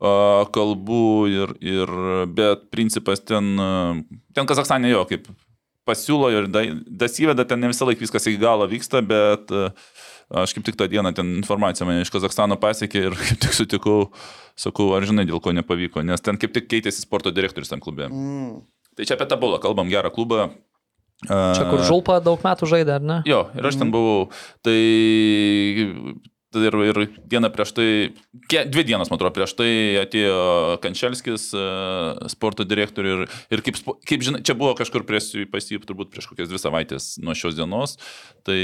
[0.00, 1.90] kalbų ir, ir,
[2.32, 3.52] bet principas ten,
[4.34, 5.28] ten Kazakstane jo, kaip
[5.88, 6.68] pasiūlo ir da-
[7.02, 9.70] dasiveda, ten ne visą laiką viskas iki galo vyksta, bet a,
[10.44, 14.08] aš kaip tik tą dieną ten informacija mane iš Kazakstano pasiekė ir kaip tik sutikau,
[14.56, 18.08] sakau, ar žinai, dėl ko nepavyko, nes ten kaip tik keitėsi sporto direktorius tam klube.
[18.08, 18.60] Mm.
[18.96, 20.50] Tai čia apie tabulą kalbam, gerą klubą.
[21.28, 23.16] A, Čia kur žulpa daug metų žaidė, ar ne?
[23.28, 24.30] Jo, ir aš ten buvau.
[24.64, 26.98] Tai tai ir, ir
[27.30, 27.88] dieną prieš tai,
[28.50, 29.70] dvi dienas, man atrodo, prieš tai
[30.00, 31.64] atėjo Kančelskis, e,
[32.32, 33.22] sporto direktorių ir,
[33.54, 33.78] ir kaip,
[34.08, 37.58] kaip žinai, čia buvo kažkur prieš pas jį turbūt prieš kokias dvi savaitės nuo šios
[37.58, 37.96] dienos.
[38.46, 38.58] Tai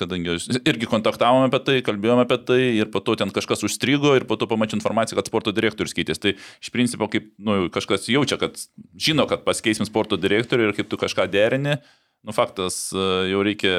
[0.00, 4.26] kadangi irgi kontaktavome apie tai, kalbėjome apie tai ir po to ten kažkas užstrigo ir
[4.28, 6.24] po to pamačiau informaciją, kad sporto direktorius keitėsi.
[6.24, 8.58] Tai iš principo, kaip nu, kažkas jaučia, kad
[8.98, 11.78] žino, kad pasikeisim sporto direktorių ir kaip tu kažką derini,
[12.26, 13.74] nu faktas, e, jau reikia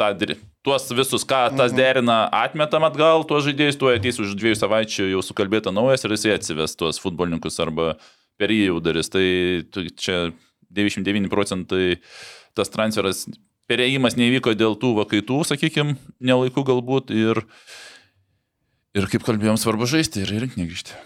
[0.00, 4.58] tą, dir- tuos visus, ką tas derina, atmetam atgal, tuos žaidėjus, tuo ateis už dviejų
[4.62, 7.94] savaičių jau sukalbėta naujas ir jisai atsives tuos futbolininkus arba
[8.40, 9.12] per jį jau darys.
[9.12, 9.24] Tai
[10.00, 10.18] čia
[10.74, 11.98] 99 procentai
[12.56, 13.26] tas transferas,
[13.68, 17.44] perėjimas nevyko dėl tų vakaitų, sakykime, nelaikų galbūt ir,
[18.96, 20.96] ir kaip kalbėjom, svarbu žaisti ir rinkti negrįžti.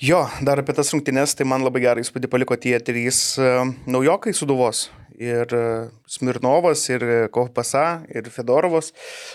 [0.00, 4.32] Jo, dar apie tas rungtynes, tai man labai gerai įspūdį paliko tie trys uh, naujokai
[4.32, 4.86] suduvos.
[5.20, 8.94] Ir uh, Smirnovas, ir uh, Kovpasa, ir Fedorovas.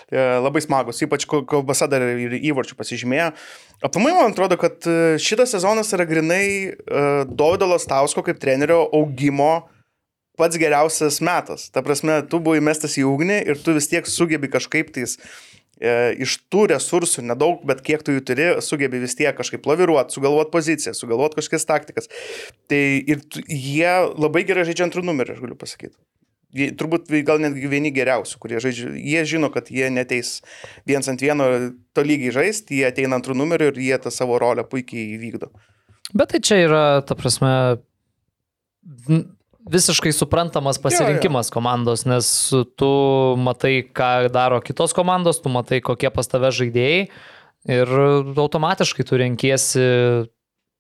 [0.09, 3.30] Uh, labai smagus, ypač Ko- Kovpasa dar ir įvarčių pasižymėjo.
[3.86, 9.68] Aplamai man atrodo, kad uh, šitas sezonas yra grinai uh, Dovido Lastausko kaip trenerio augimo
[10.36, 11.70] pats geriausias metas.
[11.70, 15.55] Ta prasme, tu buvai mestas į ugnį ir tu vis tiek sugebi kažkaip tais e,
[15.82, 20.53] iš tų resursų, nedaug, bet kiek tu jų turi, sugebi vis tiek kažkaip laviruoti, sugalvoti
[20.53, 22.11] poziciją, sugalvoti kažkokias taktikas.
[22.71, 25.95] Tai ir jie labai gerai žaidžia antrų numerį, aš galiu pasakyti.
[26.55, 28.93] Jie, turbūt gal netgi vieni geriausių, kurie žaidžia.
[28.95, 30.38] Jie žino, kad jie neteis
[30.88, 31.49] viens ant vieno
[31.97, 35.51] tolygiai žaisti, jie ateina antrų numerių ir jie tą savo rolę puikiai įvykdo.
[36.15, 37.51] Bet tai čia yra, ta prasme,
[39.72, 42.28] visiškai suprantamas pasirinkimas komandos, nes
[42.78, 42.91] tu
[43.41, 47.07] matai, ką daro kitos komandos, tu matai, kokie pas tave žaidėjai
[47.66, 47.93] ir
[48.38, 49.86] automatiškai tu renkiesi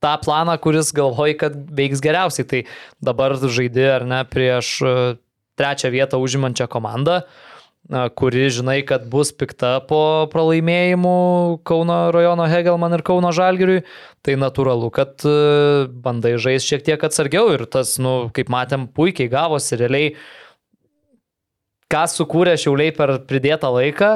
[0.05, 2.45] tą planą, kuris galvoji, kad veiks geriausiai.
[2.45, 2.61] Tai
[3.03, 4.95] dabar žaidži ar ne prieš e,
[5.57, 7.23] trečią vietą užimančią komandą,
[7.89, 11.17] e, kuri žinai, kad bus pikta po pralaimėjimų
[11.67, 13.83] Kauno rajono Hegelman ir Kauno Žalgiriui,
[14.25, 15.35] tai natūralu, kad e,
[16.05, 20.13] bandai žaisti šiek tiek atsargiau ir tas, nu, kaip matėm, puikiai gavosi realiai,
[21.91, 24.13] ką sukūrė šiauliai per pridėtą laiką,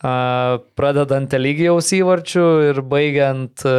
[0.00, 3.74] pradedant Eligijaus įvarčių ir baigiant a,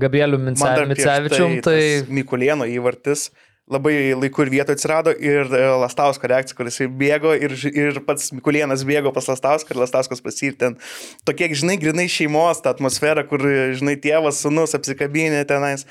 [0.00, 1.78] Gabrieliu Micevičium, tai...
[2.02, 3.30] tas Mikulėno įvartis
[3.70, 8.84] labai laiku ir vietoje atsirado ir e, Lastausko reakcija, kuris bėgo ir, ir pats Mikulėnas
[8.84, 10.76] bėgo pas Lastauską ir Lastauskas pasir ten.
[11.24, 13.44] Tokie, žinai, grinai šeimos, ta atmosfera, kur,
[13.78, 15.86] žinai, tėvas, sunus apsikabinė tenais.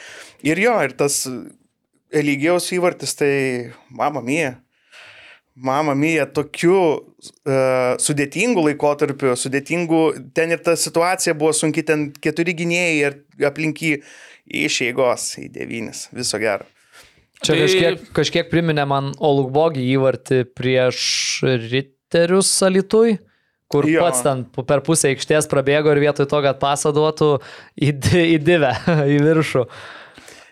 [0.46, 1.24] Ir jo, ir tas
[2.14, 3.34] Eligijaus įvartis, tai
[3.90, 4.60] mama mija.
[5.54, 10.02] Mama mija, tokiu uh, sudėtingu laikotarpiu, sudėtingu,
[10.34, 13.20] ten ir ta situacija buvo sunki, ten keturi gynėjai ir
[13.50, 14.00] aplinky
[14.66, 16.08] iš eigos į devynis.
[16.14, 16.66] Viso gero.
[17.44, 21.00] Čia Tai- kažkiek, kažkiek priminė man Olugbogi įvartį prieš
[21.44, 23.18] Riterius Alitui,
[23.68, 24.06] kur Jo.
[24.06, 27.34] pats ten per pusę aikštės prabėgo ir vietoj to, kad pasaduotų
[27.76, 27.92] į,
[28.36, 28.72] į divę,
[29.16, 29.66] į viršų.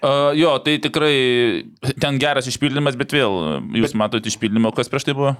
[0.01, 1.13] Uh, jo, tai tikrai
[2.01, 5.35] ten geras išpildymas, bet vėl jūs matote išpildymą, kas prieš tai buvo?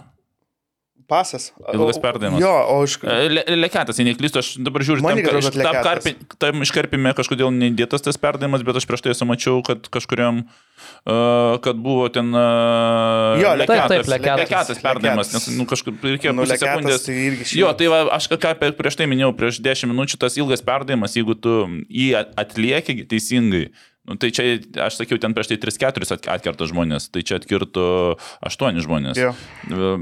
[1.12, 1.50] Pasas.
[1.76, 2.40] Ilgas perdavimas.
[2.40, 2.94] Jo, o iš...
[3.04, 7.12] Le, leketas, jei neklystu, aš dabar žiūriu, Man tam, iš- kad tam, karpi, tam iškarpime
[7.18, 12.08] kažkodėl neįdėtas tas perdavimas, bet aš prieš tai esu mačiau, kad kažkuriam, uh, kad buvo
[12.16, 14.40] ten uh, Jo, Taip, taip, leketas, Leketas.
[14.46, 17.04] leketas perdavimas, nes nu, kažkaip reikėjo Nu, sekundės.
[17.04, 20.64] tai šiaip- Jo, tai va, aš ką prieš tai minėjau, prieš 10 minučių tas ilgas
[20.64, 21.58] perdavimas, jeigu tu
[21.92, 23.68] jį at- atlieki teisingai,
[24.10, 28.18] Nu, tai čia, aš sakiau, ten prieš tai 3-4 at- atkerta žmonės, tai čia atkirto
[28.42, 29.20] 8 žmonės.
[29.20, 29.34] Jo.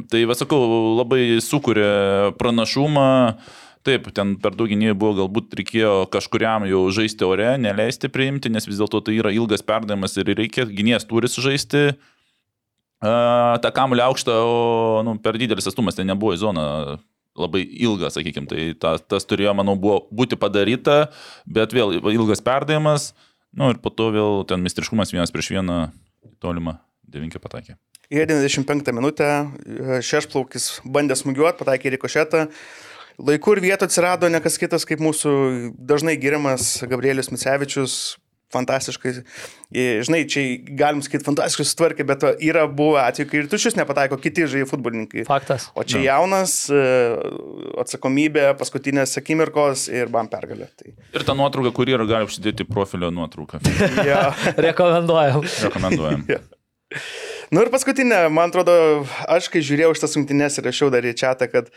[0.07, 0.59] Tai, vasakau,
[1.01, 3.09] labai sukūrė pranašumą.
[3.83, 8.67] Taip, ten per daug gynėjų buvo, galbūt reikėjo kažkuriam jau žaisti ore, neleisti priimti, nes
[8.67, 14.35] vis dėlto tai yra ilgas perdavimas ir reikia, gynėjas turi sužaisti uh, tą kamuolį aukštą,
[14.35, 16.65] o nu, per didelis atstumas, tai nebuvo į zoną
[17.39, 21.05] labai ilgas, sakykime, tai ta, tas turėjo, manau, buvo būti padaryta,
[21.47, 23.13] bet vėl ilgas perdavimas,
[23.57, 25.79] nu ir po to vėl ten mistriškumas vienas prieš vieną
[26.43, 26.77] tolimą
[27.09, 27.77] devinkę patakė.
[28.09, 32.45] Ir 95 minutę e, šešplaukis bandė smūgiuoti, pataikė į rikošetą.
[33.19, 35.31] Laiku ir vietų atsirado ne kas kitas kaip mūsų
[35.75, 38.17] dažnai giriamas Gabrielius Micevičius.
[38.49, 39.11] Fantastiškai,
[40.05, 40.41] žinai, čia
[40.77, 45.27] galim sakyti fantastiškai sutvarkė, bet yra buvę atveju, kai ir tušius nepataiko kiti žai futbolininkai.
[45.27, 45.67] Faktas.
[45.77, 46.81] O čia jaunas, e,
[47.83, 50.71] atsakomybė, paskutinės akimirkos ir bam pergalė.
[50.81, 53.61] Tai, Ir ta nuotrauka, kuri yra, gali užsidėti profilio nuotrauką.
[54.09, 54.31] ja.
[54.69, 55.45] Rekomenduojam.
[55.69, 56.25] Rekomenduojam.
[57.49, 58.73] Nu ir paskutinė, man atrodo,
[59.25, 61.71] aš kai žiūrėjau šitas rungtynes ir rašiau dar į čia, kad,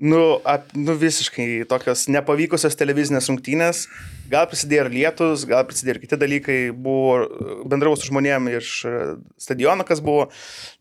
[0.00, 3.84] nu, ap, nu visiškai tokios nepavykusios televizinės rungtynės,
[4.30, 8.94] gal prisidėjo ir lietus, gal prisidėjo ir kiti dalykai, buvo bendravau su žmonėm iš e,
[9.40, 10.26] stadiono, kas buvo,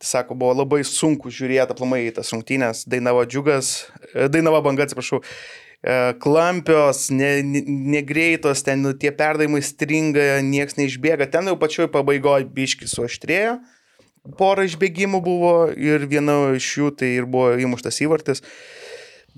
[0.01, 3.75] tai sako, buvo labai sunku žiūrėti aplamai į tas rungtynės, Dainavo džiugas,
[4.11, 5.21] e, Dainavo banga, atsiprašau.
[5.85, 7.63] e, Klampios, ne- ne-
[7.95, 13.59] negreitos, ten nu, tie perdavimai stringa, nieks neišbėga, ten jau pačioj pabaigoje biški suaštrėjo.
[14.39, 18.41] Pora išbėgimų buvo ir viena iš jų tai ir buvo įmuštas įvartis.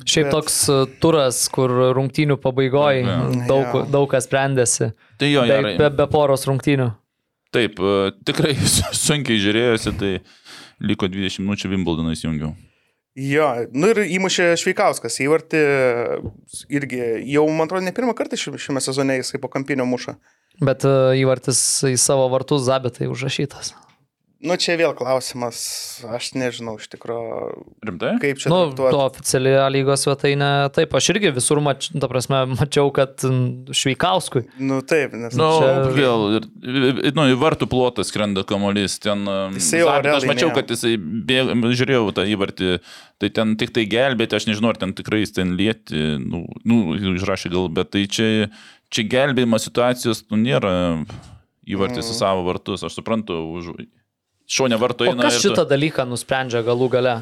[0.06, 3.16] Šiaip Bet- toks e, turas, kur rungtynių pabaigoje Jo.
[3.50, 3.86] daug, Jo.
[3.90, 4.92] daug kas sprendėsi.
[5.18, 6.92] Tai jo, Be, be, be poros rungtynių.
[7.52, 8.54] Taip, e, tikrai
[9.08, 10.12] sunkiai žiūrėjosi, tai
[10.86, 12.54] liko 20 minučių Wimbledoną įsijungiau.
[13.18, 15.62] Jo, nu ir įmušė Šveikauskas įvartį,
[16.70, 17.00] irgi
[17.34, 20.14] jau, man atrodo, ne pirmą kartą ši- šiame sezone jisai po kampinio muša.
[20.62, 20.92] Bet e,
[21.24, 21.58] įvartis
[21.90, 23.74] į savo vartus zabetai užrašytas.
[24.38, 25.58] Nu čia vėl klausimas,
[26.06, 27.38] aš nežinau iš tikrųjų,
[27.90, 28.12] Rimtai?
[28.22, 32.44] kaip čia Nu, to oficiali A lygos svetainė, taip, aš irgi visur mač, ta prasme,
[32.54, 34.44] mačiau, kad mm, Šveikauskui.
[34.62, 36.46] Nu taip, nes Nu, Čia- vėl, ir,
[37.02, 39.00] ir- nu, į vartų plotą skrenda kamuolys.
[39.02, 42.78] Ten, um, Jisai jau aš mačiau, kad jisai bėg, žiūrėjau tą įvartį,
[43.18, 46.94] tai ten tik tai gelbėti, aš nežinau, ar ten tikrai jis ten lieti, nu, nu
[47.18, 48.52] išrašė gal, bet tai čia,
[48.94, 50.76] čia gelbėjimo situacijos, nu, nėra
[51.68, 52.14] įvartis Mhm.
[52.14, 53.74] į savo vartus, aš suprantu, už
[55.10, 55.24] O eina.
[55.28, 57.16] kas ir tu- šitą dalyką nusprendžia galų gale?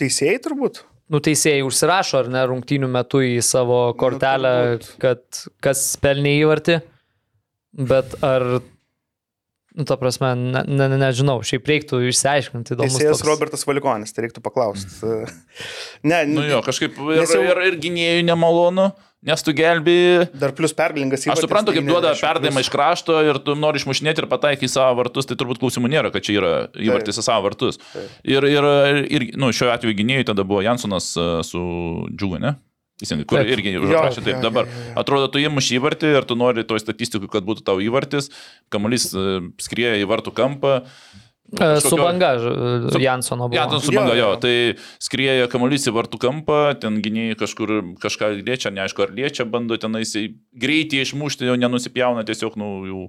[0.00, 0.82] teisėjai turbūt.
[1.10, 4.98] Nuteisėjai užsirašo ar ne rungtynių metu į savo kortelę, turbūt.
[5.02, 5.22] kad
[5.60, 6.80] kas pelnė įvartį,
[7.90, 8.60] bet ar
[9.76, 12.76] nu, ta prasme, ne, ne, ne, nežinau, šiaip reiktų išsiaiškinti.
[12.80, 14.90] Teisėjas toks- Robertas Valikonis, tai reiktų paklausti.
[16.02, 18.88] Ne, Nu jo, kažkaip ir, jau- ir, ir gynėjų nemalonu,
[19.22, 20.30] nes tu gelbėjai.
[20.40, 24.28] dar plus pergalingas Aš suprantu, kaip duoda perdavimą iš krašto ir tu nori išmušinėti ir
[24.30, 27.78] pataikai į savo vartus, tai turbūt klausimų nėra, kad čia yra įvartis į savo vartus.
[28.24, 28.64] Ir, ir,
[29.12, 31.60] ir nu, šiuo atveju gynėjai tada buvo Jansonas e, su
[32.16, 32.56] Džiugu, ne?
[33.26, 33.48] Kur Taip.
[33.56, 34.42] irgi užrašė taip.
[34.44, 34.68] Dabar
[35.00, 38.28] atrodo, tu įmuši įvartį ir tu nori toj statistikui, kad būtų tau įvartis,
[38.70, 40.82] kamuolys e, skrieja į vartų kampą.
[41.50, 43.56] E, Su kažkokio- banga Ž- Su- Jansono buvo.
[43.58, 44.36] Ja, ten su banga, jo, jo.
[44.38, 49.74] tai skrieja kamuolys į vartų kampą, ten gynėjai kažkur kažką liečia, neaišku, ar liečia, bando
[49.76, 50.14] tenais
[50.54, 53.04] greitį išmušti, jau nenusipjauna tiesiog, nu, jau.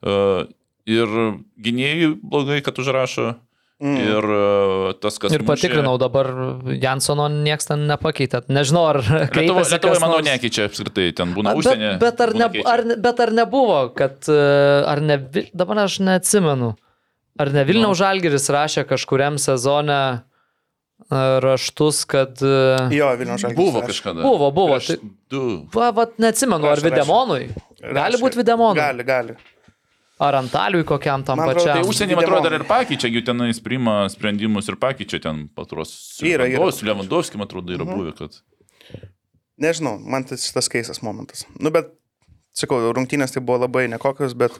[0.00, 0.46] Uh,
[0.88, 1.06] ir
[1.60, 3.34] gynėjai blogai, kad užrašo.
[3.80, 3.96] Mm.
[3.96, 5.32] Ir uh, tas, kas...
[5.32, 6.26] Ir patikrinau, dabar
[6.82, 8.42] Jansono nieks ten nepakeitė.
[8.52, 10.26] Nežinau, ar Lietuvoje, kreipėsi Lietuvoje manau, nors.
[10.28, 11.92] nekeičia apskritai, ten būna Bet, užsienį.
[12.02, 14.36] bet, ar ne, ar, bet ar nebuvo, kad, e,
[14.84, 15.16] ar ne,
[15.56, 16.74] dabar aš neatsimenu,
[17.40, 18.02] ar ne Vilniaus Nu.
[18.04, 20.20] Žalgeris rašė kažkuriam sezone e,
[21.46, 22.36] raštus, kad...
[22.44, 23.56] e, Jo, Vilnius Žalgiris.
[23.64, 23.94] Buvo rašė.
[23.94, 24.20] kažkada.
[24.28, 25.46] Buvo, buvo, Prieš tai- Du.
[25.72, 26.90] Va, va, neatsimenu, ar Rašė, rašė.
[26.92, 27.42] Videmonui.
[27.80, 28.20] Gali Rašė.
[28.26, 28.82] būti Videmonui.
[28.84, 29.36] Gali, gali.
[30.20, 31.78] Ar Antaliui kokiam tam Man pačiam.
[31.78, 35.94] Tai užsienį, man atrodo, dar ir pakeičia, jų tenais priima sprendimus ir pakeičia ten patros.
[36.26, 36.66] Yra, yra.
[36.76, 38.36] Su Lewandowski, man atrodo, yra buvę, kad...
[39.60, 41.46] Nežinau, man tai šitas keistas momentas.
[41.56, 41.88] Nu, bet,
[42.56, 44.56] sakau, rungtynės tai buvo labai nekokios, bet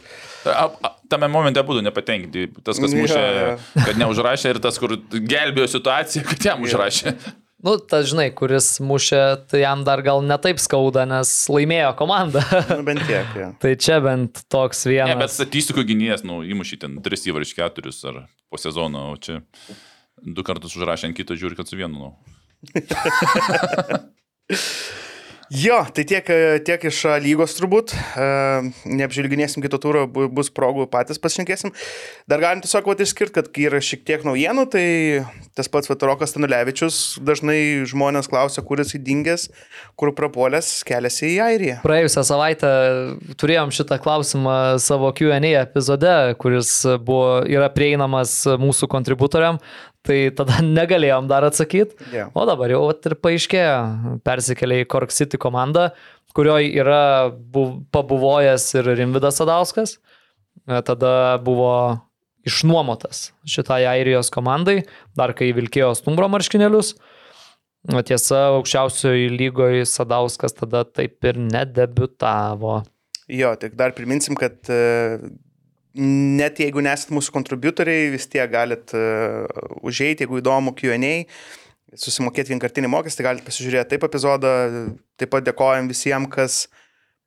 [0.49, 2.47] A, a, tame momente būtų nepatenkinti.
[2.65, 3.55] Tas, kas mušė, jo.
[3.85, 7.17] kad neužrašė ir tas, kur gelbėjo situaciją, kad jam užrašė.
[7.61, 9.19] Nu, tas žinai, kuris mušė,
[9.51, 12.41] tai jam dar gal netaip skauda, nes laimėjo komanda.
[12.73, 13.29] nu, bent tiek.
[13.37, 13.51] Ja.
[13.61, 15.19] tai čia bent toks Ne, vienas.
[15.21, 18.17] bet statistikų gynėjas, nu, įmušė ten 3 įvarčius 4 ar
[18.51, 19.35] po sezono, o čia
[20.21, 21.97] du kartus užrašė ant kito, žiūri, kad su vienu.
[22.01, 22.09] Nu.
[25.51, 27.91] Jo, tai tiek, e, tiek iš A lygos turbūt.
[28.15, 28.27] E,
[28.87, 31.73] Neapžilginėsim kito turo, bu- bus progų patys pasišnekėsim.
[32.31, 34.85] Dar galim tiesiog vat išskirti, kad kai yra šiek tiek naujienų, tai
[35.59, 39.49] tas pats Vatarokas Tanulevičius dažnai žmonės klausia, kur jis įdingęs,
[39.99, 41.81] kur prapuolęs, keliasi į Airiją.
[41.83, 42.71] Praėjusią savaitę
[43.35, 49.59] turėjom šitą klausimą savo QA epizode, kuris buvo, yra prieinamas mūsų kontributoriam,
[50.07, 51.99] tai tada negalėjom dar atsakyti.
[52.15, 52.29] Jo.
[52.35, 55.91] O dabar jau ir paaiškėjo, persikėlė į Cork City komandą,
[56.37, 59.99] kurioje yra bu, pabuvojęs ir Rimvidas Sadauskas.
[60.67, 61.73] E, Tada buvo
[62.47, 64.81] išnuomotas šitai Airijos komandai,
[65.19, 66.95] dar kai vilkėjo stumbro marškinėlius.
[67.91, 72.83] O tiesa, aukščiausioje lygoje Sadauskas tada taip ir nedebutavo.
[73.31, 75.21] Jo, tik dar priminsim, kad e,
[75.99, 79.47] net jeigu nesat mūsų kontributoriai, vis tiek galit uh,
[79.87, 81.25] užeiti, jeigu įdomu Q&A,
[81.99, 84.53] susimokėti vienkartinį mokestį, galite pasižiūrėti taip epizodą.
[85.19, 86.61] Taip pat dėkojam visiems, kas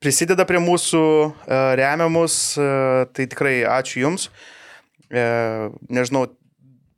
[0.04, 4.30] prisideda prie mūsų uh, remiamus, uh, tai tikrai ačiū Jums.
[5.12, 6.26] Uh, nežinau,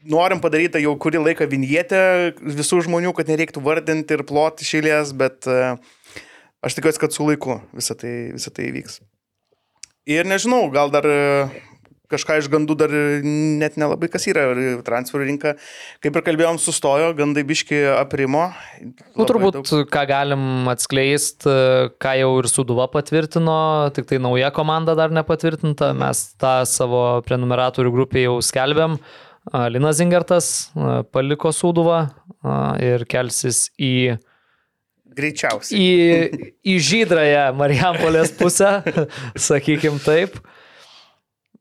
[0.05, 1.99] norim padaryti jau kurį laiką vinjetę
[2.45, 5.81] visų žmonių, kad nereiktų vardinti ir ploti šėlės, bet uh,
[6.65, 9.01] aš tikiuosi, kad su laiku visą tai, visą tai įvyks.
[10.05, 11.21] Ir nežinau, gal dar e,
[12.13, 12.91] kažką iš gandų dar
[13.25, 14.43] net nelabai kas yra.
[14.85, 15.55] Transferų rinka,
[16.03, 18.47] kaip ir kalbėjom, sustojo, gandai biški aprimo.
[19.15, 21.49] Nu, turbūt, daug- ką galim atskleisti,
[22.01, 23.57] ką jau ir Suduva patvirtino,
[23.97, 28.99] tik tai nauja komanda dar nepatvirtinta, mes tą savo prenumeratorių grupėje jau skelbėm.
[29.69, 32.07] Linas Zingertas a, paliko Suduvą
[32.81, 34.17] ir kelsis į,
[35.15, 35.79] Greičiausiai.
[35.79, 38.81] į, į žydrąją Marijampolės pusę,
[39.47, 40.37] sakykim taip.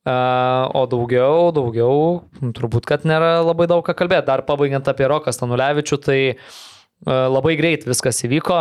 [0.04, 2.00] A, O daugiau, daugiau,
[2.56, 4.26] turbūt, kad nėra labai daug ką kalbėti.
[4.28, 8.58] Dar pabaigiant apie Roką Stanulevičių, tai a, labai greit viskas įvyko.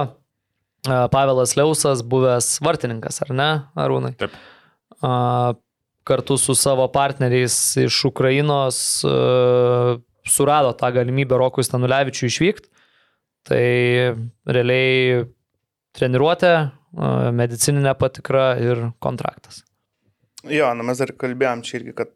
[0.87, 3.49] A, Pavelas Liausas, buvęs vartininkas, ar ne,
[3.79, 4.15] Arūnai?
[4.21, 4.37] Taip.
[5.03, 5.53] A,
[6.03, 9.97] Kartu su savo partneriais iš Ukrainos a,
[10.27, 12.69] surado tą galimybę Rokui Stanulevičiui išvykti.
[13.43, 13.65] Tai
[14.47, 15.25] realiai
[15.93, 16.53] treniruotė,
[17.35, 19.63] medicininė patikra ir kontraktas.
[20.47, 22.11] Jo, na mes dar kalbėjom čia irgi, kad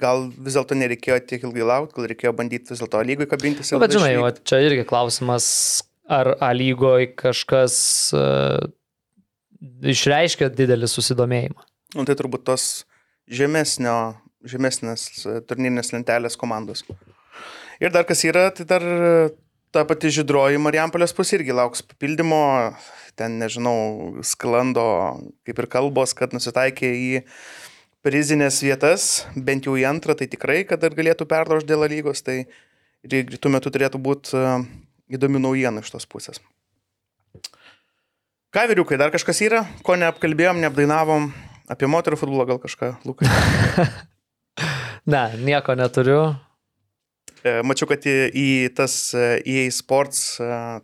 [0.00, 3.72] gal vis dėlto nereikėjo tiek ilgai laukti, gal reikėjo bandyti vis dėlto lygui kabintis.
[3.74, 5.46] Nu, bet žinai, o čia irgi klausimas,
[6.10, 7.74] ar A lygoje kažkas
[8.16, 8.64] uh,
[9.60, 11.68] išreiškia didelį susidomėjimą.
[11.98, 12.66] Nu, tai turbūt tos
[13.30, 13.96] žemesnio,
[14.46, 16.84] žemesnės e, turnyrinės lentelės komandos.
[17.82, 18.84] Ir dar kas yra, tai dar
[19.74, 22.42] ta pati žydroji Marijampolės pusė irgi lauks papildymo.
[23.18, 24.84] Ten, nežinau, sklando
[25.44, 27.10] kaip ir kalbos, kad nusitaikė į
[28.06, 32.24] prizinės vietas, bent jau į antrą, tai tikrai, kad dar galėtų perlošti dėl lygos.
[32.24, 32.38] Tai
[33.04, 34.64] greitų metų turėtų būti uh,
[35.12, 36.40] įdomi naujiena iš tos pusės.
[38.50, 41.28] Ką vyriukai, dar kažkas yra, ko neapkalbėjom, neapdainavom,
[41.70, 43.30] Apie moterų futbolą gal kažką, Lukai.
[45.10, 46.34] Ne, nieko neturiu.
[47.64, 50.36] Mačiau, kad į, į tas EA Sports,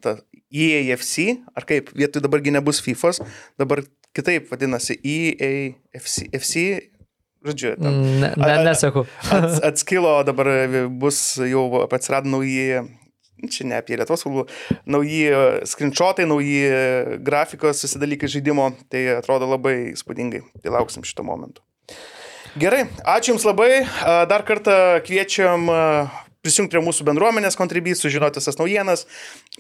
[0.03, 0.17] ta
[0.53, 3.21] EAFC, ar kaip, vietoj dabargi nebus FIFOS,
[3.61, 3.83] dabar
[4.17, 6.63] kitaip vadinasi EAFC, FC,
[7.47, 9.05] žodžiu, ten Ne, ne, neseku.
[9.31, 10.49] ats, atskilo dabar
[10.89, 12.81] bus jau atsirado nauji,
[13.53, 14.47] čia ne apie Lietuvos futbolą,
[14.89, 15.29] nauji
[15.69, 16.63] screenshotai, nauji
[17.27, 21.65] grafikos susidalykai žaidimo, tai atrodo labai įspūdingai, tai lauksim šito momentu.
[22.57, 23.85] Gerai, ačiū Jums labai,
[24.31, 25.69] dar kartą kviečiam
[26.47, 29.05] prisijungti prie mūsų bendruomenės kontribį, sužinoti visas naujienas,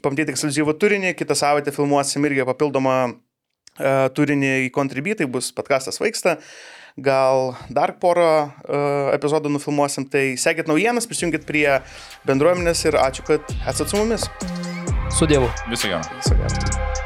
[0.04, 6.02] pamatyti ekskluzyvų turinį, kitą savaitę filmuosim irgi papildomą e, turinį į kontribį, tai bus podkastas
[6.02, 6.38] Vaiksta.
[6.96, 11.66] Gal dar porą uh, epizodų nufilmuosim, tai sekit naujienas, prisijungit prie
[12.24, 14.24] bendruomenės ir ačiū, kad esate su mumis.
[15.12, 15.52] Su Dievu.
[15.68, 16.00] Viso gero.
[16.16, 17.05] Viso gero.